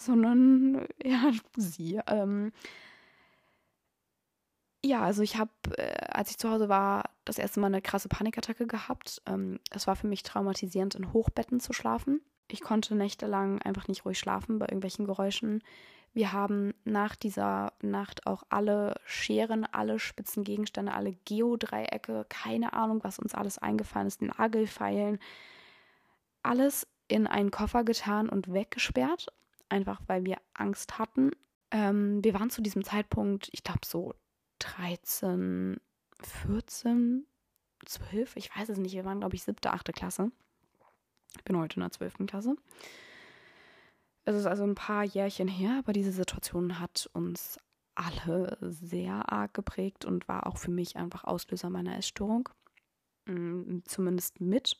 sondern 0.00 0.86
ja, 1.02 1.30
sie. 1.56 2.00
Ähm, 2.06 2.52
ja, 4.84 5.02
also 5.02 5.22
ich 5.22 5.36
habe, 5.36 5.50
äh, 5.76 6.06
als 6.06 6.30
ich 6.30 6.38
zu 6.38 6.50
Hause 6.50 6.68
war, 6.68 7.10
das 7.24 7.38
erste 7.38 7.60
Mal 7.60 7.66
eine 7.66 7.82
krasse 7.82 8.08
Panikattacke 8.08 8.66
gehabt. 8.66 9.20
Ähm, 9.26 9.60
es 9.70 9.86
war 9.86 9.96
für 9.96 10.06
mich 10.06 10.22
traumatisierend, 10.22 10.94
in 10.94 11.12
Hochbetten 11.12 11.60
zu 11.60 11.72
schlafen. 11.72 12.22
Ich 12.48 12.62
konnte 12.62 12.94
nächtelang 12.94 13.60
einfach 13.62 13.88
nicht 13.88 14.04
ruhig 14.04 14.18
schlafen 14.18 14.58
bei 14.58 14.66
irgendwelchen 14.66 15.04
Geräuschen. 15.04 15.62
Wir 16.12 16.32
haben 16.32 16.74
nach 16.84 17.14
dieser 17.14 17.72
Nacht 17.82 18.26
auch 18.26 18.42
alle 18.48 18.96
Scheren, 19.04 19.64
alle 19.64 20.00
spitzen 20.00 20.42
Gegenstände, 20.42 20.92
alle 20.92 21.12
Geodreiecke, 21.24 22.26
keine 22.28 22.72
Ahnung, 22.72 23.04
was 23.04 23.20
uns 23.20 23.34
alles 23.34 23.58
eingefallen 23.58 24.08
ist, 24.08 24.20
Nagelfeilen, 24.20 25.20
alles 26.42 26.88
in 27.06 27.28
einen 27.28 27.52
Koffer 27.52 27.84
getan 27.84 28.28
und 28.28 28.52
weggesperrt 28.52 29.28
einfach 29.70 30.00
weil 30.06 30.24
wir 30.24 30.38
Angst 30.54 30.98
hatten. 30.98 31.30
Ähm, 31.70 32.22
wir 32.24 32.34
waren 32.34 32.50
zu 32.50 32.62
diesem 32.62 32.84
Zeitpunkt, 32.84 33.48
ich 33.52 33.62
glaube, 33.62 33.80
so 33.84 34.14
13, 34.58 35.80
14, 36.22 37.26
12, 37.86 38.36
ich 38.36 38.54
weiß 38.54 38.68
es 38.68 38.78
nicht. 38.78 38.94
Wir 38.94 39.04
waren, 39.04 39.20
glaube 39.20 39.36
ich, 39.36 39.42
siebte, 39.42 39.72
achte 39.72 39.92
Klasse. 39.92 40.30
Ich 41.36 41.44
bin 41.44 41.56
heute 41.56 41.76
in 41.76 41.80
der 41.80 41.92
zwölften 41.92 42.26
Klasse. 42.26 42.56
Es 44.24 44.36
ist 44.36 44.46
also 44.46 44.64
ein 44.64 44.74
paar 44.74 45.04
Jährchen 45.04 45.48
her, 45.48 45.76
aber 45.78 45.92
diese 45.92 46.12
Situation 46.12 46.78
hat 46.78 47.08
uns 47.12 47.58
alle 47.94 48.58
sehr 48.60 49.32
arg 49.32 49.54
geprägt 49.54 50.04
und 50.04 50.28
war 50.28 50.46
auch 50.46 50.58
für 50.58 50.70
mich 50.70 50.96
einfach 50.96 51.24
Auslöser 51.24 51.70
meiner 51.70 51.96
Essstörung. 51.96 52.48
Mm, 53.26 53.78
zumindest 53.84 54.40
mit. 54.40 54.76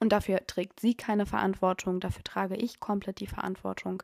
Und 0.00 0.10
dafür 0.10 0.44
trägt 0.46 0.80
sie 0.80 0.94
keine 0.94 1.26
Verantwortung, 1.26 2.00
dafür 2.00 2.24
trage 2.24 2.56
ich 2.56 2.80
komplett 2.80 3.20
die 3.20 3.26
Verantwortung. 3.26 4.02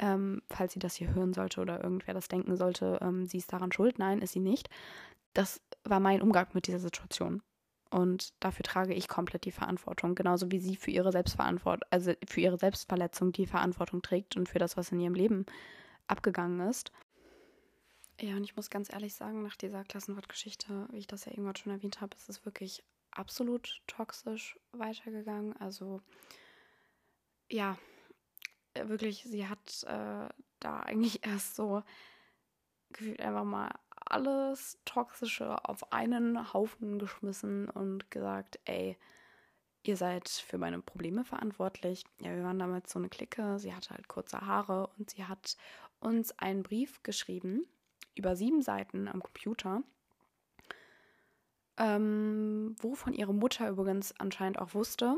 Ähm, 0.00 0.42
falls 0.50 0.72
sie 0.72 0.80
das 0.80 0.96
hier 0.96 1.14
hören 1.14 1.32
sollte 1.32 1.60
oder 1.60 1.82
irgendwer 1.82 2.14
das 2.14 2.26
denken 2.26 2.56
sollte, 2.56 2.98
ähm, 3.00 3.26
sie 3.26 3.38
ist 3.38 3.52
daran 3.52 3.70
schuld. 3.70 3.98
Nein, 4.00 4.20
ist 4.20 4.32
sie 4.32 4.40
nicht. 4.40 4.68
Das 5.32 5.60
war 5.84 6.00
mein 6.00 6.20
Umgang 6.20 6.48
mit 6.52 6.66
dieser 6.66 6.80
Situation. 6.80 7.42
Und 7.90 8.34
dafür 8.40 8.64
trage 8.64 8.92
ich 8.92 9.06
komplett 9.06 9.44
die 9.44 9.52
Verantwortung, 9.52 10.16
genauso 10.16 10.50
wie 10.50 10.58
sie 10.58 10.74
für 10.74 10.90
ihre 10.90 11.12
Selbstverantwortung, 11.12 11.86
also 11.92 12.12
für 12.28 12.40
ihre 12.40 12.58
Selbstverletzung 12.58 13.30
die 13.30 13.46
Verantwortung 13.46 14.02
trägt 14.02 14.36
und 14.36 14.48
für 14.48 14.58
das, 14.58 14.76
was 14.76 14.90
in 14.90 14.98
ihrem 14.98 15.14
Leben 15.14 15.46
abgegangen 16.08 16.68
ist. 16.68 16.90
Ja, 18.20 18.34
und 18.34 18.42
ich 18.42 18.56
muss 18.56 18.68
ganz 18.68 18.92
ehrlich 18.92 19.14
sagen, 19.14 19.44
nach 19.44 19.54
dieser 19.54 19.84
Klassenwortgeschichte, 19.84 20.88
wie 20.90 20.98
ich 20.98 21.06
das 21.06 21.24
ja 21.24 21.32
irgendwann 21.32 21.54
schon 21.54 21.72
erwähnt 21.72 22.00
habe, 22.00 22.16
ist 22.16 22.28
es 22.28 22.44
wirklich 22.44 22.82
absolut 23.18 23.82
toxisch 23.86 24.58
weitergegangen. 24.72 25.56
Also 25.56 26.00
ja, 27.50 27.78
wirklich, 28.74 29.22
sie 29.24 29.46
hat 29.48 29.84
äh, 29.84 30.28
da 30.60 30.80
eigentlich 30.80 31.24
erst 31.26 31.56
so 31.56 31.82
gefühlt 32.92 33.20
einfach 33.20 33.44
mal 33.44 33.70
alles 34.06 34.78
Toxische 34.84 35.64
auf 35.64 35.92
einen 35.92 36.52
Haufen 36.52 36.98
geschmissen 36.98 37.68
und 37.68 38.10
gesagt, 38.10 38.60
ey, 38.64 38.96
ihr 39.82 39.96
seid 39.96 40.28
für 40.28 40.58
meine 40.58 40.80
Probleme 40.80 41.24
verantwortlich. 41.24 42.04
Ja, 42.20 42.34
wir 42.34 42.44
waren 42.44 42.58
damals 42.58 42.92
so 42.92 42.98
eine 42.98 43.08
Clique, 43.08 43.58
sie 43.58 43.74
hatte 43.74 43.90
halt 43.90 44.08
kurze 44.08 44.40
Haare 44.40 44.88
und 44.98 45.10
sie 45.10 45.24
hat 45.24 45.56
uns 46.00 46.38
einen 46.38 46.62
Brief 46.62 47.02
geschrieben, 47.02 47.66
über 48.14 48.36
sieben 48.36 48.62
Seiten 48.62 49.08
am 49.08 49.22
Computer, 49.22 49.82
ähm, 51.76 52.76
wovon 52.80 53.12
ihre 53.12 53.34
Mutter 53.34 53.68
übrigens 53.68 54.18
anscheinend 54.18 54.58
auch 54.58 54.74
wusste, 54.74 55.16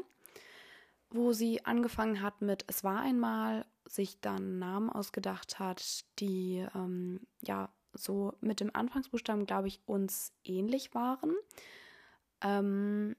wo 1.11 1.33
sie 1.33 1.65
angefangen 1.65 2.23
hat 2.23 2.43
mit 2.43 2.65
Es 2.67 2.85
war 2.85 3.01
einmal, 3.01 3.67
sich 3.85 4.21
dann 4.21 4.59
Namen 4.59 4.91
ausgedacht 4.91 5.59
hat, 5.59 6.05
die 6.19 6.67
ähm, 6.75 7.21
ja 7.41 7.69
so 7.93 8.35
mit 8.41 8.61
dem 8.61 8.75
Anfangsbuchstaben, 8.75 9.47
glaube 9.47 9.69
ich, 9.69 9.81
uns 9.87 10.33
ähnlich 10.45 10.95
waren. 10.95 11.35
Ähm, 12.43 13.17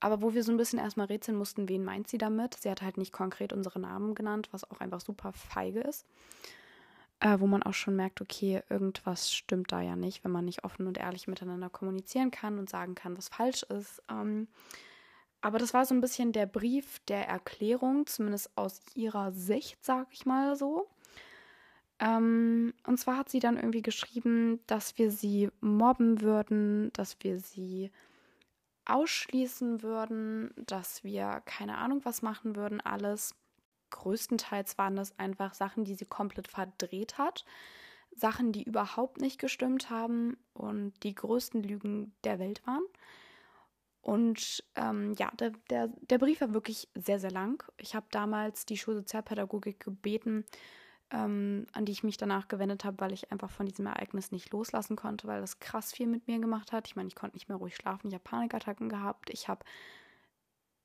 aber 0.00 0.22
wo 0.22 0.34
wir 0.34 0.44
so 0.44 0.52
ein 0.52 0.56
bisschen 0.56 0.78
erstmal 0.78 1.06
rätseln 1.06 1.36
mussten, 1.36 1.68
wen 1.68 1.84
meint 1.84 2.08
sie 2.08 2.18
damit? 2.18 2.54
Sie 2.54 2.70
hat 2.70 2.82
halt 2.82 2.96
nicht 2.96 3.12
konkret 3.12 3.52
unsere 3.52 3.80
Namen 3.80 4.14
genannt, 4.14 4.48
was 4.52 4.70
auch 4.70 4.80
einfach 4.80 5.00
super 5.00 5.32
feige 5.32 5.80
ist. 5.80 6.06
Äh, 7.20 7.40
wo 7.40 7.46
man 7.46 7.62
auch 7.62 7.72
schon 7.72 7.96
merkt, 7.96 8.20
okay, 8.20 8.62
irgendwas 8.68 9.32
stimmt 9.32 9.72
da 9.72 9.80
ja 9.80 9.96
nicht, 9.96 10.22
wenn 10.22 10.30
man 10.32 10.44
nicht 10.44 10.64
offen 10.64 10.86
und 10.86 10.98
ehrlich 10.98 11.28
miteinander 11.28 11.70
kommunizieren 11.70 12.30
kann 12.30 12.58
und 12.58 12.68
sagen 12.68 12.94
kann, 12.94 13.16
was 13.16 13.28
falsch 13.28 13.62
ist. 13.62 14.02
Ähm, 14.10 14.48
aber 15.40 15.58
das 15.58 15.72
war 15.72 15.86
so 15.86 15.94
ein 15.94 16.00
bisschen 16.00 16.32
der 16.32 16.46
Brief 16.46 16.98
der 17.08 17.26
Erklärung, 17.28 18.06
zumindest 18.06 18.50
aus 18.56 18.80
ihrer 18.94 19.32
Sicht, 19.32 19.82
sag 19.84 20.08
ich 20.10 20.26
mal 20.26 20.56
so. 20.56 20.88
Ähm, 21.98 22.74
und 22.86 22.98
zwar 22.98 23.16
hat 23.16 23.30
sie 23.30 23.38
dann 23.38 23.56
irgendwie 23.56 23.82
geschrieben, 23.82 24.60
dass 24.66 24.98
wir 24.98 25.10
sie 25.10 25.48
mobben 25.60 26.20
würden, 26.20 26.92
dass 26.92 27.16
wir 27.20 27.40
sie 27.40 27.90
ausschließen 28.84 29.82
würden, 29.82 30.52
dass 30.56 31.02
wir 31.02 31.42
keine 31.44 31.78
Ahnung 31.78 32.00
was 32.04 32.22
machen 32.22 32.56
würden, 32.56 32.80
alles. 32.80 33.34
Größtenteils 33.90 34.78
waren 34.78 34.96
das 34.96 35.18
einfach 35.18 35.54
Sachen, 35.54 35.84
die 35.84 35.94
sie 35.94 36.06
komplett 36.06 36.48
verdreht 36.48 37.18
hat. 37.18 37.44
Sachen, 38.14 38.52
die 38.52 38.62
überhaupt 38.62 39.20
nicht 39.20 39.38
gestimmt 39.38 39.90
haben 39.90 40.36
und 40.54 40.94
die 41.02 41.14
größten 41.14 41.62
Lügen 41.62 42.14
der 42.24 42.38
Welt 42.38 42.66
waren. 42.66 42.84
Und 44.00 44.64
ähm, 44.76 45.14
ja, 45.18 45.30
der, 45.32 45.50
der, 45.68 45.88
der 45.88 46.18
Brief 46.18 46.40
war 46.40 46.54
wirklich 46.54 46.88
sehr, 46.94 47.18
sehr 47.18 47.32
lang. 47.32 47.62
Ich 47.76 47.94
habe 47.94 48.06
damals 48.10 48.64
die 48.64 48.76
Schulsozialpädagogik 48.78 49.80
gebeten, 49.80 50.44
ähm, 51.10 51.66
an 51.72 51.84
die 51.84 51.92
ich 51.92 52.04
mich 52.04 52.16
danach 52.16 52.48
gewendet 52.48 52.84
habe, 52.84 53.00
weil 53.00 53.12
ich 53.12 53.32
einfach 53.32 53.50
von 53.50 53.66
diesem 53.66 53.86
Ereignis 53.86 54.32
nicht 54.32 54.52
loslassen 54.52 54.96
konnte, 54.96 55.26
weil 55.26 55.40
das 55.40 55.58
krass 55.58 55.92
viel 55.92 56.06
mit 56.06 56.26
mir 56.28 56.38
gemacht 56.38 56.72
hat. 56.72 56.86
Ich 56.86 56.96
meine, 56.96 57.08
ich 57.08 57.16
konnte 57.16 57.36
nicht 57.36 57.48
mehr 57.48 57.58
ruhig 57.58 57.76
schlafen, 57.76 58.08
ich 58.08 58.14
habe 58.14 58.24
Panikattacken 58.24 58.88
gehabt, 58.88 59.30
ich 59.30 59.48
habe 59.48 59.64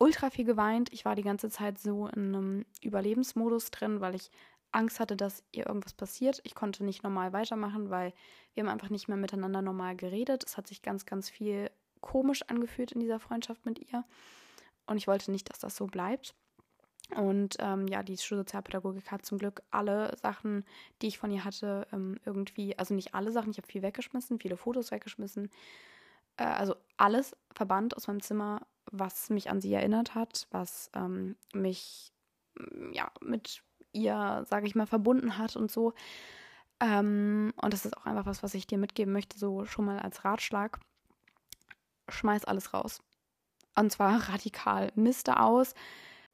ultra 0.02 0.32
viel 0.32 0.45
geweint. 0.45 0.91
Ich 0.91 1.06
war 1.06 1.16
die 1.16 1.22
ganze 1.22 1.49
Zeit 1.52 1.78
so 1.78 2.08
in 2.08 2.36
einem 2.36 2.66
Überlebensmodus 2.82 3.70
drin, 3.70 4.02
weil 4.02 4.16
ich 4.16 4.32
Angst 4.72 4.99
hatte, 4.99 5.16
dass 5.16 5.43
ihr 5.52 5.68
irgendwas 5.68 5.93
passiert. 5.93 6.41
Ich 6.43 6.56
konnte 6.56 6.84
nicht 6.84 7.04
normal 7.04 7.34
weitermachen, 7.34 7.91
weil 7.91 8.12
wir 8.56 8.64
haben 8.64 8.72
einfach 8.72 8.89
nicht 8.89 9.08
mehr 9.08 9.18
miteinander 9.18 9.62
normal 9.62 9.95
geredet. 9.95 10.43
Es 10.43 10.58
hat 10.58 10.66
sich 10.66 10.82
ganz, 10.82 11.06
ganz 11.06 11.30
viel 11.30 11.70
komisch 11.99 12.41
angefühlt 12.47 12.93
in 12.93 12.99
dieser 12.99 13.20
Freundschaft 13.20 13.64
mit 13.64 13.78
ihr. 13.91 14.04
Und 14.88 14.97
ich 14.97 15.08
wollte 15.08 15.30
nicht, 15.30 15.52
dass 15.52 15.60
das 15.60 15.76
so 15.76 15.86
bleibt. 15.86 16.34
Und 17.16 17.58
ähm, 17.60 17.88
ja, 17.88 18.02
die 18.02 18.18
Schulsozialpädagogik 18.18 19.12
hat 19.12 19.24
zum 19.24 19.38
Glück 19.38 19.62
alle 19.70 20.18
Sachen, 20.18 20.66
die 21.02 21.10
ich 21.10 21.20
von 21.20 21.30
ihr 21.30 21.45
hatte, 21.45 21.86
ähm, 21.91 22.18
irgendwie, 22.26 22.76
also 22.80 22.95
nicht 22.95 23.14
alle 23.14 23.32
Sachen, 23.32 23.52
ich 23.52 23.58
habe 23.58 23.68
viel 23.68 23.84
weggeschmissen, 23.84 24.39
viele 24.39 24.58
Fotos 24.58 24.89
weggeschmissen. 24.89 25.52
Äh, 26.38 26.45
also 26.45 26.76
alles 26.97 27.36
verbannt 27.54 27.95
aus 27.95 28.08
meinem 28.08 28.22
Zimmer, 28.22 28.66
was 28.92 29.30
mich 29.30 29.50
an 29.50 29.62
sie 29.62 29.74
erinnert 29.74 30.16
hat, 30.16 30.48
was 30.52 30.89
ähm, 30.96 31.36
mich 31.54 32.12
mm, 32.56 32.94
ja 32.94 33.12
mit 33.22 33.64
ihr, 33.94 34.46
sage 34.50 34.68
ich 34.68 34.76
mal, 34.76 34.88
verbunden 34.88 35.38
hat 35.38 35.56
und 35.56 35.72
so. 35.72 35.94
Ähm, 36.80 37.54
und 37.62 37.74
das 37.74 37.86
ist 37.86 37.98
auch 37.98 38.06
einfach 38.06 38.26
was, 38.26 38.44
was 38.44 38.54
ich 38.54 38.68
dir 38.68 38.78
mitgeben 38.78 39.14
möchte, 39.14 39.38
so 39.38 39.66
schon 39.66 39.86
mal 39.86 40.00
als 40.00 40.24
Ratschlag. 40.26 40.80
Schmeiß 42.10 42.46
alles 42.46 42.74
raus. 42.74 43.02
Und 43.76 43.92
zwar 43.92 44.18
radikal. 44.30 44.92
Miste 44.96 45.39
aus 45.39 45.74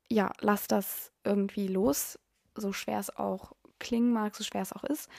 ja, 0.09 0.31
lass 0.39 0.67
das 0.67 1.11
irgendwie 1.23 1.67
los, 1.67 2.19
so 2.55 2.73
schwer 2.73 2.99
es 2.99 3.15
auch 3.15 3.53
klingen 3.79 4.11
mag, 4.11 4.35
so 4.35 4.43
schwer 4.43 4.61
es 4.61 4.73
auch 4.73 4.83
ist. 4.83 5.09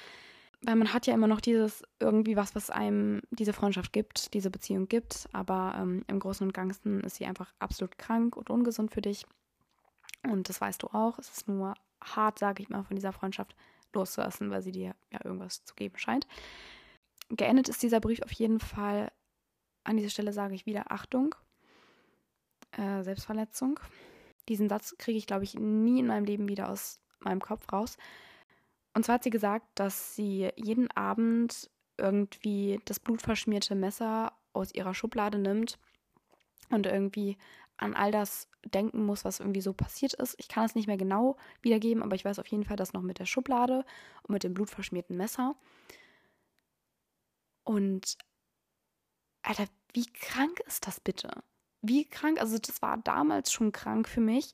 Weil 0.62 0.74
man 0.74 0.92
hat 0.92 1.06
ja 1.06 1.14
immer 1.14 1.28
noch 1.28 1.40
dieses 1.40 1.84
irgendwie 2.00 2.36
was, 2.36 2.54
was 2.54 2.70
einem 2.70 3.22
diese 3.30 3.52
Freundschaft 3.52 3.92
gibt, 3.92 4.34
diese 4.34 4.50
Beziehung 4.50 4.88
gibt, 4.88 5.28
aber 5.32 5.76
ähm, 5.78 6.04
im 6.08 6.18
Großen 6.18 6.44
und 6.46 6.52
Ganzen 6.52 7.00
ist 7.02 7.16
sie 7.16 7.26
einfach 7.26 7.52
absolut 7.60 7.96
krank 7.96 8.36
und 8.36 8.50
ungesund 8.50 8.92
für 8.92 9.00
dich. 9.00 9.24
Und 10.24 10.48
das 10.48 10.60
weißt 10.60 10.82
du 10.82 10.88
auch. 10.88 11.18
Es 11.18 11.30
ist 11.30 11.46
nur 11.46 11.74
hart, 12.02 12.40
sage 12.40 12.62
ich 12.62 12.68
mal, 12.68 12.82
von 12.82 12.96
dieser 12.96 13.12
Freundschaft 13.12 13.54
loszulassen, 13.94 14.50
weil 14.50 14.62
sie 14.62 14.72
dir 14.72 14.94
ja 15.12 15.24
irgendwas 15.24 15.64
zu 15.64 15.74
geben 15.74 15.96
scheint. 15.96 16.26
Geendet 17.30 17.68
ist 17.68 17.82
dieser 17.82 18.00
Brief 18.00 18.22
auf 18.22 18.32
jeden 18.32 18.60
Fall. 18.60 19.12
An 19.84 19.96
dieser 19.96 20.10
Stelle 20.10 20.32
sage 20.32 20.54
ich 20.54 20.66
wieder 20.66 20.90
Achtung, 20.90 21.34
äh, 22.72 23.02
Selbstverletzung. 23.02 23.78
Diesen 24.48 24.68
Satz 24.68 24.96
kriege 24.98 25.18
ich, 25.18 25.26
glaube 25.26 25.44
ich, 25.44 25.54
nie 25.54 26.00
in 26.00 26.06
meinem 26.06 26.24
Leben 26.24 26.48
wieder 26.48 26.68
aus 26.68 27.00
meinem 27.20 27.40
Kopf 27.40 27.70
raus. 27.72 27.96
Und 28.98 29.04
zwar 29.04 29.14
hat 29.14 29.22
sie 29.22 29.30
gesagt, 29.30 29.64
dass 29.76 30.16
sie 30.16 30.50
jeden 30.56 30.90
Abend 30.90 31.70
irgendwie 31.98 32.80
das 32.84 32.98
blutverschmierte 32.98 33.76
Messer 33.76 34.32
aus 34.52 34.74
ihrer 34.74 34.92
Schublade 34.92 35.38
nimmt 35.38 35.78
und 36.70 36.84
irgendwie 36.84 37.38
an 37.76 37.94
all 37.94 38.10
das 38.10 38.48
denken 38.64 39.06
muss, 39.06 39.24
was 39.24 39.38
irgendwie 39.38 39.60
so 39.60 39.72
passiert 39.72 40.14
ist. 40.14 40.34
Ich 40.40 40.48
kann 40.48 40.64
es 40.64 40.74
nicht 40.74 40.88
mehr 40.88 40.96
genau 40.96 41.36
wiedergeben, 41.62 42.02
aber 42.02 42.16
ich 42.16 42.24
weiß 42.24 42.40
auf 42.40 42.48
jeden 42.48 42.64
Fall, 42.64 42.76
dass 42.76 42.92
noch 42.92 43.02
mit 43.02 43.20
der 43.20 43.26
Schublade 43.26 43.84
und 44.24 44.32
mit 44.32 44.42
dem 44.42 44.52
blutverschmierten 44.52 45.16
Messer. 45.16 45.54
Und 47.62 48.18
Alter, 49.42 49.66
wie 49.92 50.06
krank 50.06 50.58
ist 50.66 50.88
das 50.88 50.98
bitte? 50.98 51.30
wie 51.82 52.04
krank, 52.04 52.40
also 52.40 52.58
das 52.58 52.82
war 52.82 52.96
damals 52.98 53.52
schon 53.52 53.72
krank 53.72 54.08
für 54.08 54.20
mich, 54.20 54.52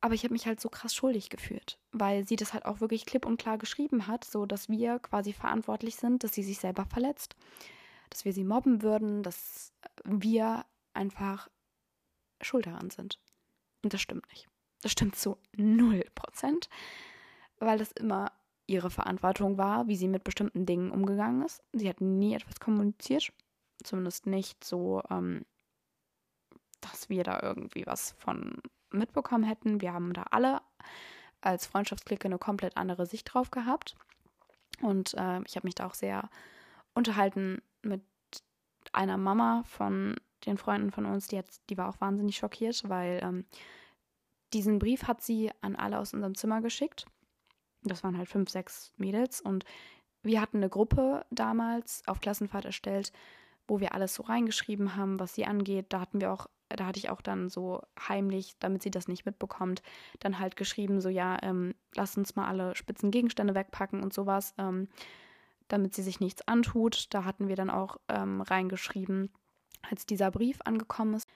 aber 0.00 0.14
ich 0.14 0.24
habe 0.24 0.32
mich 0.32 0.46
halt 0.46 0.60
so 0.60 0.68
krass 0.68 0.94
schuldig 0.94 1.30
gefühlt, 1.30 1.78
weil 1.92 2.26
sie 2.26 2.36
das 2.36 2.52
halt 2.52 2.64
auch 2.64 2.80
wirklich 2.80 3.06
klipp 3.06 3.26
und 3.26 3.38
klar 3.38 3.58
geschrieben 3.58 4.06
hat, 4.06 4.24
so 4.24 4.46
dass 4.46 4.68
wir 4.68 4.98
quasi 4.98 5.32
verantwortlich 5.32 5.96
sind, 5.96 6.22
dass 6.22 6.34
sie 6.34 6.42
sich 6.42 6.58
selber 6.58 6.84
verletzt, 6.84 7.36
dass 8.10 8.24
wir 8.24 8.32
sie 8.32 8.44
mobben 8.44 8.82
würden, 8.82 9.22
dass 9.22 9.72
wir 10.04 10.64
einfach 10.94 11.48
schuld 12.40 12.66
daran 12.66 12.90
sind. 12.90 13.18
Und 13.82 13.92
das 13.94 14.00
stimmt 14.00 14.28
nicht. 14.30 14.48
Das 14.82 14.92
stimmt 14.92 15.16
zu 15.16 15.38
null 15.56 16.04
Prozent, 16.14 16.68
weil 17.58 17.78
das 17.78 17.92
immer 17.92 18.32
ihre 18.66 18.90
Verantwortung 18.90 19.58
war, 19.58 19.88
wie 19.88 19.96
sie 19.96 20.08
mit 20.08 20.24
bestimmten 20.24 20.66
Dingen 20.66 20.90
umgegangen 20.90 21.42
ist. 21.42 21.62
Sie 21.72 21.88
hat 21.88 22.00
nie 22.00 22.34
etwas 22.34 22.60
kommuniziert, 22.60 23.32
zumindest 23.82 24.26
nicht 24.26 24.62
so 24.64 25.02
ähm, 25.10 25.44
dass 26.80 27.08
wir 27.08 27.24
da 27.24 27.40
irgendwie 27.42 27.86
was 27.86 28.12
von 28.18 28.60
mitbekommen 28.98 29.44
hätten. 29.44 29.80
Wir 29.80 29.92
haben 29.92 30.12
da 30.12 30.24
alle 30.30 30.60
als 31.40 31.66
Freundschaftsklicke 31.66 32.26
eine 32.26 32.38
komplett 32.38 32.76
andere 32.76 33.06
Sicht 33.06 33.32
drauf 33.32 33.50
gehabt. 33.50 33.94
Und 34.82 35.14
äh, 35.14 35.40
ich 35.46 35.56
habe 35.56 35.66
mich 35.66 35.74
da 35.74 35.86
auch 35.86 35.94
sehr 35.94 36.28
unterhalten 36.94 37.62
mit 37.82 38.02
einer 38.92 39.16
Mama 39.16 39.62
von 39.66 40.16
den 40.44 40.58
Freunden 40.58 40.90
von 40.90 41.06
uns, 41.06 41.28
die, 41.28 41.38
hat, 41.38 41.46
die 41.70 41.78
war 41.78 41.88
auch 41.88 42.00
wahnsinnig 42.00 42.36
schockiert, 42.36 42.88
weil 42.88 43.20
ähm, 43.22 43.44
diesen 44.52 44.78
Brief 44.78 45.04
hat 45.04 45.22
sie 45.22 45.50
an 45.60 45.76
alle 45.76 45.98
aus 45.98 46.14
unserem 46.14 46.34
Zimmer 46.34 46.60
geschickt. 46.60 47.06
Das 47.82 48.04
waren 48.04 48.16
halt 48.16 48.28
fünf, 48.28 48.50
sechs 48.50 48.92
Mädels 48.96 49.40
und 49.40 49.64
wir 50.22 50.40
hatten 50.40 50.58
eine 50.58 50.68
Gruppe 50.68 51.24
damals 51.30 52.02
auf 52.06 52.20
Klassenfahrt 52.20 52.64
erstellt, 52.64 53.12
wo 53.68 53.80
wir 53.80 53.94
alles 53.94 54.14
so 54.14 54.24
reingeschrieben 54.24 54.96
haben, 54.96 55.20
was 55.20 55.34
sie 55.34 55.46
angeht. 55.46 55.86
Da 55.90 56.00
hatten 56.00 56.20
wir 56.20 56.32
auch, 56.32 56.48
da 56.68 56.86
hatte 56.86 56.98
ich 56.98 57.10
auch 57.10 57.20
dann 57.20 57.48
so 57.48 57.82
heimlich, 58.08 58.56
damit 58.58 58.82
sie 58.82 58.90
das 58.90 59.08
nicht 59.08 59.26
mitbekommt, 59.26 59.82
dann 60.20 60.38
halt 60.38 60.56
geschrieben, 60.56 61.00
so 61.00 61.08
ja, 61.08 61.36
ähm, 61.42 61.74
lass 61.94 62.16
uns 62.16 62.36
mal 62.36 62.46
alle 62.46 62.74
spitzen 62.74 63.10
Gegenstände 63.10 63.54
wegpacken 63.54 64.02
und 64.02 64.12
sowas, 64.12 64.54
ähm, 64.58 64.88
damit 65.68 65.94
sie 65.94 66.02
sich 66.02 66.20
nichts 66.20 66.46
antut. 66.46 67.12
Da 67.14 67.24
hatten 67.24 67.48
wir 67.48 67.56
dann 67.56 67.70
auch 67.70 67.98
ähm, 68.08 68.40
reingeschrieben, 68.40 69.30
als 69.82 70.06
dieser 70.06 70.30
Brief 70.30 70.58
angekommen 70.64 71.14
ist. 71.14 71.28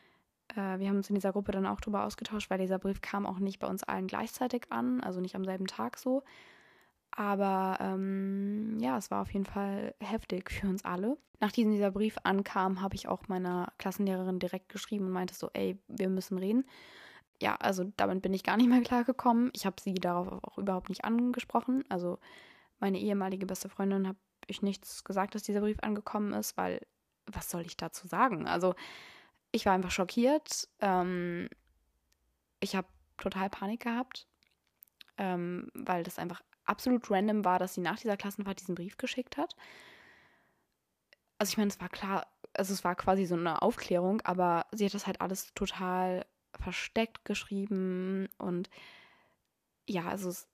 Äh, 0.56 0.78
wir 0.78 0.88
haben 0.88 0.96
uns 0.96 1.08
in 1.08 1.14
dieser 1.14 1.32
Gruppe 1.32 1.52
dann 1.52 1.66
auch 1.66 1.80
drüber 1.80 2.04
ausgetauscht, 2.04 2.50
weil 2.50 2.58
dieser 2.58 2.78
Brief 2.78 3.00
kam 3.00 3.26
auch 3.26 3.38
nicht 3.38 3.58
bei 3.58 3.66
uns 3.66 3.84
allen 3.84 4.06
gleichzeitig 4.06 4.66
an, 4.70 5.00
also 5.00 5.20
nicht 5.20 5.36
am 5.36 5.44
selben 5.44 5.66
Tag 5.66 5.98
so. 5.98 6.22
Aber 7.12 7.78
ähm, 7.80 8.78
ja, 8.80 8.96
es 8.96 9.10
war 9.10 9.22
auf 9.22 9.32
jeden 9.32 9.46
Fall 9.46 9.94
heftig 10.00 10.50
für 10.50 10.68
uns 10.68 10.84
alle. 10.84 11.16
Nachdem 11.40 11.70
dieser 11.70 11.90
Brief 11.90 12.16
ankam, 12.22 12.80
habe 12.80 12.94
ich 12.94 13.08
auch 13.08 13.28
meiner 13.28 13.72
Klassenlehrerin 13.78 14.38
direkt 14.38 14.68
geschrieben 14.68 15.06
und 15.06 15.12
meinte 15.12 15.34
so, 15.34 15.50
ey, 15.54 15.78
wir 15.88 16.08
müssen 16.08 16.38
reden. 16.38 16.64
Ja, 17.42 17.56
also 17.56 17.90
damit 17.96 18.22
bin 18.22 18.34
ich 18.34 18.44
gar 18.44 18.56
nicht 18.56 18.68
mehr 18.68 18.82
klargekommen. 18.82 19.50
Ich 19.54 19.66
habe 19.66 19.80
sie 19.80 19.94
darauf 19.94 20.44
auch 20.44 20.58
überhaupt 20.58 20.90
nicht 20.90 21.04
angesprochen. 21.04 21.84
Also 21.88 22.18
meine 22.78 22.98
ehemalige 22.98 23.46
beste 23.46 23.68
Freundin 23.68 24.06
habe 24.06 24.18
ich 24.46 24.62
nichts 24.62 25.04
gesagt, 25.04 25.34
dass 25.34 25.42
dieser 25.42 25.60
Brief 25.60 25.78
angekommen 25.80 26.32
ist, 26.32 26.56
weil 26.56 26.86
was 27.26 27.50
soll 27.50 27.62
ich 27.62 27.76
dazu 27.76 28.06
sagen? 28.06 28.46
Also 28.46 28.74
ich 29.52 29.66
war 29.66 29.72
einfach 29.72 29.90
schockiert. 29.90 30.68
Ähm, 30.80 31.48
ich 32.60 32.76
habe 32.76 32.88
total 33.16 33.48
Panik 33.48 33.80
gehabt, 33.80 34.26
ähm, 35.16 35.70
weil 35.74 36.02
das 36.02 36.18
einfach 36.18 36.42
absolut 36.70 37.10
random 37.10 37.44
war, 37.44 37.58
dass 37.58 37.74
sie 37.74 37.80
nach 37.80 37.98
dieser 37.98 38.16
Klassenfahrt 38.16 38.60
diesen 38.60 38.74
Brief 38.74 38.96
geschickt 38.96 39.36
hat. 39.36 39.54
Also 41.38 41.50
ich 41.50 41.56
meine, 41.58 41.68
es 41.68 41.80
war 41.80 41.88
klar, 41.88 42.26
also 42.54 42.72
es 42.72 42.84
war 42.84 42.94
quasi 42.94 43.26
so 43.26 43.34
eine 43.34 43.62
Aufklärung, 43.62 44.20
aber 44.22 44.66
sie 44.72 44.86
hat 44.86 44.94
das 44.94 45.06
halt 45.06 45.20
alles 45.20 45.52
total 45.54 46.26
versteckt 46.58 47.24
geschrieben 47.24 48.28
und 48.38 48.70
ja, 49.88 50.08
also 50.08 50.28
es, 50.28 50.48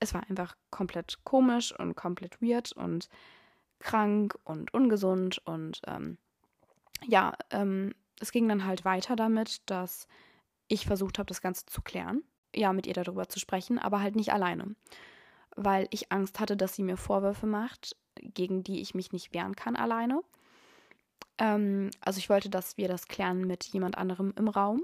es 0.00 0.14
war 0.14 0.22
einfach 0.28 0.56
komplett 0.70 1.18
komisch 1.24 1.78
und 1.78 1.94
komplett 1.94 2.40
weird 2.40 2.72
und 2.72 3.08
krank 3.78 4.38
und 4.44 4.72
ungesund 4.72 5.38
und 5.44 5.82
ähm, 5.86 6.18
ja, 7.04 7.34
ähm, 7.50 7.94
es 8.20 8.32
ging 8.32 8.48
dann 8.48 8.64
halt 8.64 8.84
weiter 8.84 9.16
damit, 9.16 9.68
dass 9.68 10.06
ich 10.68 10.86
versucht 10.86 11.18
habe, 11.18 11.26
das 11.26 11.42
Ganze 11.42 11.66
zu 11.66 11.82
klären. 11.82 12.22
Ja, 12.54 12.72
mit 12.72 12.86
ihr 12.86 12.94
darüber 12.94 13.28
zu 13.28 13.40
sprechen, 13.40 13.78
aber 13.78 14.00
halt 14.00 14.14
nicht 14.14 14.32
alleine. 14.32 14.76
Weil 15.56 15.86
ich 15.90 16.12
Angst 16.12 16.40
hatte, 16.40 16.56
dass 16.56 16.74
sie 16.74 16.82
mir 16.82 16.96
Vorwürfe 16.96 17.46
macht, 17.46 17.96
gegen 18.16 18.62
die 18.62 18.80
ich 18.80 18.94
mich 18.94 19.12
nicht 19.12 19.34
wehren 19.34 19.56
kann 19.56 19.76
alleine. 19.76 20.22
Ähm, 21.38 21.90
also 22.00 22.18
ich 22.18 22.30
wollte, 22.30 22.50
dass 22.50 22.76
wir 22.76 22.88
das 22.88 23.08
klären 23.08 23.46
mit 23.46 23.64
jemand 23.64 23.98
anderem 23.98 24.32
im 24.36 24.48
Raum, 24.48 24.82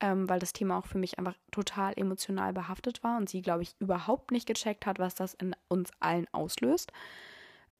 ähm, 0.00 0.28
weil 0.28 0.38
das 0.38 0.52
Thema 0.52 0.78
auch 0.78 0.86
für 0.86 0.98
mich 0.98 1.18
einfach 1.18 1.36
total 1.50 1.94
emotional 1.96 2.52
behaftet 2.52 3.02
war 3.02 3.16
und 3.16 3.28
sie, 3.28 3.42
glaube 3.42 3.62
ich, 3.62 3.74
überhaupt 3.78 4.30
nicht 4.30 4.46
gecheckt 4.46 4.86
hat, 4.86 4.98
was 4.98 5.14
das 5.14 5.34
in 5.34 5.54
uns 5.68 5.90
allen 6.00 6.26
auslöst. 6.32 6.92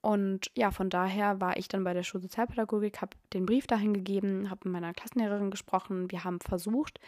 Und 0.01 0.51
ja, 0.57 0.71
von 0.71 0.91
daher 0.91 1.41
war 1.41 1.57
ich 1.57 1.69
dann 1.69 1.85
bei 1.85 1.93
der 1.93 2.05
Schulsozialpädagogik, 2.05 3.01
habe 3.01 3.17
den 3.33 3.47
Brief 3.47 3.67
dahin 3.67 3.93
gegeben, 3.93 4.49
habe 4.49 4.61
mit 4.65 4.73
meiner 4.73 4.95
Klassenlehrerin 4.95 5.51
gesprochen. 5.51 6.11
Wir 6.11 6.25
haben 6.25 6.41
versucht, 6.41 7.01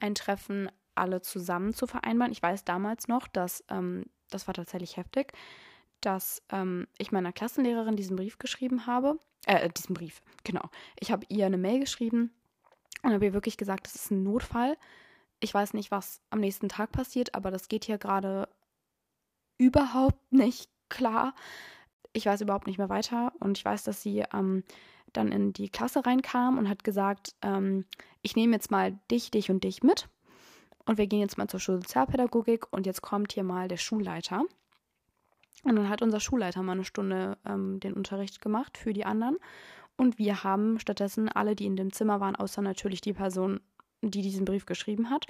ein 0.00 0.14
Treffen 0.14 0.70
alle 0.94 1.20
zusammen 1.20 1.74
zu 1.74 1.86
vereinbaren. 1.86 2.32
Ich 2.32 2.42
weiß 2.42 2.64
damals 2.64 3.08
noch, 3.08 3.28
dass 3.28 3.62
ähm, 3.68 4.04
das 4.30 4.46
war 4.46 4.54
tatsächlich 4.54 4.96
heftig, 4.96 5.32
dass 6.00 6.42
ähm, 6.50 6.86
ich 6.98 7.12
meiner 7.12 7.32
Klassenlehrerin 7.32 7.96
diesen 7.96 8.16
Brief 8.16 8.38
geschrieben 8.38 8.86
habe. 8.86 9.18
Äh, 9.46 9.68
diesen 9.70 9.94
Brief, 9.94 10.22
genau. 10.44 10.68
Ich 10.98 11.10
habe 11.10 11.26
ihr 11.28 11.46
eine 11.46 11.58
Mail 11.58 11.80
geschrieben 11.80 12.32
und 13.02 13.12
habe 13.12 13.24
ihr 13.26 13.34
wirklich 13.34 13.56
gesagt, 13.56 13.86
das 13.86 13.94
ist 13.94 14.10
ein 14.10 14.22
Notfall. 14.22 14.76
Ich 15.40 15.54
weiß 15.54 15.74
nicht, 15.74 15.90
was 15.90 16.20
am 16.30 16.40
nächsten 16.40 16.68
Tag 16.68 16.92
passiert, 16.92 17.34
aber 17.34 17.50
das 17.50 17.68
geht 17.68 17.84
hier 17.84 17.98
gerade 17.98 18.48
überhaupt 19.58 20.32
nicht 20.32 20.70
klar 20.88 21.34
ich 22.12 22.26
weiß 22.26 22.40
überhaupt 22.40 22.66
nicht 22.66 22.78
mehr 22.78 22.88
weiter 22.88 23.32
und 23.40 23.58
ich 23.58 23.64
weiß, 23.64 23.84
dass 23.84 24.02
sie 24.02 24.24
ähm, 24.32 24.64
dann 25.12 25.32
in 25.32 25.52
die 25.52 25.68
Klasse 25.68 26.04
reinkam 26.04 26.58
und 26.58 26.68
hat 26.68 26.84
gesagt, 26.84 27.34
ähm, 27.42 27.84
ich 28.22 28.36
nehme 28.36 28.54
jetzt 28.54 28.70
mal 28.70 28.98
dich, 29.10 29.30
dich 29.30 29.50
und 29.50 29.64
dich 29.64 29.82
mit 29.82 30.08
und 30.90 30.98
wir 30.98 31.06
gehen 31.06 31.20
jetzt 31.20 31.38
mal 31.38 31.46
zur 31.46 31.60
Schulsozialpädagogik 31.60 32.66
und 32.72 32.84
jetzt 32.84 33.00
kommt 33.00 33.30
hier 33.30 33.44
mal 33.44 33.68
der 33.68 33.76
Schulleiter. 33.76 34.42
Und 35.62 35.76
dann 35.76 35.88
hat 35.88 36.02
unser 36.02 36.18
Schulleiter 36.18 36.64
mal 36.64 36.72
eine 36.72 36.84
Stunde 36.84 37.38
ähm, 37.46 37.78
den 37.78 37.92
Unterricht 37.92 38.40
gemacht 38.40 38.76
für 38.76 38.92
die 38.92 39.04
anderen. 39.04 39.38
Und 39.96 40.18
wir 40.18 40.42
haben 40.42 40.80
stattdessen 40.80 41.28
alle, 41.28 41.54
die 41.54 41.66
in 41.66 41.76
dem 41.76 41.92
Zimmer 41.92 42.18
waren, 42.18 42.34
außer 42.34 42.60
natürlich 42.60 43.00
die 43.02 43.12
Person, 43.12 43.60
die 44.02 44.20
diesen 44.20 44.44
Brief 44.44 44.66
geschrieben 44.66 45.10
hat, 45.10 45.26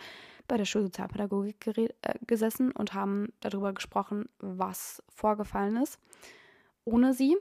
bei 0.49 0.57
der 0.57 0.65
Schulsozialpädagogik 0.65 1.67
äh, 1.77 1.91
gesessen 2.27 2.73
und 2.73 2.95
haben 2.95 3.29
darüber 3.41 3.75
gesprochen, 3.75 4.31
was 4.39 5.03
vorgefallen 5.15 5.77
ist 5.77 5.99
ohne 6.87 7.13
sie 7.13 7.37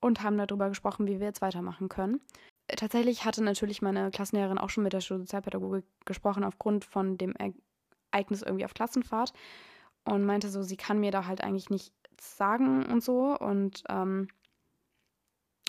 und 0.00 0.22
haben 0.22 0.36
darüber 0.36 0.68
gesprochen, 0.68 1.06
wie 1.06 1.20
wir 1.20 1.26
jetzt 1.26 1.40
weitermachen 1.40 1.88
können. 1.88 2.20
Tatsächlich 2.76 3.24
hatte 3.24 3.42
natürlich 3.42 3.82
meine 3.82 4.10
Klassenlehrerin 4.10 4.58
auch 4.58 4.70
schon 4.70 4.84
mit 4.84 4.92
der 4.92 5.00
Sozialpädagogik 5.00 5.84
gesprochen, 6.04 6.44
aufgrund 6.44 6.84
von 6.84 7.18
dem 7.18 7.34
Ereignis 8.12 8.42
irgendwie 8.42 8.64
auf 8.64 8.74
Klassenfahrt 8.74 9.32
und 10.04 10.24
meinte 10.24 10.48
so, 10.48 10.62
sie 10.62 10.76
kann 10.76 11.00
mir 11.00 11.10
da 11.10 11.26
halt 11.26 11.42
eigentlich 11.42 11.70
nichts 11.70 11.92
sagen 12.20 12.86
und 12.86 13.02
so. 13.02 13.36
Und 13.38 13.82
ähm, 13.88 14.28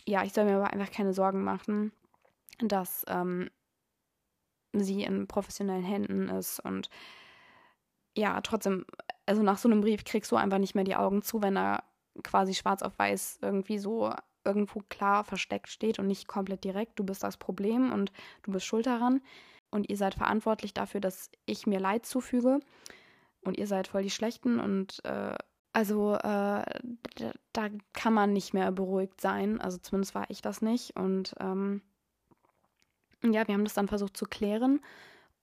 ja, 0.05 0.23
ich 0.23 0.33
soll 0.33 0.45
mir 0.45 0.55
aber 0.55 0.71
einfach 0.71 0.91
keine 0.91 1.13
Sorgen 1.13 1.43
machen, 1.43 1.91
dass 2.59 3.05
ähm, 3.07 3.49
sie 4.73 5.03
in 5.03 5.27
professionellen 5.27 5.83
Händen 5.83 6.29
ist 6.29 6.59
und 6.59 6.89
ja, 8.17 8.41
trotzdem, 8.41 8.85
also 9.25 9.41
nach 9.41 9.57
so 9.57 9.69
einem 9.69 9.81
Brief 9.81 10.03
kriegst 10.03 10.31
du 10.31 10.35
einfach 10.35 10.57
nicht 10.57 10.75
mehr 10.75 10.83
die 10.83 10.95
Augen 10.95 11.21
zu, 11.21 11.41
wenn 11.41 11.55
da 11.55 11.83
quasi 12.23 12.53
schwarz 12.53 12.81
auf 12.81 12.97
weiß 12.99 13.39
irgendwie 13.41 13.77
so 13.77 14.13
irgendwo 14.43 14.81
klar 14.89 15.23
versteckt 15.23 15.69
steht 15.69 15.99
und 15.99 16.07
nicht 16.07 16.27
komplett 16.27 16.63
direkt, 16.63 16.99
du 16.99 17.03
bist 17.03 17.23
das 17.23 17.37
Problem 17.37 17.91
und 17.91 18.11
du 18.43 18.51
bist 18.51 18.65
schuld 18.65 18.85
daran. 18.85 19.21
Und 19.69 19.89
ihr 19.89 19.97
seid 19.97 20.15
verantwortlich 20.15 20.73
dafür, 20.73 20.99
dass 20.99 21.29
ich 21.45 21.65
mir 21.65 21.79
Leid 21.79 22.05
zufüge. 22.05 22.59
Und 23.41 23.57
ihr 23.57 23.67
seid 23.67 23.87
voll 23.87 24.03
die 24.03 24.09
Schlechten 24.09 24.59
und 24.59 25.03
äh, 25.03 25.35
also 25.73 26.15
äh, 26.15 26.63
da, 27.53 27.69
kann 27.93 28.13
man 28.13 28.33
nicht 28.33 28.53
mehr 28.53 28.71
beruhigt 28.71 29.21
sein, 29.21 29.61
also 29.61 29.77
zumindest 29.77 30.13
war 30.15 30.25
ich 30.29 30.41
das 30.41 30.61
nicht. 30.61 30.95
Und 30.95 31.33
ähm, 31.39 31.81
ja, 33.23 33.47
wir 33.47 33.53
haben 33.53 33.63
das 33.63 33.73
dann 33.73 33.87
versucht 33.87 34.17
zu 34.17 34.25
klären. 34.25 34.81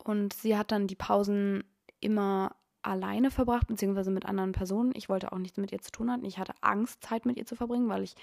Und 0.05 0.33
sie 0.33 0.57
hat 0.57 0.71
dann 0.71 0.87
die 0.87 0.95
Pausen 0.95 1.65
immer 2.01 2.55
alleine 2.83 3.31
verbracht, 3.31 3.67
beziehungsweise 3.67 4.11
mit 4.11 4.27
anderen 4.27 4.53
Personen. 4.53 4.93
Ich 4.95 5.09
wollte 5.09 5.33
auch 5.33 5.39
nichts 5.39 5.59
mit 5.59 5.73
ihr 5.73 5.81
zu 5.81 5.91
tun 5.91 6.11
haben. 6.11 6.25
Ich 6.25 6.39
hatte 6.39 6.55
Angst, 6.61 7.03
Zeit 7.05 7.27
mit 7.27 7.37
ihr 7.37 7.47
zu 7.47 7.57
verbringen, 7.57 7.89
weil 7.89 8.03
ich 8.03 8.15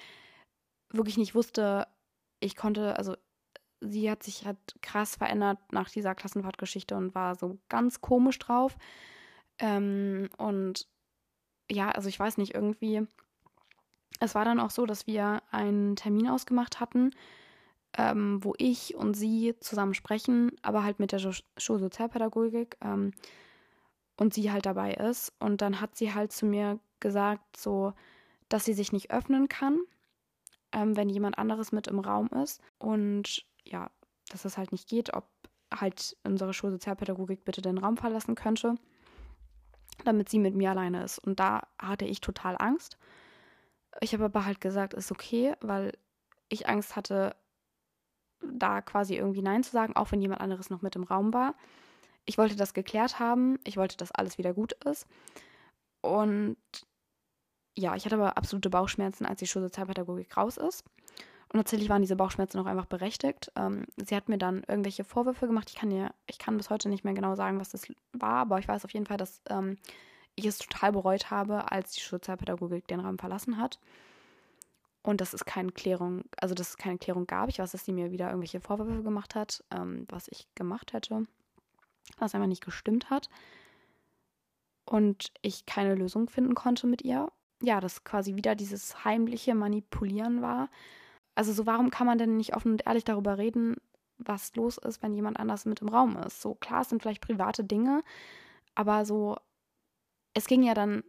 wirklich 0.91 1.17
nicht 1.17 1.35
wusste, 1.35 1.87
ich 2.39 2.55
konnte, 2.55 2.97
also 2.97 3.15
sie 3.81 4.09
hat 4.09 4.23
sich 4.23 4.45
halt 4.45 4.57
krass 4.81 5.15
verändert 5.15 5.59
nach 5.71 5.89
dieser 5.89 6.15
Klassenfahrtgeschichte 6.15 6.95
und 6.95 7.15
war 7.15 7.35
so 7.35 7.57
ganz 7.69 8.01
komisch 8.01 8.39
drauf. 8.39 8.77
Ähm, 9.59 10.29
und 10.37 10.87
ja, 11.69 11.91
also 11.91 12.09
ich 12.09 12.19
weiß 12.19 12.37
nicht, 12.37 12.53
irgendwie. 12.53 13.07
Es 14.19 14.33
war 14.33 14.45
dann 14.45 14.61
auch 14.61 14.69
so, 14.69 14.85
dass 14.85 15.07
wir 15.07 15.43
einen 15.51 15.97
Termin 15.97 16.29
ausgemacht 16.29 16.79
hatten, 16.79 17.11
ähm, 17.97 18.43
wo 18.43 18.53
ich 18.57 18.95
und 18.95 19.13
sie 19.13 19.55
zusammen 19.59 19.93
sprechen, 19.93 20.51
aber 20.61 20.83
halt 20.83 20.99
mit 20.99 21.11
der 21.11 21.19
Schulsozialpädagogik. 21.57 22.77
Ähm, 22.81 23.11
und 24.17 24.33
sie 24.33 24.51
halt 24.51 24.65
dabei 24.65 24.93
ist. 24.93 25.33
Und 25.39 25.61
dann 25.61 25.81
hat 25.81 25.95
sie 25.95 26.13
halt 26.13 26.31
zu 26.31 26.45
mir 26.45 26.79
gesagt, 26.99 27.57
so, 27.57 27.93
dass 28.49 28.65
sie 28.65 28.73
sich 28.73 28.91
nicht 28.93 29.11
öffnen 29.11 29.49
kann, 29.49 29.79
ähm, 30.75 30.95
wenn 30.97 31.09
jemand 31.09 31.39
anderes 31.39 31.71
mit 31.71 31.87
im 31.87 31.99
Raum 31.99 32.27
ist. 32.43 32.61
Und 32.77 33.45
ja, 33.63 33.89
dass 34.29 34.43
das 34.43 34.57
halt 34.57 34.71
nicht 34.71 34.89
geht, 34.89 35.13
ob 35.13 35.27
halt 35.73 36.17
unsere 36.23 36.53
Schulsozialpädagogik 36.53 37.45
bitte 37.45 37.61
den 37.61 37.77
Raum 37.77 37.97
verlassen 37.97 38.35
könnte, 38.35 38.75
damit 40.03 40.29
sie 40.29 40.37
mit 40.37 40.53
mir 40.53 40.71
alleine 40.71 41.03
ist. 41.03 41.17
Und 41.17 41.39
da 41.39 41.67
hatte 41.81 42.05
ich 42.05 42.21
total 42.21 42.55
Angst. 42.59 42.97
Ich 44.01 44.13
habe 44.13 44.25
aber 44.25 44.45
halt 44.45 44.59
gesagt, 44.59 44.93
ist 44.93 45.11
okay, 45.11 45.53
weil 45.61 45.93
ich 46.49 46.67
Angst 46.67 46.95
hatte, 46.95 47.35
da 48.41 48.81
quasi 48.81 49.15
irgendwie 49.15 49.41
Nein 49.41 49.63
zu 49.63 49.71
sagen, 49.71 49.95
auch 49.95 50.11
wenn 50.11 50.21
jemand 50.21 50.41
anderes 50.41 50.69
noch 50.69 50.81
mit 50.81 50.95
im 50.95 51.03
Raum 51.03 51.33
war. 51.33 51.55
ich 52.25 52.37
wollte 52.37 52.55
das 52.55 52.73
geklärt 52.73 53.19
haben. 53.19 53.59
Ich 53.63 53.77
wollte, 53.77 53.97
dass 53.97 54.11
alles 54.11 54.37
wieder 54.37 54.53
gut 54.53 54.73
ist. 54.83 55.07
Und 56.01 56.57
ja, 57.77 57.95
ich 57.95 58.05
hatte 58.05 58.15
aber 58.15 58.37
absolute 58.37 58.69
Bauchschmerzen, 58.69 59.25
als 59.25 59.39
die 59.39 59.47
Schulsozialpädagogik 59.47 60.35
raus 60.37 60.57
ist. 60.57 60.83
Und 61.51 61.59
tatsächlich 61.59 61.89
waren 61.89 62.01
diese 62.01 62.15
Bauchschmerzen 62.15 62.59
auch 62.59 62.65
einfach 62.65 62.85
berechtigt. 62.85 63.51
Ähm, 63.55 63.85
sie 63.97 64.15
hat 64.15 64.29
mir 64.29 64.37
dann 64.37 64.63
irgendwelche 64.67 65.03
Vorwürfe 65.03 65.47
gemacht. 65.47 65.69
Ich 65.69 65.75
kann 65.75 65.91
ja, 65.91 66.11
ich 66.27 66.39
kann 66.39 66.57
bis 66.57 66.69
heute 66.69 66.89
nicht 66.89 67.03
mehr 67.03 67.13
genau 67.13 67.35
sagen, 67.35 67.59
was 67.59 67.69
das 67.69 67.87
war, 68.13 68.37
aber 68.37 68.59
ich 68.59 68.67
weiß 68.67 68.83
auf 68.83 68.91
jeden 68.91 69.05
Fall, 69.05 69.17
dass 69.17 69.41
ähm, 69.49 69.77
ich 70.35 70.45
es 70.45 70.57
total 70.57 70.91
bereut 70.91 71.31
habe, 71.31 71.71
als 71.71 71.91
die 71.91 72.01
Sozialpädagogik 72.01 72.87
den 72.87 72.99
Raum 72.99 73.17
verlassen 73.17 73.57
hat. 73.57 73.79
Und 75.01 75.21
dass 75.21 75.33
es 75.33 75.45
keine 75.45 75.71
Klärung, 75.71 76.23
also 76.37 76.55
dass 76.55 76.69
es 76.69 76.77
keine 76.77 76.97
Klärung 76.97 77.27
gab. 77.27 77.47
Ich 77.49 77.59
weiß, 77.59 77.71
dass 77.71 77.85
sie 77.85 77.93
mir 77.93 78.11
wieder 78.11 78.27
irgendwelche 78.27 78.59
Vorwürfe 78.59 79.03
gemacht 79.03 79.35
hat, 79.35 79.63
ähm, 79.69 80.07
was 80.09 80.27
ich 80.29 80.47
gemacht 80.55 80.93
hätte, 80.93 81.27
was 82.17 82.33
einfach 82.33 82.47
nicht 82.47 82.65
gestimmt 82.65 83.11
hat. 83.11 83.29
Und 84.83 85.31
ich 85.41 85.65
keine 85.65 85.93
Lösung 85.93 86.27
finden 86.27 86.55
konnte 86.55 86.87
mit 86.87 87.03
ihr. 87.03 87.31
Ja, 87.65 87.79
dass 87.79 88.03
quasi 88.03 88.35
wieder 88.35 88.55
dieses 88.55 89.03
heimliche 89.03 89.55
Manipulieren 89.55 90.41
war. 90.41 90.69
Also 91.35 91.51
so, 91.53 91.65
warum 91.65 91.89
kann 91.89 92.07
man 92.07 92.17
denn 92.17 92.37
nicht 92.37 92.55
offen 92.55 92.73
und 92.73 92.85
ehrlich 92.85 93.03
darüber 93.03 93.37
reden, 93.37 93.75
was 94.17 94.55
los 94.55 94.77
ist, 94.77 95.03
wenn 95.03 95.13
jemand 95.13 95.39
anders 95.39 95.65
mit 95.65 95.81
im 95.81 95.89
Raum 95.89 96.17
ist? 96.17 96.41
So 96.41 96.55
klar, 96.55 96.81
es 96.81 96.89
sind 96.89 97.01
vielleicht 97.01 97.21
private 97.21 97.63
Dinge, 97.63 98.03
aber 98.75 99.05
so, 99.05 99.37
es 100.33 100.47
ging 100.47 100.63
ja 100.63 100.73
dann 100.73 101.03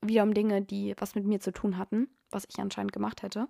wieder 0.00 0.22
um 0.22 0.34
Dinge, 0.34 0.62
die 0.62 0.94
was 0.98 1.14
mit 1.14 1.26
mir 1.26 1.40
zu 1.40 1.52
tun 1.52 1.78
hatten 1.78 2.08
was 2.30 2.46
ich 2.48 2.58
anscheinend 2.58 2.92
gemacht 2.92 3.22
hätte. 3.22 3.48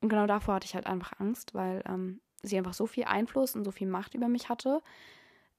Und 0.00 0.08
genau 0.08 0.26
davor 0.26 0.54
hatte 0.54 0.66
ich 0.66 0.74
halt 0.74 0.86
einfach 0.86 1.18
Angst, 1.18 1.54
weil 1.54 1.82
ähm, 1.86 2.20
sie 2.42 2.56
einfach 2.56 2.74
so 2.74 2.86
viel 2.86 3.04
Einfluss 3.04 3.54
und 3.54 3.64
so 3.64 3.70
viel 3.70 3.88
Macht 3.88 4.14
über 4.14 4.28
mich 4.28 4.48
hatte. 4.48 4.82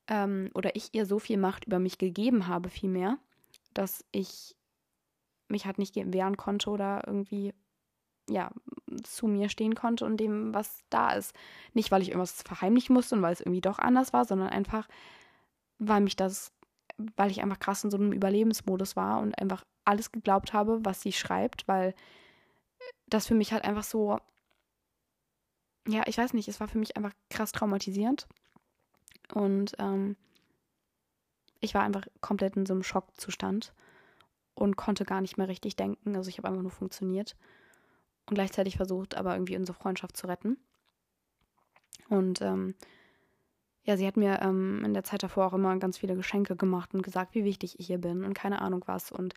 Ähm, 0.07 0.49
oder 0.53 0.75
ich 0.75 0.93
ihr 0.93 1.05
so 1.05 1.19
viel 1.19 1.37
Macht 1.37 1.65
über 1.65 1.79
mich 1.79 1.97
gegeben 1.97 2.47
habe, 2.47 2.69
vielmehr, 2.69 3.17
dass 3.73 4.05
ich 4.11 4.55
mich 5.49 5.65
halt 5.65 5.77
nicht 5.77 5.95
wehren 5.95 6.37
konnte 6.37 6.69
oder 6.69 7.03
irgendwie, 7.05 7.53
ja, 8.29 8.51
zu 9.03 9.27
mir 9.27 9.49
stehen 9.49 9.75
konnte 9.75 10.05
und 10.05 10.17
dem, 10.17 10.53
was 10.53 10.83
da 10.89 11.11
ist. 11.13 11.35
Nicht, 11.73 11.91
weil 11.91 12.01
ich 12.01 12.09
irgendwas 12.09 12.41
verheimlichen 12.43 12.93
musste 12.93 13.15
und 13.15 13.21
weil 13.21 13.33
es 13.33 13.41
irgendwie 13.41 13.61
doch 13.61 13.79
anders 13.79 14.13
war, 14.13 14.25
sondern 14.25 14.49
einfach, 14.49 14.87
weil 15.79 16.01
mich 16.01 16.15
das, 16.15 16.51
weil 17.15 17.31
ich 17.31 17.41
einfach 17.41 17.59
krass 17.59 17.83
in 17.83 17.91
so 17.91 17.97
einem 17.97 18.11
Überlebensmodus 18.11 18.95
war 18.95 19.19
und 19.19 19.37
einfach 19.37 19.63
alles 19.85 20.11
geglaubt 20.11 20.53
habe, 20.53 20.83
was 20.85 21.01
sie 21.01 21.13
schreibt, 21.13 21.67
weil 21.67 21.95
das 23.07 23.27
für 23.27 23.35
mich 23.35 23.51
halt 23.51 23.63
einfach 23.63 23.83
so, 23.83 24.19
ja, 25.87 26.03
ich 26.05 26.17
weiß 26.17 26.33
nicht, 26.33 26.47
es 26.47 26.59
war 26.59 26.67
für 26.67 26.77
mich 26.77 26.97
einfach 26.97 27.13
krass 27.29 27.51
traumatisierend. 27.51 28.27
Und 29.33 29.75
ähm, 29.79 30.15
ich 31.59 31.73
war 31.73 31.83
einfach 31.83 32.07
komplett 32.21 32.55
in 32.55 32.65
so 32.65 32.73
einem 32.73 32.83
Schockzustand 32.83 33.73
und 34.59 34.75
konnte 34.75 35.05
gar 35.05 35.21
nicht 35.21 35.37
mehr 35.37 35.47
richtig 35.47 35.77
denken. 35.77 36.15
Also 36.15 36.29
ich 36.29 36.37
habe 36.37 36.49
einfach 36.49 36.61
nur 36.61 36.71
funktioniert 36.71 37.35
und 38.27 38.35
gleichzeitig 38.35 38.75
versucht, 38.75 39.15
aber 39.15 39.33
irgendwie 39.33 39.55
unsere 39.55 39.77
Freundschaft 39.77 40.17
zu 40.17 40.27
retten. 40.27 40.57
Und 42.09 42.41
ähm, 42.41 42.75
ja, 43.83 43.95
sie 43.95 44.05
hat 44.05 44.17
mir 44.17 44.41
ähm, 44.41 44.83
in 44.83 44.93
der 44.93 45.05
Zeit 45.05 45.23
davor 45.23 45.47
auch 45.47 45.53
immer 45.53 45.77
ganz 45.77 45.97
viele 45.97 46.15
Geschenke 46.15 46.57
gemacht 46.57 46.93
und 46.93 47.03
gesagt, 47.03 47.35
wie 47.35 47.45
wichtig 47.45 47.79
ich 47.79 47.87
hier 47.87 47.99
bin 47.99 48.25
und 48.25 48.33
keine 48.33 48.61
Ahnung 48.61 48.83
was. 48.85 49.11
Und 49.13 49.33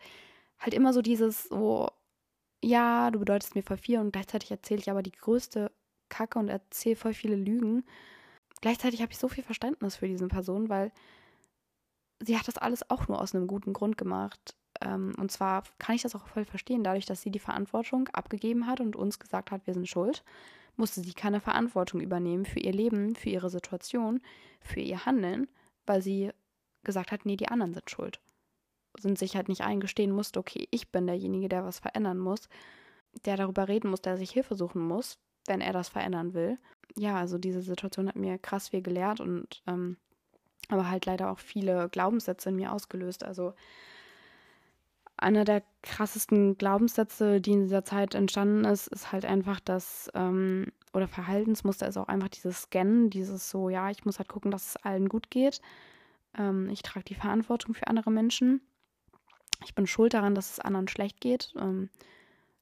halt 0.59 0.73
immer 0.73 0.91
so 0.91 1.01
dieses, 1.01 1.45
so, 1.45 1.89
ja, 2.61 3.09
du 3.09 3.19
bedeutest 3.19 3.55
mir 3.55 3.63
voll 3.63 3.77
viel 3.77 3.99
und 3.99 4.11
gleichzeitig 4.11 4.51
erzähle 4.51 4.81
ich 4.81 4.91
aber 4.91 5.03
die 5.03 5.11
größte 5.11 5.71
Kacke 6.09 6.37
und 6.37 6.49
erzähle 6.49 6.97
voll 6.97 7.13
viele 7.13 7.37
Lügen. 7.37 7.85
Gleichzeitig 8.59 9.01
habe 9.01 9.11
ich 9.13 9.17
so 9.17 9.29
viel 9.29 9.43
Verständnis 9.43 9.95
für 9.95 10.07
diese 10.07 10.27
Person, 10.27 10.67
weil 10.67 10.91
sie 12.21 12.37
hat 12.37 12.47
das 12.47 12.57
alles 12.57 12.89
auch 12.89 13.07
nur 13.07 13.21
aus 13.21 13.33
einem 13.33 13.47
guten 13.47 13.71
Grund 13.71 13.97
gemacht. 13.97 14.55
Ähm, 14.83 15.13
und 15.17 15.31
zwar 15.31 15.63
kann 15.79 15.95
ich 15.95 16.01
das 16.01 16.15
auch 16.15 16.27
voll 16.27 16.45
verstehen, 16.45 16.83
dadurch, 16.83 17.05
dass 17.05 17.21
sie 17.21 17.31
die 17.31 17.39
Verantwortung 17.39 18.09
abgegeben 18.09 18.67
hat 18.67 18.79
und 18.79 18.95
uns 18.95 19.19
gesagt 19.19 19.51
hat, 19.51 19.65
wir 19.65 19.73
sind 19.73 19.87
schuld, 19.87 20.23
musste 20.75 21.01
sie 21.01 21.13
keine 21.13 21.39
Verantwortung 21.39 22.01
übernehmen 22.01 22.45
für 22.45 22.59
ihr 22.59 22.73
Leben, 22.73 23.15
für 23.15 23.29
ihre 23.29 23.49
Situation, 23.49 24.21
für 24.61 24.79
ihr 24.79 25.05
Handeln, 25.05 25.47
weil 25.85 26.01
sie 26.01 26.31
gesagt 26.83 27.11
hat, 27.11 27.25
nee, 27.25 27.37
die 27.37 27.47
anderen 27.47 27.73
sind 27.73 27.89
schuld 27.89 28.19
und 29.03 29.17
sich 29.17 29.35
halt 29.35 29.49
nicht 29.49 29.61
eingestehen 29.61 30.11
musste, 30.11 30.39
okay, 30.39 30.67
ich 30.71 30.91
bin 30.91 31.07
derjenige, 31.07 31.49
der 31.49 31.65
was 31.65 31.79
verändern 31.79 32.19
muss, 32.19 32.49
der 33.25 33.37
darüber 33.37 33.67
reden 33.67 33.89
muss, 33.89 34.01
der 34.01 34.17
sich 34.17 34.31
Hilfe 34.31 34.55
suchen 34.55 34.81
muss, 34.81 35.17
wenn 35.47 35.61
er 35.61 35.73
das 35.73 35.89
verändern 35.89 36.33
will. 36.33 36.57
Ja, 36.95 37.17
also 37.17 37.37
diese 37.37 37.61
Situation 37.61 38.07
hat 38.07 38.15
mir 38.15 38.37
krass 38.37 38.69
viel 38.69 38.81
gelehrt 38.81 39.19
und 39.19 39.63
ähm, 39.67 39.97
aber 40.69 40.89
halt 40.89 41.05
leider 41.05 41.31
auch 41.31 41.39
viele 41.39 41.89
Glaubenssätze 41.89 42.49
in 42.49 42.55
mir 42.55 42.71
ausgelöst. 42.71 43.23
Also 43.23 43.53
einer 45.23 45.45
der 45.45 45.63
krassesten 45.81 46.57
Glaubenssätze, 46.57 47.41
die 47.41 47.51
in 47.51 47.63
dieser 47.63 47.83
Zeit 47.83 48.15
entstanden 48.15 48.65
ist, 48.65 48.87
ist 48.87 49.11
halt 49.11 49.25
einfach 49.25 49.59
das, 49.59 50.09
ähm, 50.13 50.67
oder 50.93 51.07
Verhaltensmuster 51.07 51.87
ist 51.87 51.97
auch 51.97 52.07
einfach 52.07 52.29
dieses 52.29 52.63
Scannen, 52.63 53.09
dieses 53.09 53.49
so, 53.49 53.69
ja, 53.69 53.89
ich 53.89 54.05
muss 54.05 54.19
halt 54.19 54.29
gucken, 54.29 54.51
dass 54.51 54.69
es 54.69 54.77
allen 54.77 55.09
gut 55.09 55.31
geht. 55.31 55.61
Ähm, 56.37 56.69
ich 56.69 56.83
trage 56.83 57.05
die 57.05 57.15
Verantwortung 57.15 57.73
für 57.73 57.87
andere 57.87 58.11
Menschen 58.11 58.61
ich 59.65 59.75
bin 59.75 59.87
schuld 59.87 60.13
daran, 60.13 60.35
dass 60.35 60.51
es 60.51 60.59
anderen 60.59 60.87
schlecht 60.87 61.21
geht. 61.21 61.53
Ähm, 61.59 61.89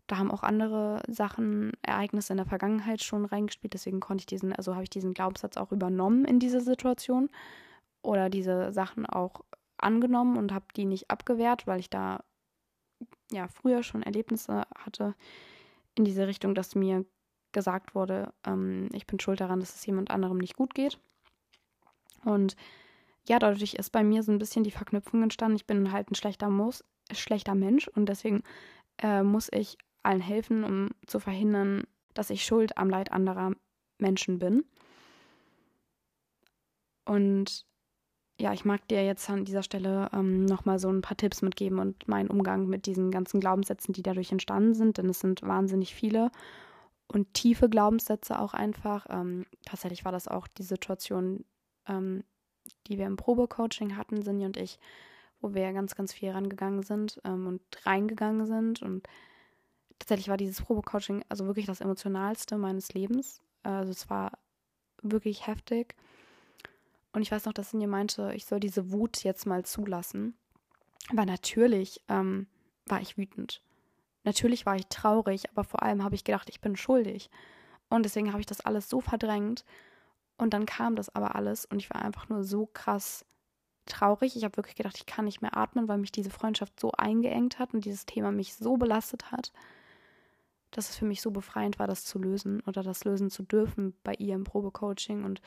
da 0.07 0.17
haben 0.17 0.31
auch 0.31 0.43
andere 0.43 1.01
Sachen, 1.07 1.71
Ereignisse 1.81 2.33
in 2.33 2.37
der 2.37 2.45
Vergangenheit 2.45 3.01
schon 3.01 3.25
reingespielt. 3.25 3.73
Deswegen 3.73 3.99
konnte 3.99 4.21
ich 4.21 4.25
diesen, 4.25 4.53
also 4.53 4.73
habe 4.73 4.83
ich 4.83 4.89
diesen 4.89 5.13
Glaubenssatz 5.13 5.57
auch 5.57 5.71
übernommen 5.71 6.25
in 6.25 6.39
diese 6.39 6.61
Situation 6.61 7.29
oder 8.01 8.29
diese 8.29 8.71
Sachen 8.73 9.05
auch 9.05 9.41
angenommen 9.77 10.37
und 10.37 10.53
habe 10.53 10.65
die 10.75 10.85
nicht 10.85 11.09
abgewehrt, 11.09 11.65
weil 11.65 11.79
ich 11.79 11.89
da 11.89 12.23
ja 13.31 13.47
früher 13.47 13.83
schon 13.83 14.03
Erlebnisse 14.03 14.65
hatte 14.75 15.15
in 15.95 16.05
diese 16.05 16.27
Richtung, 16.27 16.55
dass 16.55 16.75
mir 16.75 17.05
gesagt 17.51 17.95
wurde, 17.95 18.33
ähm, 18.45 18.89
ich 18.93 19.05
bin 19.05 19.19
schuld 19.19 19.41
daran, 19.41 19.59
dass 19.59 19.75
es 19.75 19.85
jemand 19.85 20.11
anderem 20.11 20.37
nicht 20.37 20.55
gut 20.55 20.73
geht. 20.73 20.99
Und 22.23 22.55
ja, 23.27 23.39
dadurch 23.39 23.73
ist 23.73 23.91
bei 23.91 24.03
mir 24.03 24.23
so 24.23 24.31
ein 24.31 24.39
bisschen 24.39 24.63
die 24.63 24.71
Verknüpfung 24.71 25.23
entstanden. 25.23 25.55
Ich 25.55 25.65
bin 25.65 25.91
halt 25.91 26.09
ein 26.11 26.15
schlechter, 26.15 26.49
Mus 26.49 26.83
schlechter 27.11 27.55
Mensch 27.55 27.87
und 27.89 28.07
deswegen 28.07 28.41
äh, 28.99 29.21
muss 29.21 29.49
ich 29.51 29.77
allen 30.03 30.21
helfen, 30.21 30.63
um 30.63 30.89
zu 31.05 31.19
verhindern, 31.19 31.83
dass 32.13 32.29
ich 32.29 32.45
schuld 32.45 32.77
am 32.77 32.89
Leid 32.89 33.11
anderer 33.11 33.51
Menschen 33.97 34.39
bin. 34.39 34.63
Und 37.05 37.65
ja, 38.41 38.53
ich 38.53 38.65
mag 38.65 38.87
dir 38.87 39.05
jetzt 39.05 39.29
an 39.29 39.45
dieser 39.45 39.61
Stelle 39.61 40.09
ähm, 40.13 40.45
nochmal 40.45 40.79
so 40.79 40.89
ein 40.89 41.01
paar 41.01 41.15
Tipps 41.15 41.43
mitgeben 41.43 41.77
und 41.77 42.07
meinen 42.07 42.29
Umgang 42.29 42.65
mit 42.65 42.87
diesen 42.87 43.11
ganzen 43.11 43.39
Glaubenssätzen, 43.39 43.93
die 43.93 44.01
dadurch 44.01 44.31
entstanden 44.31 44.73
sind, 44.73 44.97
denn 44.97 45.09
es 45.09 45.19
sind 45.19 45.43
wahnsinnig 45.43 45.93
viele 45.93 46.31
und 47.07 47.33
tiefe 47.35 47.69
Glaubenssätze 47.69 48.39
auch 48.39 48.55
einfach. 48.55 49.05
Ähm, 49.09 49.45
tatsächlich 49.63 50.05
war 50.05 50.11
das 50.11 50.27
auch 50.27 50.47
die 50.47 50.63
Situation, 50.63 51.45
ähm, 51.87 52.23
die 52.87 52.97
wir 52.97 53.05
im 53.05 53.15
Probecoaching 53.15 53.95
hatten, 53.95 54.23
Sinja 54.23 54.47
und 54.47 54.57
ich, 54.57 54.79
wo 55.39 55.53
wir 55.53 55.71
ganz, 55.71 55.93
ganz 55.93 56.11
viel 56.11 56.31
rangegangen 56.31 56.81
sind 56.81 57.21
ähm, 57.23 57.45
und 57.45 57.61
reingegangen 57.85 58.47
sind. 58.47 58.81
Und 58.81 59.07
tatsächlich 59.99 60.29
war 60.29 60.37
dieses 60.37 60.63
Probecoaching 60.63 61.23
also 61.29 61.45
wirklich 61.45 61.67
das 61.67 61.81
emotionalste 61.81 62.57
meines 62.57 62.93
Lebens. 62.95 63.39
Also 63.61 63.91
es 63.91 64.09
war 64.09 64.31
wirklich 65.03 65.45
heftig. 65.45 65.95
Und 67.13 67.21
ich 67.21 67.31
weiß 67.31 67.45
noch, 67.45 67.53
dass 67.53 67.71
Sinja 67.71 67.87
meinte, 67.87 68.33
ich 68.35 68.45
soll 68.45 68.59
diese 68.59 68.91
Wut 68.91 69.23
jetzt 69.23 69.45
mal 69.45 69.65
zulassen. 69.65 70.35
Aber 71.09 71.25
natürlich 71.25 72.01
ähm, 72.07 72.47
war 72.85 73.01
ich 73.01 73.17
wütend. 73.17 73.61
Natürlich 74.23 74.65
war 74.65 74.75
ich 74.75 74.87
traurig, 74.87 75.49
aber 75.49 75.63
vor 75.63 75.83
allem 75.83 76.03
habe 76.03 76.15
ich 76.15 76.23
gedacht, 76.23 76.49
ich 76.49 76.61
bin 76.61 76.75
schuldig. 76.75 77.29
Und 77.89 78.03
deswegen 78.03 78.31
habe 78.31 78.39
ich 78.39 78.45
das 78.45 78.61
alles 78.61 78.89
so 78.89 79.01
verdrängt 79.01 79.65
und 80.37 80.53
dann 80.53 80.65
kam 80.65 80.95
das 80.95 81.13
aber 81.13 81.35
alles 81.35 81.65
und 81.65 81.77
ich 81.77 81.89
war 81.91 82.01
einfach 82.01 82.29
nur 82.29 82.43
so 82.43 82.65
krass 82.65 83.25
traurig. 83.85 84.35
Ich 84.35 84.43
habe 84.43 84.57
wirklich 84.57 84.75
gedacht, 84.75 84.97
ich 84.97 85.05
kann 85.05 85.25
nicht 85.25 85.41
mehr 85.41 85.57
atmen, 85.57 85.87
weil 85.87 85.97
mich 85.97 86.11
diese 86.11 86.29
Freundschaft 86.29 86.79
so 86.79 86.91
eingeengt 86.93 87.59
hat 87.59 87.73
und 87.73 87.85
dieses 87.85 88.05
Thema 88.05 88.31
mich 88.31 88.55
so 88.55 88.77
belastet 88.77 89.31
hat, 89.31 89.51
dass 90.71 90.89
es 90.89 90.95
für 90.95 91.05
mich 91.05 91.21
so 91.21 91.31
befreiend 91.31 91.79
war, 91.79 91.87
das 91.87 92.05
zu 92.05 92.17
lösen 92.17 92.61
oder 92.61 92.81
das 92.81 93.03
lösen 93.03 93.29
zu 93.29 93.43
dürfen 93.43 93.93
bei 94.03 94.13
ihr 94.15 94.35
im 94.35 94.43
Probecoaching 94.43 95.25
und 95.25 95.41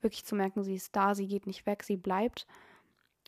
wirklich 0.00 0.24
zu 0.24 0.34
merken, 0.34 0.62
sie 0.62 0.74
ist 0.74 0.94
da, 0.94 1.14
sie 1.14 1.26
geht 1.26 1.46
nicht 1.46 1.66
weg, 1.66 1.82
sie 1.82 1.96
bleibt. 1.96 2.46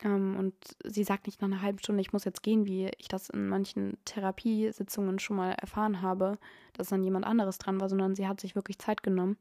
Ähm, 0.03 0.35
und 0.37 0.55
sie 0.83 1.03
sagt 1.03 1.27
nicht 1.27 1.41
nach 1.41 1.47
einer 1.47 1.61
halben 1.61 1.79
Stunde, 1.79 2.01
ich 2.01 2.13
muss 2.13 2.25
jetzt 2.25 2.43
gehen, 2.43 2.65
wie 2.65 2.89
ich 2.97 3.07
das 3.07 3.29
in 3.29 3.47
manchen 3.47 3.97
Therapiesitzungen 4.05 5.19
schon 5.19 5.37
mal 5.37 5.51
erfahren 5.53 6.01
habe, 6.01 6.37
dass 6.73 6.89
dann 6.89 7.03
jemand 7.03 7.25
anderes 7.25 7.57
dran 7.57 7.79
war, 7.79 7.89
sondern 7.89 8.15
sie 8.15 8.27
hat 8.27 8.39
sich 8.41 8.55
wirklich 8.55 8.79
Zeit 8.79 9.03
genommen 9.03 9.37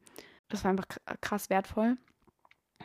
das 0.50 0.64
war 0.64 0.72
einfach 0.72 0.86
krass 1.22 1.48
wertvoll. 1.48 1.96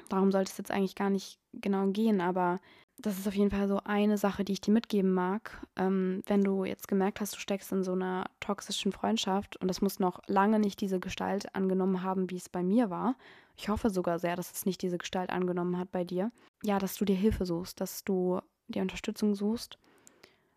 Darum 0.10 0.32
sollte 0.32 0.52
es 0.52 0.58
jetzt 0.58 0.72
eigentlich 0.72 0.96
gar 0.96 1.10
nicht 1.10 1.40
genau 1.54 1.88
gehen, 1.88 2.22
aber 2.22 2.60
das 2.98 3.18
ist 3.18 3.28
auf 3.28 3.36
jeden 3.36 3.52
Fall 3.52 3.68
so 3.68 3.82
eine 3.84 4.18
Sache, 4.18 4.46
die 4.46 4.54
ich 4.54 4.62
dir 4.62 4.72
mitgeben 4.72 5.14
mag. 5.14 5.66
Ähm, 5.76 6.24
wenn 6.28 6.44
du 6.44 6.64
jetzt 6.64 6.88
gemerkt 6.88 7.20
hast, 7.20 7.36
du 7.36 7.40
steckst 7.40 7.72
in 7.72 7.84
so 7.84 7.92
einer 7.92 8.26
toxischen 8.40 8.92
Freundschaft 8.92 9.58
und 9.58 9.68
das 9.68 9.82
muss 9.82 10.00
noch 10.00 10.22
lange 10.28 10.60
nicht 10.60 10.80
diese 10.80 11.00
Gestalt 11.00 11.54
angenommen 11.54 12.04
haben, 12.04 12.30
wie 12.30 12.38
es 12.38 12.48
bei 12.48 12.64
mir 12.64 12.90
war. 12.90 13.16
Ich 13.58 13.70
hoffe 13.70 13.90
sogar 13.90 14.20
sehr, 14.20 14.36
dass 14.36 14.52
es 14.52 14.66
nicht 14.66 14.82
diese 14.82 14.98
Gestalt 14.98 15.30
angenommen 15.30 15.78
hat 15.78 15.92
bei 15.92 16.04
dir. 16.04 16.32
Ja, 16.64 16.80
dass 16.80 16.96
du 16.96 17.06
dir 17.06 17.16
Hilfe 17.16 17.46
suchst, 17.46 17.82
dass 17.82 18.04
du 18.04 18.40
dir 18.68 18.82
Unterstützung 18.82 19.36
suchst, 19.36 19.78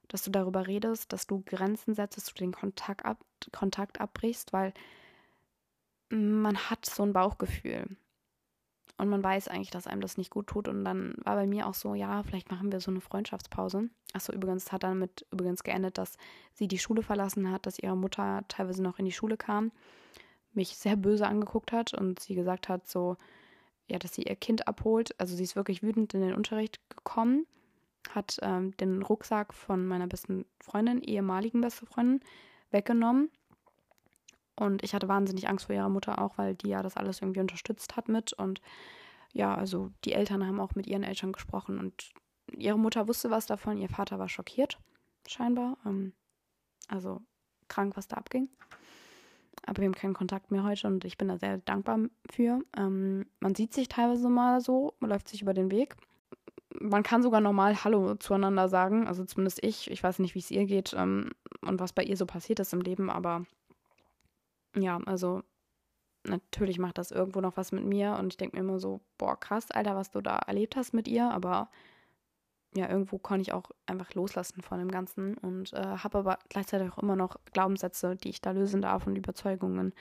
dass 0.07 0.23
du 0.23 0.31
darüber 0.31 0.67
redest, 0.67 1.13
dass 1.13 1.27
du 1.27 1.43
Grenzen 1.45 1.95
setzt, 1.95 2.17
dass 2.17 2.27
du 2.27 2.35
den 2.35 2.53
Kontakt, 2.53 3.05
ab, 3.05 3.19
Kontakt 3.53 4.01
abbrichst, 4.01 4.53
weil 4.53 4.73
man 6.09 6.57
hat 6.57 6.87
so 6.87 7.03
ein 7.03 7.13
Bauchgefühl 7.13 7.97
und 8.99 9.09
man 9.09 9.23
weiß 9.23 9.47
eigentlich, 9.49 9.71
dass 9.71 9.87
einem 9.87 10.01
das 10.01 10.19
nicht 10.19 10.31
gut 10.31 10.49
tut. 10.49 10.67
Und 10.67 10.85
dann 10.85 11.15
war 11.25 11.37
bei 11.37 11.47
mir 11.47 11.69
auch 11.69 11.75
so, 11.75 11.95
ja, 11.95 12.23
vielleicht 12.25 12.51
machen 12.51 12.73
wir 12.73 12.81
so 12.81 12.91
eine 12.91 13.01
Freundschaftspause. 13.01 13.89
Achso, 14.13 14.33
übrigens 14.33 14.73
hat 14.73 14.83
damit 14.83 15.25
übrigens 15.31 15.63
geendet, 15.63 15.99
dass 15.99 16.17
sie 16.53 16.67
die 16.67 16.79
Schule 16.79 17.03
verlassen 17.03 17.51
hat, 17.51 17.67
dass 17.67 17.79
ihre 17.79 17.97
Mutter 17.97 18.43
teilweise 18.49 18.83
noch 18.83 18.99
in 18.99 19.05
die 19.05 19.13
Schule 19.13 19.37
kam, 19.37 19.71
mich 20.53 20.77
sehr 20.77 20.97
böse 20.97 21.29
angeguckt 21.29 21.71
hat 21.71 21.95
und 21.95 22.19
sie 22.19 22.35
gesagt 22.35 22.69
hat, 22.69 22.89
so, 22.89 23.17
ja, 23.87 23.99
dass 24.01 24.15
sie 24.15 24.25
ihr 24.25 24.37
Kind 24.37 24.67
abholt. 24.67 25.15
Also 25.21 25.37
sie 25.37 25.45
ist 25.45 25.55
wirklich 25.55 25.83
wütend 25.83 26.13
in 26.15 26.21
den 26.21 26.35
Unterricht 26.35 26.81
gekommen, 26.91 27.47
hat 28.11 28.39
ähm, 28.43 28.77
den 28.79 29.03
Rucksack 29.03 29.55
von 29.55 29.87
meiner 29.87 30.09
besten 30.09 30.45
Freundin, 30.61 31.03
ehemaligen 31.03 31.61
beste 31.61 31.87
Freundin, 31.87 32.21
weggenommen 32.73 33.31
und 34.59 34.83
ich 34.83 34.95
hatte 34.95 35.09
wahnsinnig 35.09 35.49
Angst 35.49 35.67
vor 35.67 35.75
ihrer 35.75 35.89
Mutter 35.89 36.21
auch, 36.21 36.37
weil 36.37 36.55
die 36.55 36.69
ja 36.69 36.83
das 36.83 36.97
alles 36.97 37.23
irgendwie 37.23 37.41
unterstützt 37.41 37.97
hat 37.97 38.09
mit. 38.09 38.33
Und 38.33 38.61
ja, 39.33 39.55
also 39.55 39.91
die 40.05 40.13
Eltern 40.13 40.47
haben 40.47 40.61
auch 40.61 40.75
mit 40.75 40.87
ihren 40.87 41.05
Eltern 41.05 41.33
gesprochen 41.33 41.79
und 41.79 42.11
ihre 42.53 42.79
Mutter 42.79 43.09
wusste 43.09 43.31
was 43.31 43.47
davon. 43.47 43.79
Ihr 43.79 43.89
Vater 43.89 44.19
war 44.19 44.29
schockiert, 44.29 44.79
scheinbar. 45.27 45.77
Ähm, 45.87 46.13
also 46.89 47.21
krank, 47.69 47.97
was 47.97 48.09
da 48.09 48.17
abging. 48.17 48.49
Aber 49.67 49.83
wir 49.83 49.87
haben 49.87 49.95
keinen 49.95 50.15
Kontakt 50.15 50.51
mehr 50.51 50.65
heute 50.65 50.87
und 50.87 51.05
ich 51.05 51.19
bin 51.19 51.29
da 51.29 51.39
sehr 51.39 51.59
dankbar 51.59 52.01
für. 52.31 52.61
Ähm, 52.77 53.27
man 53.41 53.55
sieht 53.55 53.75
sich 53.75 53.89
teilweise 53.89 54.29
mal 54.29 54.61
so, 54.61 54.95
man 54.99 55.11
läuft 55.11 55.29
sich 55.29 55.43
über 55.43 55.55
den 55.55 55.71
Weg. 55.71 55.95
Man 56.81 57.03
kann 57.03 57.23
sogar 57.23 57.41
normal 57.41 57.85
Hallo 57.85 58.15
zueinander 58.17 58.69
sagen, 58.69 59.07
also 59.07 59.25
zumindest 59.25 59.63
ich. 59.63 59.91
Ich 59.91 60.03
weiß 60.03 60.21
nicht, 60.21 60.35
wie 60.35 60.39
es 60.41 60.51
ihr 60.51 60.65
geht 60.65 60.95
ähm, 60.97 61.31
und 61.61 61.81
was 61.81 61.93
bei 61.93 62.03
ihr 62.03 62.17
so 62.17 62.27
passiert 62.27 62.61
ist 62.61 62.73
im 62.73 62.81
Leben, 62.81 63.11
aber 63.11 63.45
ja, 64.75 64.99
also 65.07 65.43
natürlich 66.25 66.79
macht 66.79 66.99
das 66.99 67.11
irgendwo 67.11 67.41
noch 67.41 67.57
was 67.57 67.73
mit 67.73 67.85
mir 67.85 68.17
und 68.19 68.33
ich 68.33 68.37
denke 68.37 68.57
mir 68.57 68.63
immer 68.63 68.79
so, 68.79 69.01
boah, 69.17 69.39
krass, 69.39 69.71
Alter, 69.71 69.97
was 69.97 70.11
du 70.11 70.21
da 70.21 70.37
erlebt 70.37 70.77
hast 70.77 70.93
mit 70.93 71.09
ihr, 71.09 71.31
aber 71.31 71.71
ja, 72.75 72.89
irgendwo 72.89 73.19
konnte 73.19 73.43
ich 73.43 73.53
auch 73.53 73.71
einfach 73.87 74.15
loslassen 74.15 74.63
von 74.63 74.79
dem 74.79 74.91
Ganzen 74.91 75.39
und 75.39 75.73
äh, 75.73 75.97
habe 75.99 76.19
aber 76.19 76.39
gleichzeitig 76.51 76.93
auch 76.93 76.99
immer 76.99 77.17
noch 77.17 77.37
Glaubenssätze, 77.53 78.17
die 78.17 78.29
ich 78.29 78.43
da 78.43 78.51
lösen 78.51 78.83
darf 78.83 79.07
und 79.07 79.17
Überzeugungen. 79.17 79.95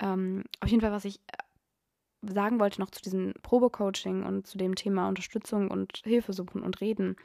Ähm, 0.00 0.44
auf 0.60 0.68
jeden 0.70 0.80
Fall, 0.80 0.92
was 0.92 1.04
ich 1.04 1.16
äh, 1.18 2.32
sagen 2.32 2.58
wollte 2.58 2.80
noch 2.80 2.90
zu 2.90 3.02
diesem 3.02 3.34
Probecoaching 3.42 4.24
und 4.24 4.46
zu 4.46 4.56
dem 4.56 4.74
Thema 4.74 5.08
Unterstützung 5.08 5.70
und 5.70 5.98
Hilfe 6.04 6.32
suchen 6.32 6.62
und 6.62 6.80
reden 6.80 7.16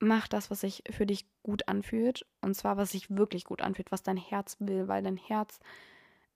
mach 0.00 0.28
das, 0.28 0.50
was 0.50 0.60
sich 0.60 0.82
für 0.90 1.06
dich 1.06 1.26
gut 1.42 1.68
anfühlt. 1.68 2.26
Und 2.40 2.54
zwar, 2.54 2.76
was 2.76 2.92
sich 2.92 3.10
wirklich 3.10 3.44
gut 3.44 3.62
anfühlt, 3.62 3.92
was 3.92 4.02
dein 4.02 4.16
Herz 4.16 4.56
will, 4.60 4.88
weil 4.88 5.02
dein 5.02 5.16
Herz 5.16 5.60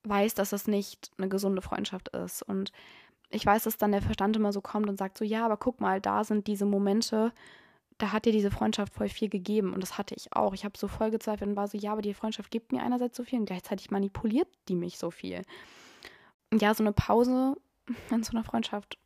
weiß, 0.04 0.34
dass 0.34 0.50
das 0.50 0.66
nicht 0.66 1.10
eine 1.18 1.28
gesunde 1.28 1.62
Freundschaft 1.62 2.08
ist. 2.08 2.42
Und 2.42 2.72
ich 3.30 3.46
weiß, 3.46 3.64
dass 3.64 3.76
dann 3.76 3.92
der 3.92 4.02
Verstand 4.02 4.36
immer 4.36 4.52
so 4.52 4.60
kommt 4.60 4.88
und 4.88 4.98
sagt 4.98 5.16
so, 5.18 5.24
ja, 5.24 5.44
aber 5.44 5.56
guck 5.56 5.80
mal, 5.80 6.00
da 6.00 6.24
sind 6.24 6.46
diese 6.46 6.66
Momente, 6.66 7.32
da 7.98 8.12
hat 8.12 8.24
dir 8.24 8.32
diese 8.32 8.50
Freundschaft 8.50 8.94
voll 8.94 9.08
viel 9.08 9.28
gegeben. 9.28 9.72
Und 9.72 9.80
das 9.80 9.96
hatte 9.96 10.14
ich 10.14 10.34
auch. 10.34 10.54
Ich 10.54 10.64
habe 10.64 10.76
so 10.76 10.88
voll 10.88 11.10
gezweifelt 11.10 11.50
und 11.50 11.56
war 11.56 11.68
so, 11.68 11.78
ja, 11.78 11.92
aber 11.92 12.02
die 12.02 12.14
Freundschaft 12.14 12.50
gibt 12.50 12.72
mir 12.72 12.82
einerseits 12.82 13.16
so 13.16 13.24
viel 13.24 13.38
und 13.38 13.46
gleichzeitig 13.46 13.90
manipuliert 13.90 14.48
die 14.68 14.74
mich 14.74 14.98
so 14.98 15.10
viel. 15.10 15.42
Und 16.50 16.60
ja, 16.60 16.74
so 16.74 16.82
eine 16.82 16.92
Pause 16.92 17.56
in 18.10 18.22
so 18.22 18.32
einer 18.32 18.44
Freundschaft 18.44 18.98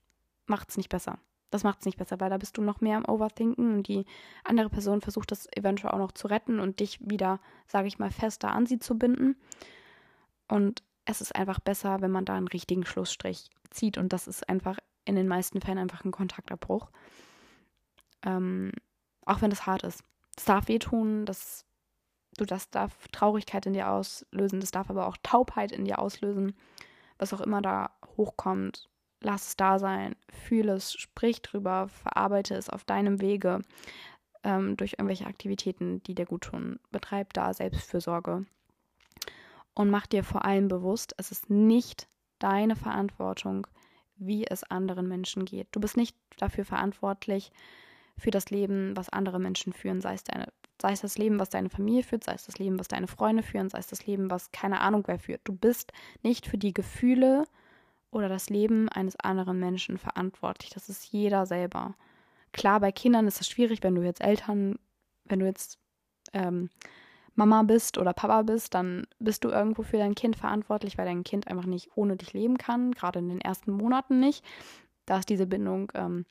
macht 0.46 0.70
es 0.70 0.76
nicht 0.76 0.88
besser. 0.88 1.18
Das 1.50 1.62
macht 1.62 1.80
es 1.80 1.86
nicht 1.86 1.98
besser, 1.98 2.18
weil 2.20 2.30
da 2.30 2.38
bist 2.38 2.56
du 2.56 2.62
noch 2.62 2.80
mehr 2.80 2.96
am 2.96 3.04
Overthinken 3.04 3.74
und 3.74 3.88
die 3.88 4.04
andere 4.44 4.68
Person 4.68 5.00
versucht 5.00 5.30
das 5.30 5.48
eventuell 5.52 5.92
auch 5.92 5.98
noch 5.98 6.12
zu 6.12 6.26
retten 6.26 6.58
und 6.58 6.80
dich 6.80 6.98
wieder, 7.00 7.40
sage 7.66 7.88
ich 7.88 7.98
mal, 7.98 8.10
fester 8.10 8.50
an 8.50 8.66
sie 8.66 8.78
zu 8.78 8.98
binden. 8.98 9.36
Und 10.48 10.82
es 11.04 11.20
ist 11.20 11.34
einfach 11.36 11.60
besser, 11.60 12.00
wenn 12.00 12.10
man 12.10 12.24
da 12.24 12.34
einen 12.34 12.48
richtigen 12.48 12.84
Schlussstrich 12.84 13.48
zieht 13.70 13.96
und 13.96 14.12
das 14.12 14.26
ist 14.26 14.48
einfach 14.48 14.78
in 15.04 15.14
den 15.14 15.28
meisten 15.28 15.60
Fällen 15.60 15.78
einfach 15.78 16.04
ein 16.04 16.10
Kontaktabbruch. 16.10 16.90
Ähm, 18.24 18.72
auch 19.24 19.40
wenn 19.40 19.50
das 19.50 19.66
hart 19.66 19.84
ist. 19.84 20.02
Es 20.36 20.44
darf 20.44 20.66
wehtun, 20.68 21.26
das, 21.26 21.64
du, 22.36 22.44
das 22.44 22.70
darf 22.70 23.08
Traurigkeit 23.08 23.66
in 23.66 23.72
dir 23.72 23.90
auslösen, 23.90 24.60
das 24.60 24.72
darf 24.72 24.90
aber 24.90 25.06
auch 25.06 25.16
Taubheit 25.22 25.70
in 25.70 25.84
dir 25.84 26.00
auslösen, 26.00 26.56
was 27.18 27.32
auch 27.32 27.40
immer 27.40 27.62
da 27.62 27.92
hochkommt 28.16 28.88
lass 29.26 29.48
es 29.48 29.56
da 29.56 29.78
sein, 29.80 30.14
fühle 30.30 30.74
es, 30.74 30.92
sprich 30.92 31.42
drüber, 31.42 31.88
verarbeite 31.88 32.54
es 32.54 32.70
auf 32.70 32.84
deinem 32.84 33.20
Wege 33.20 33.60
ähm, 34.44 34.76
durch 34.76 34.92
irgendwelche 34.92 35.26
Aktivitäten, 35.26 36.00
die 36.04 36.14
dir 36.14 36.26
gut 36.26 36.42
tun. 36.42 36.78
Betreib 36.92 37.32
da 37.32 37.52
Selbstfürsorge 37.52 38.46
und 39.74 39.90
mach 39.90 40.06
dir 40.06 40.22
vor 40.22 40.44
allem 40.44 40.68
bewusst, 40.68 41.12
es 41.18 41.32
ist 41.32 41.50
nicht 41.50 42.06
deine 42.38 42.76
Verantwortung, 42.76 43.66
wie 44.16 44.46
es 44.46 44.62
anderen 44.62 45.08
Menschen 45.08 45.44
geht. 45.44 45.68
Du 45.72 45.80
bist 45.80 45.96
nicht 45.96 46.16
dafür 46.38 46.64
verantwortlich 46.64 47.50
für 48.16 48.30
das 48.30 48.50
Leben, 48.50 48.96
was 48.96 49.08
andere 49.08 49.40
Menschen 49.40 49.72
führen, 49.72 50.00
sei 50.00 50.14
es 50.14 50.22
deine 50.22 50.52
sei 50.80 50.92
es 50.92 51.00
das 51.00 51.16
Leben, 51.16 51.40
was 51.40 51.48
deine 51.48 51.70
Familie 51.70 52.02
führt, 52.02 52.24
sei 52.24 52.34
es 52.34 52.44
das 52.44 52.58
Leben, 52.58 52.78
was 52.78 52.86
deine 52.86 53.06
Freunde 53.06 53.42
führen, 53.42 53.70
sei 53.70 53.78
es 53.78 53.86
das 53.86 54.06
Leben, 54.06 54.30
was 54.30 54.52
keine 54.52 54.82
Ahnung 54.82 55.04
wer 55.06 55.18
führt. 55.18 55.40
Du 55.44 55.54
bist 55.54 55.90
nicht 56.22 56.46
für 56.46 56.58
die 56.58 56.74
Gefühle 56.74 57.44
oder 58.16 58.28
das 58.30 58.48
Leben 58.48 58.88
eines 58.88 59.14
anderen 59.20 59.60
Menschen 59.60 59.98
verantwortlich. 59.98 60.70
Das 60.70 60.88
ist 60.88 61.04
jeder 61.12 61.44
selber. 61.44 61.94
Klar, 62.52 62.80
bei 62.80 62.90
Kindern 62.90 63.26
ist 63.26 63.40
es 63.42 63.48
schwierig, 63.48 63.82
wenn 63.82 63.94
du 63.94 64.02
jetzt 64.02 64.22
Eltern, 64.22 64.78
wenn 65.26 65.40
du 65.40 65.46
jetzt 65.46 65.78
ähm, 66.32 66.70
Mama 67.34 67.62
bist 67.62 67.98
oder 67.98 68.14
Papa 68.14 68.42
bist, 68.42 68.72
dann 68.74 69.06
bist 69.18 69.44
du 69.44 69.50
irgendwo 69.50 69.82
für 69.82 69.98
dein 69.98 70.14
Kind 70.14 70.36
verantwortlich, 70.36 70.96
weil 70.96 71.04
dein 71.04 71.24
Kind 71.24 71.46
einfach 71.48 71.66
nicht 71.66 71.90
ohne 71.94 72.16
dich 72.16 72.32
leben 72.32 72.56
kann, 72.56 72.92
gerade 72.92 73.18
in 73.18 73.28
den 73.28 73.42
ersten 73.42 73.72
Monaten 73.72 74.18
nicht. 74.18 74.42
Da 75.04 75.18
ist 75.18 75.28
diese 75.28 75.46
Bindung 75.46 75.92
ähm, 75.94 76.24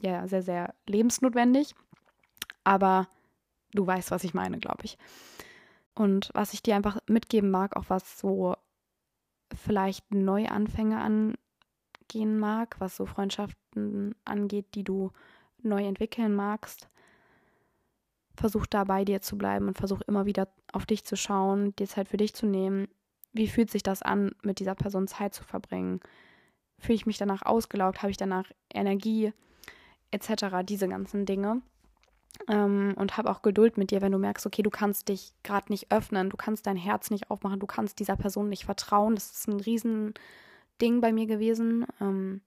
ja 0.00 0.26
sehr, 0.26 0.42
sehr 0.42 0.74
lebensnotwendig. 0.86 1.74
Aber 2.64 3.08
du 3.72 3.86
weißt, 3.86 4.10
was 4.10 4.24
ich 4.24 4.32
meine, 4.32 4.58
glaube 4.58 4.84
ich. 4.84 4.96
Und 5.94 6.30
was 6.32 6.54
ich 6.54 6.62
dir 6.62 6.76
einfach 6.76 6.98
mitgeben 7.06 7.50
mag, 7.50 7.76
auch 7.76 7.84
was 7.88 8.18
so 8.18 8.56
vielleicht 9.54 10.12
Neuanfänge 10.12 11.00
angehen 11.00 12.38
mag, 12.38 12.76
was 12.78 12.96
so 12.96 13.06
Freundschaften 13.06 14.14
angeht, 14.24 14.66
die 14.74 14.84
du 14.84 15.10
neu 15.62 15.84
entwickeln 15.84 16.34
magst. 16.34 16.88
Versuch 18.34 18.66
da 18.66 18.84
bei 18.84 19.04
dir 19.04 19.20
zu 19.20 19.36
bleiben 19.36 19.68
und 19.68 19.76
versuch 19.76 20.00
immer 20.06 20.24
wieder 20.26 20.48
auf 20.72 20.86
dich 20.86 21.04
zu 21.04 21.16
schauen, 21.16 21.74
dir 21.76 21.86
Zeit 21.86 22.08
für 22.08 22.16
dich 22.16 22.34
zu 22.34 22.46
nehmen. 22.46 22.88
Wie 23.32 23.48
fühlt 23.48 23.70
sich 23.70 23.82
das 23.82 24.02
an, 24.02 24.32
mit 24.42 24.60
dieser 24.60 24.74
Person 24.74 25.06
Zeit 25.06 25.34
zu 25.34 25.44
verbringen? 25.44 26.00
Fühle 26.78 26.96
ich 26.96 27.06
mich 27.06 27.18
danach 27.18 27.42
ausgelaugt? 27.42 28.02
Habe 28.02 28.10
ich 28.10 28.16
danach 28.16 28.50
Energie? 28.72 29.32
Etc. 30.10 30.46
Diese 30.64 30.88
ganzen 30.88 31.26
Dinge 31.26 31.62
ähm, 32.48 32.94
und 32.96 33.16
hab 33.16 33.26
auch 33.26 33.42
Geduld 33.42 33.76
mit 33.78 33.90
dir, 33.90 34.00
wenn 34.00 34.12
du 34.12 34.18
merkst, 34.18 34.46
okay, 34.46 34.62
du 34.62 34.70
kannst 34.70 35.08
dich 35.08 35.32
gerade 35.42 35.70
nicht 35.70 35.92
öffnen, 35.92 36.30
du 36.30 36.36
kannst 36.36 36.66
dein 36.66 36.76
Herz 36.76 37.10
nicht 37.10 37.30
aufmachen, 37.30 37.60
du 37.60 37.66
kannst 37.66 37.98
dieser 37.98 38.16
Person 38.16 38.48
nicht 38.48 38.64
vertrauen. 38.64 39.14
Das 39.14 39.30
ist 39.30 39.48
ein 39.48 39.60
Riesending 39.60 41.00
bei 41.00 41.12
mir 41.12 41.26
gewesen. 41.26 41.86
Ähm, 42.00 42.40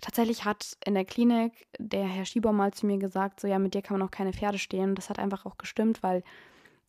tatsächlich 0.00 0.44
hat 0.44 0.76
in 0.84 0.94
der 0.94 1.04
Klinik 1.04 1.66
der 1.78 2.06
Herr 2.06 2.24
Schieber 2.24 2.52
mal 2.52 2.72
zu 2.72 2.86
mir 2.86 2.98
gesagt, 2.98 3.40
so 3.40 3.48
ja, 3.48 3.58
mit 3.58 3.74
dir 3.74 3.82
kann 3.82 3.98
man 3.98 4.06
auch 4.06 4.12
keine 4.12 4.32
Pferde 4.32 4.58
stehen. 4.58 4.94
Das 4.94 5.10
hat 5.10 5.18
einfach 5.18 5.46
auch 5.46 5.58
gestimmt, 5.58 6.02
weil 6.02 6.22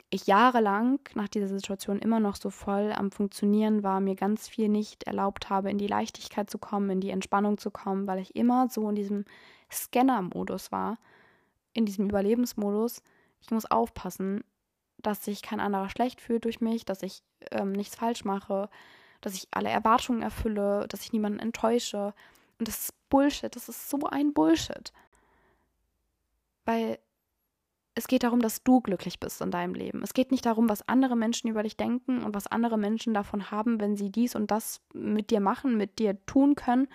ich 0.10 0.26
jahrelang 0.26 0.99
nach 1.16 1.28
dieser 1.28 1.49
Situation 1.49 1.99
immer 1.99 2.22
noch 2.22 2.38
so 2.38 2.49
voll 2.49 2.93
am 2.93 3.12
Funktionieren 3.12 3.84
war, 3.84 3.99
mir 3.99 4.16
ganz 4.16 4.47
viel 4.47 4.70
nicht 4.70 5.03
erlaubt 5.03 5.49
habe, 5.49 5.70
in 5.70 5.78
die 5.78 5.88
Leichtigkeit 5.88 6.49
zu 6.49 6.58
kommen, 6.58 6.89
in 6.89 7.01
die 7.01 7.10
Entspannung 7.10 7.58
zu 7.58 7.72
kommen, 7.72 8.08
weil 8.08 8.20
ich 8.20 8.36
immer 8.36 8.70
so 8.70 8.88
in 8.88 8.95
diesem 8.95 9.26
Scanner-Modus 9.70 10.72
war 10.72 10.97
in 11.78 11.86
diesem 11.86 12.09
Überlebensmodus, 12.09 13.03
ich 13.39 13.51
muss 13.51 13.69
aufpassen, 13.69 14.43
dass 14.97 15.23
sich 15.23 15.43
kein 15.43 15.59
anderer 15.59 15.89
schlecht 15.89 16.21
fühlt 16.21 16.45
durch 16.45 16.59
mich, 16.59 16.86
dass 16.86 17.03
ich 17.03 17.21
ähm, 17.51 17.71
nichts 17.71 17.95
falsch 17.95 18.25
mache, 18.25 18.67
dass 19.21 19.36
ich 19.36 19.47
alle 19.51 19.69
Erwartungen 19.69 20.23
erfülle, 20.23 20.88
dass 20.88 21.03
ich 21.03 21.13
niemanden 21.13 21.39
enttäusche. 21.39 22.15
Und 22.57 22.67
das 22.67 22.80
ist 22.80 23.09
Bullshit, 23.09 23.55
das 23.55 23.69
ist 23.69 23.89
so 23.91 23.99
ein 24.09 24.34
Bullshit. 24.34 24.91
Weil 26.65 26.97
es 27.93 28.07
geht 28.07 28.23
darum, 28.23 28.41
dass 28.41 28.63
du 28.63 28.82
glücklich 28.82 29.19
bist 29.19 29.41
in 29.41 29.51
deinem 29.51 29.75
Leben. 29.75 30.01
Es 30.01 30.13
geht 30.13 30.32
nicht 30.32 30.47
darum, 30.47 30.69
was 30.69 30.88
andere 30.88 31.15
Menschen 31.15 31.47
über 31.47 31.61
dich 31.61 31.78
denken 31.78 32.23
und 32.23 32.34
was 32.34 32.47
andere 32.47 32.78
Menschen 32.80 33.13
davon 33.13 33.51
haben, 33.51 33.80
wenn 33.80 33.95
sie 33.95 34.11
dies 34.11 34.36
und 34.36 34.49
das 34.49 34.82
mit 34.93 35.30
dir 35.30 35.41
machen, 35.41 35.78
mit 35.78 35.99
dir 35.99 36.25
tun 36.25 36.55
können. 36.55 36.88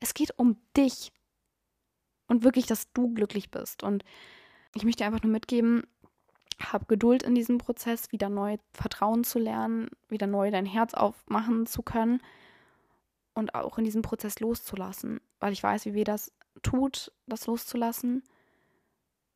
Es 0.00 0.14
geht 0.14 0.38
um 0.38 0.56
dich. 0.76 1.12
Und 2.32 2.44
wirklich, 2.44 2.64
dass 2.64 2.90
du 2.94 3.12
glücklich 3.12 3.50
bist. 3.50 3.82
Und 3.82 4.04
ich 4.74 4.84
möchte 4.84 5.04
einfach 5.04 5.22
nur 5.22 5.30
mitgeben, 5.30 5.82
hab 6.58 6.88
Geduld 6.88 7.22
in 7.22 7.34
diesem 7.34 7.58
Prozess, 7.58 8.10
wieder 8.10 8.30
neu 8.30 8.56
Vertrauen 8.72 9.22
zu 9.22 9.38
lernen, 9.38 9.90
wieder 10.08 10.26
neu 10.26 10.50
dein 10.50 10.64
Herz 10.64 10.94
aufmachen 10.94 11.66
zu 11.66 11.82
können 11.82 12.22
und 13.34 13.54
auch 13.54 13.76
in 13.76 13.84
diesem 13.84 14.00
Prozess 14.00 14.40
loszulassen, 14.40 15.20
weil 15.40 15.52
ich 15.52 15.62
weiß, 15.62 15.84
wie 15.84 15.92
weh 15.92 16.04
das 16.04 16.32
tut, 16.62 17.12
das 17.26 17.46
loszulassen. 17.46 18.22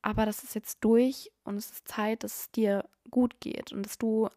Aber 0.01 0.25
das 0.25 0.43
ist 0.43 0.55
jetzt 0.55 0.79
durch 0.83 1.31
und 1.45 1.57
es 1.57 1.71
ist 1.71 1.89
Zeit, 1.89 2.25
dass 2.25 2.41
es 2.41 2.51
dir 2.51 2.89
gut 3.11 3.41
geht 3.41 3.73
und 3.73 3.83
dass 3.83 3.99
du 3.99 4.31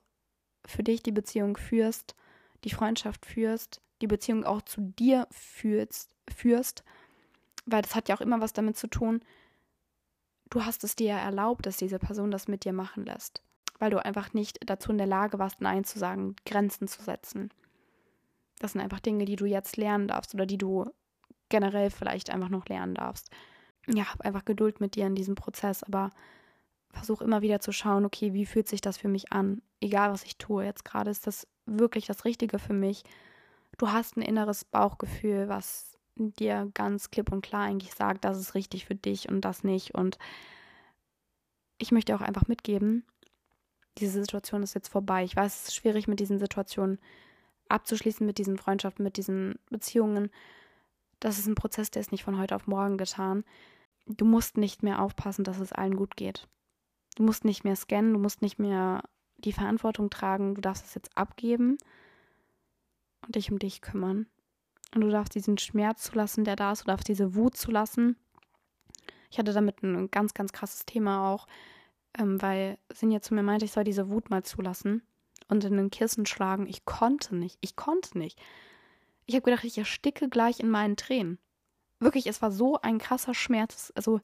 für 0.65 0.83
dich 0.83 1.01
die 1.01 1.13
Beziehung 1.13 1.55
führst, 1.55 2.13
die 2.65 2.71
Freundschaft 2.71 3.25
führst, 3.25 3.79
die 4.01 4.07
Beziehung 4.07 4.43
auch 4.43 4.63
zu 4.63 4.81
dir 4.81 5.27
führst, 5.31 6.13
führst, 6.29 6.83
weil 7.71 7.81
das 7.81 7.95
hat 7.95 8.09
ja 8.09 8.15
auch 8.15 8.21
immer 8.21 8.41
was 8.41 8.53
damit 8.53 8.77
zu 8.77 8.87
tun, 8.87 9.21
du 10.49 10.65
hast 10.65 10.83
es 10.83 10.95
dir 10.95 11.07
ja 11.07 11.19
erlaubt, 11.19 11.65
dass 11.65 11.77
diese 11.77 11.99
Person 11.99 12.31
das 12.31 12.47
mit 12.47 12.65
dir 12.65 12.73
machen 12.73 13.05
lässt, 13.05 13.43
weil 13.79 13.91
du 13.91 14.03
einfach 14.03 14.33
nicht 14.33 14.59
dazu 14.65 14.91
in 14.91 14.97
der 14.97 15.07
Lage 15.07 15.39
warst, 15.39 15.61
Nein 15.61 15.83
zu 15.83 15.99
sagen, 15.99 16.35
Grenzen 16.45 16.87
zu 16.87 17.01
setzen. 17.01 17.49
Das 18.59 18.73
sind 18.73 18.81
einfach 18.81 18.99
Dinge, 18.99 19.25
die 19.25 19.35
du 19.35 19.45
jetzt 19.45 19.77
lernen 19.77 20.07
darfst 20.07 20.33
oder 20.33 20.45
die 20.45 20.57
du 20.57 20.85
generell 21.49 21.89
vielleicht 21.89 22.29
einfach 22.29 22.49
noch 22.49 22.67
lernen 22.67 22.95
darfst. 22.95 23.29
Ja, 23.87 24.11
hab 24.11 24.21
einfach 24.21 24.45
Geduld 24.45 24.81
mit 24.81 24.95
dir 24.95 25.07
in 25.07 25.15
diesem 25.15 25.35
Prozess, 25.35 25.83
aber 25.83 26.11
versuch 26.91 27.21
immer 27.21 27.41
wieder 27.41 27.59
zu 27.59 27.71
schauen, 27.71 28.05
okay, 28.05 28.33
wie 28.33 28.45
fühlt 28.45 28.67
sich 28.67 28.81
das 28.81 28.97
für 28.97 29.07
mich 29.07 29.31
an? 29.31 29.61
Egal, 29.79 30.11
was 30.11 30.23
ich 30.23 30.37
tue 30.37 30.65
jetzt 30.65 30.85
gerade, 30.85 31.09
ist 31.09 31.27
das 31.27 31.47
wirklich 31.65 32.05
das 32.05 32.25
Richtige 32.25 32.59
für 32.59 32.73
mich? 32.73 33.03
Du 33.77 33.91
hast 33.91 34.17
ein 34.17 34.21
inneres 34.21 34.65
Bauchgefühl, 34.65 35.47
was 35.47 35.98
dir 36.19 36.69
ganz 36.73 37.11
klipp 37.11 37.31
und 37.31 37.41
klar 37.41 37.63
eigentlich 37.63 37.93
sagt, 37.93 38.25
das 38.25 38.39
ist 38.39 38.55
richtig 38.55 38.85
für 38.85 38.95
dich 38.95 39.29
und 39.29 39.41
das 39.41 39.63
nicht. 39.63 39.95
Und 39.95 40.17
ich 41.77 41.91
möchte 41.91 42.15
auch 42.15 42.21
einfach 42.21 42.47
mitgeben, 42.47 43.05
diese 43.97 44.19
Situation 44.19 44.63
ist 44.63 44.75
jetzt 44.75 44.89
vorbei. 44.89 45.23
Ich 45.23 45.35
weiß, 45.35 45.61
es 45.61 45.67
ist 45.69 45.75
schwierig 45.75 46.07
mit 46.07 46.19
diesen 46.19 46.39
Situationen 46.39 46.99
abzuschließen, 47.67 48.25
mit 48.25 48.37
diesen 48.37 48.57
Freundschaften, 48.57 49.03
mit 49.03 49.17
diesen 49.17 49.59
Beziehungen. 49.69 50.29
Das 51.19 51.37
ist 51.37 51.47
ein 51.47 51.55
Prozess, 51.55 51.91
der 51.91 52.01
ist 52.01 52.11
nicht 52.11 52.23
von 52.23 52.37
heute 52.37 52.55
auf 52.55 52.67
morgen 52.67 52.97
getan. 52.97 53.43
Du 54.05 54.25
musst 54.25 54.57
nicht 54.57 54.83
mehr 54.83 55.01
aufpassen, 55.01 55.43
dass 55.43 55.59
es 55.59 55.73
allen 55.73 55.95
gut 55.95 56.15
geht. 56.15 56.47
Du 57.15 57.23
musst 57.23 57.45
nicht 57.45 57.63
mehr 57.63 57.75
scannen, 57.75 58.13
du 58.13 58.19
musst 58.19 58.41
nicht 58.41 58.59
mehr 58.59 59.03
die 59.37 59.53
Verantwortung 59.53 60.09
tragen, 60.09 60.55
du 60.55 60.61
darfst 60.61 60.85
es 60.85 60.95
jetzt 60.95 61.17
abgeben 61.17 61.77
und 63.25 63.35
dich 63.35 63.51
um 63.51 63.59
dich 63.59 63.81
kümmern. 63.81 64.27
Und 64.93 65.01
du 65.01 65.09
darfst 65.09 65.35
diesen 65.35 65.57
Schmerz 65.57 66.03
zulassen, 66.03 66.43
der 66.43 66.55
da 66.55 66.71
ist, 66.71 66.81
du 66.81 66.85
darfst 66.87 67.07
diese 67.07 67.35
Wut 67.35 67.55
zulassen. 67.55 68.15
Ich 69.29 69.37
hatte 69.37 69.53
damit 69.53 69.83
ein 69.83 70.09
ganz, 70.09 70.33
ganz 70.33 70.51
krasses 70.51 70.85
Thema 70.85 71.31
auch, 71.31 71.47
ähm, 72.17 72.41
weil 72.41 72.79
Sinja 72.91 73.21
zu 73.21 73.35
mir 73.35 73.43
meinte, 73.43 73.65
ich 73.65 73.71
soll 73.71 73.83
diese 73.83 74.09
Wut 74.09 74.29
mal 74.29 74.43
zulassen 74.43 75.03
und 75.47 75.63
in 75.63 75.77
den 75.77 75.91
Kissen 75.91 76.25
schlagen. 76.25 76.67
Ich 76.67 76.85
konnte 76.85 77.35
nicht. 77.35 77.57
Ich 77.61 77.75
konnte 77.75 78.17
nicht. 78.17 78.39
Ich 79.25 79.35
habe 79.35 79.43
gedacht, 79.43 79.63
ich 79.63 79.77
ersticke 79.77 80.29
gleich 80.29 80.59
in 80.59 80.69
meinen 80.69 80.95
Tränen. 80.95 81.37
Wirklich, 81.99 82.27
es 82.27 82.41
war 82.41 82.51
so 82.51 82.79
ein 82.81 82.97
krasser 82.97 83.33
Schmerz. 83.33 83.91
Also, 83.95 84.21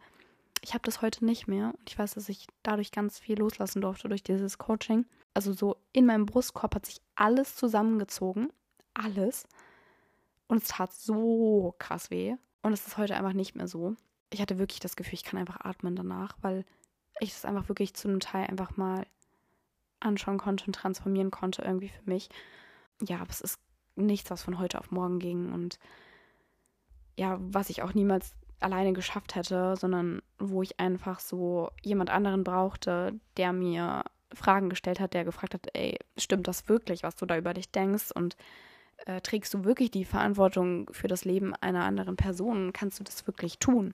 ich 0.62 0.74
habe 0.74 0.84
das 0.84 1.02
heute 1.02 1.26
nicht 1.26 1.48
mehr. 1.48 1.74
Und 1.78 1.90
ich 1.90 2.00
weiß, 2.00 2.14
dass 2.14 2.30
ich 2.30 2.48
dadurch 2.64 2.92
ganz 2.92 3.20
viel 3.20 3.38
loslassen 3.38 3.82
durfte 3.82 4.08
durch 4.08 4.24
dieses 4.24 4.58
Coaching. 4.58 5.06
Also, 5.34 5.54
so 5.54 5.76
in 5.92 6.06
meinem 6.06 6.26
Brustkorb 6.26 6.74
hat 6.74 6.86
sich 6.86 7.02
alles 7.16 7.56
zusammengezogen. 7.56 8.52
Alles. 8.94 9.46
Und 10.48 10.62
es 10.62 10.68
tat 10.68 10.94
so 10.94 11.76
krass 11.80 12.12
weh. 12.12 12.36
Und 12.62 12.74
es 12.74 12.88
ist 12.88 12.98
heute 12.98 13.16
einfach 13.16 13.34
nicht 13.34 13.56
mehr 13.56 13.68
so. 13.68 13.96
Ich 14.32 14.42
hatte 14.42 14.58
wirklich 14.58 14.80
das 14.80 14.96
Gefühl, 14.96 15.14
ich 15.16 15.24
kann 15.24 15.40
einfach 15.40 15.62
atmen 15.62 15.96
danach, 15.96 16.36
weil 16.42 16.66
ich 17.20 17.32
das 17.32 17.46
einfach 17.46 17.70
wirklich 17.70 17.94
zu 17.94 18.08
einem 18.08 18.20
Teil 18.20 18.48
einfach 18.48 18.76
mal 18.78 19.06
anschauen 20.00 20.38
konnte 20.38 20.66
und 20.66 20.74
transformieren 20.74 21.32
konnte 21.32 21.62
irgendwie 21.62 21.90
für 21.90 22.10
mich. 22.10 22.30
Ja, 23.02 23.18
aber 23.18 23.30
es 23.30 23.42
ist 23.42 23.60
nichts, 23.96 24.30
was 24.32 24.44
von 24.44 24.60
heute 24.60 24.80
auf 24.80 24.92
morgen 24.92 25.20
ging 25.20 25.52
und 25.54 25.80
ja, 27.18 27.38
was 27.40 27.70
ich 27.70 27.82
auch 27.82 27.94
niemals 27.94 28.34
alleine 28.60 28.94
geschafft 28.94 29.36
hätte, 29.36 29.76
sondern 29.78 30.22
wo 30.38 30.62
ich 30.62 30.80
einfach 30.80 31.20
so 31.20 31.70
jemand 31.82 32.10
anderen 32.10 32.44
brauchte, 32.44 33.20
der 33.38 33.54
mir 33.54 34.04
Fragen 34.34 34.70
gestellt 34.70 35.00
hat, 35.00 35.14
der 35.14 35.24
gefragt 35.24 35.54
hat, 35.54 35.68
ey, 35.74 35.98
stimmt 36.18 36.48
das 36.48 36.68
wirklich, 36.68 37.04
was 37.04 37.16
du 37.16 37.26
da 37.26 37.38
über 37.38 37.54
dich 37.54 37.72
denkst 37.72 38.12
und 38.14 38.36
äh, 39.06 39.22
trägst 39.22 39.54
du 39.54 39.64
wirklich 39.64 39.92
die 39.92 40.06
Verantwortung 40.06 40.90
für 40.92 41.08
das 41.08 41.26
Leben 41.26 41.54
einer 41.56 41.84
anderen 41.84 42.16
Person? 42.16 42.74
Kannst 42.74 43.00
du 43.00 43.04
das 43.04 43.28
wirklich 43.28 43.60
tun? 43.60 43.94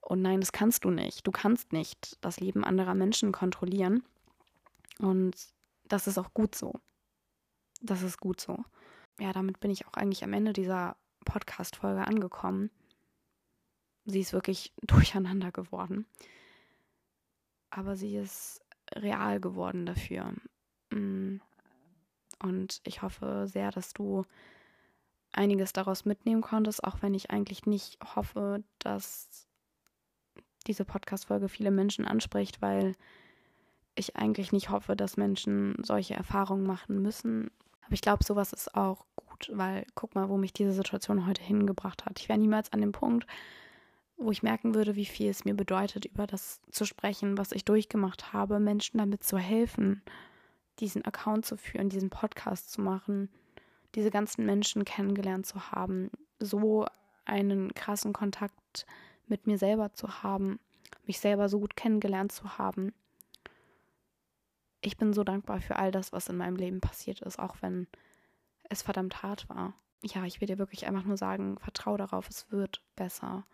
Und 0.00 0.22
nein, 0.22 0.40
das 0.40 0.52
kannst 0.52 0.84
du 0.84 0.90
nicht. 0.90 1.26
Du 1.26 1.30
kannst 1.30 1.72
nicht 1.72 2.18
das 2.20 2.40
Leben 2.40 2.64
anderer 2.64 2.94
Menschen 2.94 3.32
kontrollieren. 3.32 4.02
Und 4.98 5.36
das 5.84 6.06
ist 6.06 6.18
auch 6.18 6.34
gut 6.34 6.54
so. 6.54 6.74
Das 7.80 8.02
ist 8.02 8.18
gut 8.18 8.40
so. 8.40 8.64
Ja, 9.18 9.32
damit 9.32 9.60
bin 9.60 9.70
ich 9.70 9.86
auch 9.86 9.94
eigentlich 9.94 10.24
am 10.24 10.32
Ende 10.32 10.52
dieser 10.52 10.96
Podcast-Folge 11.24 12.06
angekommen. 12.06 12.70
Sie 14.04 14.20
ist 14.20 14.32
wirklich 14.32 14.72
durcheinander 14.82 15.52
geworden. 15.52 16.06
Aber 17.70 17.96
sie 17.96 18.16
ist 18.16 18.60
real 18.94 19.40
geworden 19.40 19.86
dafür. 19.86 20.34
Mm. 20.90 21.36
Und 22.42 22.80
ich 22.84 23.02
hoffe 23.02 23.46
sehr, 23.46 23.70
dass 23.70 23.92
du 23.92 24.24
einiges 25.32 25.72
daraus 25.72 26.04
mitnehmen 26.04 26.40
konntest, 26.40 26.82
auch 26.84 27.02
wenn 27.02 27.14
ich 27.14 27.30
eigentlich 27.30 27.66
nicht 27.66 27.98
hoffe, 28.16 28.62
dass 28.78 29.46
diese 30.66 30.84
Podcast-Folge 30.84 31.48
viele 31.48 31.70
Menschen 31.70 32.04
anspricht, 32.04 32.60
weil 32.60 32.94
ich 33.94 34.16
eigentlich 34.16 34.52
nicht 34.52 34.70
hoffe, 34.70 34.96
dass 34.96 35.16
Menschen 35.16 35.76
solche 35.82 36.14
Erfahrungen 36.14 36.66
machen 36.66 37.02
müssen. 37.02 37.50
Aber 37.82 37.92
ich 37.92 38.02
glaube, 38.02 38.24
sowas 38.24 38.52
ist 38.52 38.74
auch 38.74 39.04
gut, 39.16 39.50
weil 39.52 39.86
guck 39.94 40.14
mal, 40.14 40.28
wo 40.28 40.36
mich 40.36 40.52
diese 40.52 40.72
Situation 40.72 41.26
heute 41.26 41.42
hingebracht 41.42 42.04
hat. 42.04 42.18
Ich 42.20 42.28
wäre 42.28 42.38
niemals 42.38 42.72
an 42.72 42.80
dem 42.80 42.92
Punkt, 42.92 43.26
wo 44.16 44.30
ich 44.30 44.42
merken 44.42 44.74
würde, 44.74 44.96
wie 44.96 45.06
viel 45.06 45.30
es 45.30 45.44
mir 45.44 45.54
bedeutet, 45.54 46.04
über 46.04 46.26
das 46.26 46.60
zu 46.70 46.84
sprechen, 46.84 47.38
was 47.38 47.52
ich 47.52 47.64
durchgemacht 47.64 48.32
habe, 48.32 48.60
Menschen 48.60 48.98
damit 48.98 49.24
zu 49.24 49.38
helfen 49.38 50.02
diesen 50.80 51.04
Account 51.04 51.46
zu 51.46 51.56
führen, 51.56 51.88
diesen 51.88 52.10
Podcast 52.10 52.70
zu 52.72 52.80
machen, 52.80 53.28
diese 53.94 54.10
ganzen 54.10 54.46
Menschen 54.46 54.84
kennengelernt 54.84 55.46
zu 55.46 55.72
haben, 55.72 56.10
so 56.38 56.86
einen 57.24 57.74
krassen 57.74 58.12
Kontakt 58.12 58.86
mit 59.26 59.46
mir 59.46 59.58
selber 59.58 59.92
zu 59.92 60.22
haben, 60.22 60.58
mich 61.06 61.20
selber 61.20 61.48
so 61.48 61.60
gut 61.60 61.76
kennengelernt 61.76 62.32
zu 62.32 62.58
haben. 62.58 62.92
Ich 64.80 64.96
bin 64.96 65.12
so 65.12 65.24
dankbar 65.24 65.60
für 65.60 65.76
all 65.76 65.92
das, 65.92 66.12
was 66.12 66.28
in 66.28 66.36
meinem 66.36 66.56
Leben 66.56 66.80
passiert 66.80 67.20
ist, 67.20 67.38
auch 67.38 67.56
wenn 67.60 67.86
es 68.68 68.82
verdammt 68.82 69.22
hart 69.22 69.48
war. 69.48 69.74
Ja, 70.02 70.24
ich 70.24 70.40
will 70.40 70.48
dir 70.48 70.58
wirklich 70.58 70.86
einfach 70.86 71.04
nur 71.04 71.18
sagen, 71.18 71.58
vertrau 71.58 71.96
darauf, 71.96 72.28
es 72.28 72.50
wird 72.50 72.82
besser. 72.96 73.44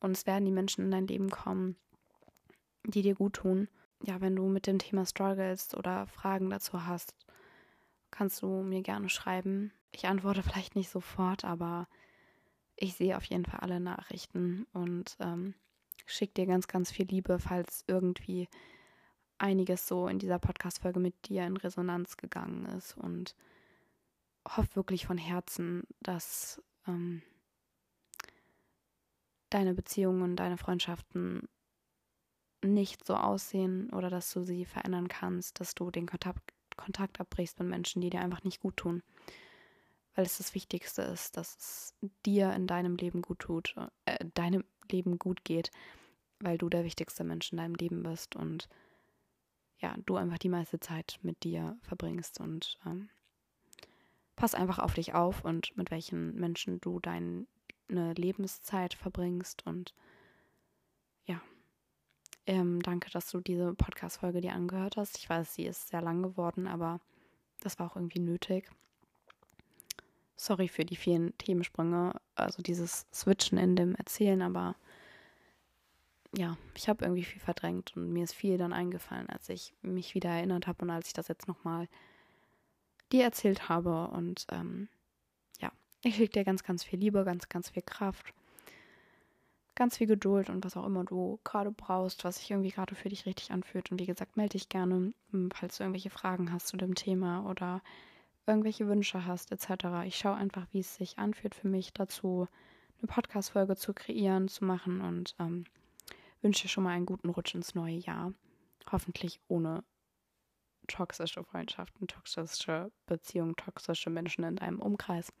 Und 0.00 0.12
es 0.12 0.26
werden 0.26 0.44
die 0.44 0.52
Menschen 0.52 0.84
in 0.84 0.90
dein 0.90 1.06
Leben 1.06 1.30
kommen, 1.30 1.76
die 2.84 3.02
dir 3.02 3.14
gut 3.14 3.34
tun 3.34 3.68
ja, 4.04 4.20
wenn 4.20 4.36
du 4.36 4.46
mit 4.46 4.66
dem 4.66 4.78
Thema 4.78 5.06
struggles 5.06 5.74
oder 5.74 6.06
Fragen 6.06 6.50
dazu 6.50 6.86
hast, 6.86 7.14
kannst 8.10 8.42
du 8.42 8.62
mir 8.62 8.82
gerne 8.82 9.08
schreiben. 9.08 9.72
Ich 9.92 10.06
antworte 10.06 10.42
vielleicht 10.44 10.76
nicht 10.76 10.90
sofort, 10.90 11.44
aber 11.44 11.88
ich 12.76 12.94
sehe 12.94 13.16
auf 13.16 13.24
jeden 13.24 13.44
Fall 13.44 13.60
alle 13.60 13.80
Nachrichten 13.80 14.66
und 14.72 15.16
ähm, 15.20 15.54
schicke 16.06 16.34
dir 16.34 16.46
ganz, 16.46 16.68
ganz 16.68 16.90
viel 16.90 17.06
Liebe, 17.06 17.38
falls 17.38 17.84
irgendwie 17.86 18.48
einiges 19.38 19.86
so 19.86 20.08
in 20.08 20.18
dieser 20.18 20.38
Podcast-Folge 20.38 21.00
mit 21.00 21.28
dir 21.28 21.46
in 21.46 21.56
Resonanz 21.56 22.16
gegangen 22.16 22.66
ist 22.66 22.96
und 22.96 23.34
hoffe 24.46 24.76
wirklich 24.76 25.06
von 25.06 25.18
Herzen, 25.18 25.84
dass 26.00 26.62
ähm, 26.86 27.22
deine 29.50 29.74
Beziehungen, 29.74 30.36
deine 30.36 30.56
Freundschaften 30.56 31.48
nicht 32.62 33.04
so 33.06 33.14
aussehen 33.14 33.90
oder 33.90 34.10
dass 34.10 34.32
du 34.32 34.42
sie 34.42 34.64
verändern 34.64 35.08
kannst, 35.08 35.60
dass 35.60 35.74
du 35.74 35.90
den 35.90 36.06
Kontakt, 36.06 36.52
Kontakt 36.76 37.20
abbrichst 37.20 37.58
mit 37.58 37.68
Menschen, 37.68 38.00
die 38.00 38.10
dir 38.10 38.20
einfach 38.20 38.44
nicht 38.44 38.60
gut 38.60 38.76
tun. 38.76 39.02
Weil 40.14 40.24
es 40.24 40.38
das 40.38 40.54
Wichtigste 40.54 41.02
ist, 41.02 41.36
dass 41.36 41.56
es 41.56 41.94
dir 42.26 42.52
in 42.52 42.66
deinem 42.66 42.96
Leben 42.96 43.22
gut 43.22 43.40
tut, 43.40 43.74
äh, 44.04 44.24
deinem 44.34 44.64
Leben 44.90 45.18
gut 45.18 45.44
geht, 45.44 45.70
weil 46.40 46.58
du 46.58 46.68
der 46.68 46.84
wichtigste 46.84 47.24
Mensch 47.24 47.52
in 47.52 47.58
deinem 47.58 47.74
Leben 47.74 48.02
bist 48.02 48.34
und 48.34 48.68
ja, 49.78 49.94
du 50.06 50.16
einfach 50.16 50.38
die 50.38 50.48
meiste 50.48 50.80
Zeit 50.80 51.20
mit 51.22 51.44
dir 51.44 51.78
verbringst 51.82 52.40
und 52.40 52.78
ähm, 52.84 53.08
pass 54.34 54.54
einfach 54.54 54.80
auf 54.80 54.94
dich 54.94 55.14
auf 55.14 55.44
und 55.44 55.76
mit 55.76 55.90
welchen 55.90 56.34
Menschen 56.34 56.80
du 56.80 56.98
deine 56.98 57.46
Lebenszeit 57.88 58.94
verbringst 58.94 59.66
und 59.66 59.94
ähm, 62.48 62.82
danke, 62.82 63.10
dass 63.10 63.30
du 63.30 63.40
diese 63.40 63.74
Podcast-Folge 63.74 64.40
dir 64.40 64.54
angehört 64.54 64.96
hast. 64.96 65.18
Ich 65.18 65.28
weiß, 65.28 65.54
sie 65.54 65.66
ist 65.66 65.88
sehr 65.88 66.00
lang 66.00 66.22
geworden, 66.22 66.66
aber 66.66 67.00
das 67.60 67.78
war 67.78 67.90
auch 67.90 67.96
irgendwie 67.96 68.20
nötig. 68.20 68.70
Sorry 70.36 70.68
für 70.68 70.84
die 70.84 70.96
vielen 70.96 71.36
Themensprünge, 71.38 72.14
also 72.34 72.62
dieses 72.62 73.06
Switchen 73.12 73.58
in 73.58 73.76
dem 73.76 73.94
Erzählen, 73.96 74.40
aber 74.40 74.76
ja, 76.36 76.56
ich 76.74 76.88
habe 76.88 77.04
irgendwie 77.04 77.24
viel 77.24 77.40
verdrängt 77.40 77.96
und 77.96 78.12
mir 78.12 78.24
ist 78.24 78.34
viel 78.34 78.58
dann 78.58 78.72
eingefallen, 78.72 79.28
als 79.28 79.48
ich 79.48 79.74
mich 79.82 80.14
wieder 80.14 80.30
erinnert 80.30 80.66
habe 80.66 80.82
und 80.82 80.90
als 80.90 81.08
ich 81.08 81.12
das 81.12 81.28
jetzt 81.28 81.48
nochmal 81.48 81.88
dir 83.12 83.24
erzählt 83.24 83.68
habe. 83.68 84.08
Und 84.08 84.46
ähm, 84.52 84.88
ja, 85.60 85.72
ich 86.02 86.16
schicke 86.16 86.32
dir 86.32 86.44
ganz, 86.44 86.62
ganz 86.62 86.84
viel 86.84 86.98
Liebe, 86.98 87.24
ganz, 87.24 87.48
ganz 87.48 87.70
viel 87.70 87.82
Kraft, 87.82 88.32
ganz 89.78 89.96
viel 89.96 90.08
Geduld 90.08 90.50
und 90.50 90.64
was 90.64 90.76
auch 90.76 90.84
immer 90.84 91.04
du 91.04 91.38
gerade 91.44 91.70
brauchst, 91.70 92.24
was 92.24 92.38
sich 92.38 92.50
irgendwie 92.50 92.70
gerade 92.70 92.96
für 92.96 93.08
dich 93.08 93.26
richtig 93.26 93.52
anfühlt. 93.52 93.92
Und 93.92 94.00
wie 94.00 94.06
gesagt, 94.06 94.36
melde 94.36 94.58
dich 94.58 94.68
gerne, 94.68 95.12
hm, 95.30 95.50
falls 95.54 95.76
du 95.76 95.84
irgendwelche 95.84 96.10
Fragen 96.10 96.52
hast 96.52 96.66
zu 96.66 96.76
dem 96.76 96.96
Thema 96.96 97.48
oder 97.48 97.80
irgendwelche 98.44 98.88
Wünsche 98.88 99.24
hast, 99.24 99.52
etc. 99.52 100.04
Ich 100.04 100.18
schaue 100.18 100.34
einfach, 100.34 100.66
wie 100.72 100.80
es 100.80 100.96
sich 100.96 101.18
anfühlt 101.18 101.54
für 101.54 101.68
mich 101.68 101.92
dazu, 101.92 102.48
eine 102.98 103.06
Podcast-Folge 103.06 103.76
zu 103.76 103.94
kreieren, 103.94 104.48
zu 104.48 104.64
machen 104.64 105.00
und 105.00 105.36
ähm, 105.38 105.64
wünsche 106.42 106.62
dir 106.62 106.68
schon 106.68 106.82
mal 106.82 106.90
einen 106.90 107.06
guten 107.06 107.28
Rutsch 107.28 107.54
ins 107.54 107.76
neue 107.76 107.94
Jahr. 107.94 108.32
Hoffentlich 108.90 109.40
ohne 109.46 109.84
toxische 110.88 111.44
Freundschaften, 111.44 112.08
toxische 112.08 112.90
Beziehungen, 113.06 113.54
toxische 113.54 114.10
Menschen 114.10 114.42
in 114.42 114.56
deinem 114.56 114.80
Umkreis. 114.80 115.32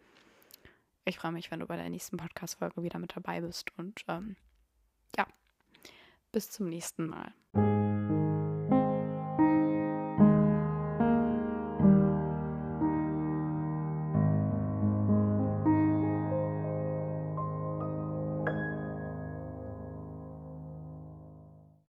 Ich 1.08 1.18
freue 1.18 1.32
mich, 1.32 1.50
wenn 1.50 1.60
du 1.60 1.66
bei 1.66 1.76
der 1.76 1.88
nächsten 1.88 2.18
Podcast-Folge 2.18 2.82
wieder 2.82 2.98
mit 2.98 3.16
dabei 3.16 3.40
bist 3.40 3.70
und 3.78 4.04
ähm, 4.08 4.36
ja, 5.16 5.26
bis 6.32 6.50
zum 6.50 6.68
nächsten 6.68 7.06
Mal. 7.06 7.87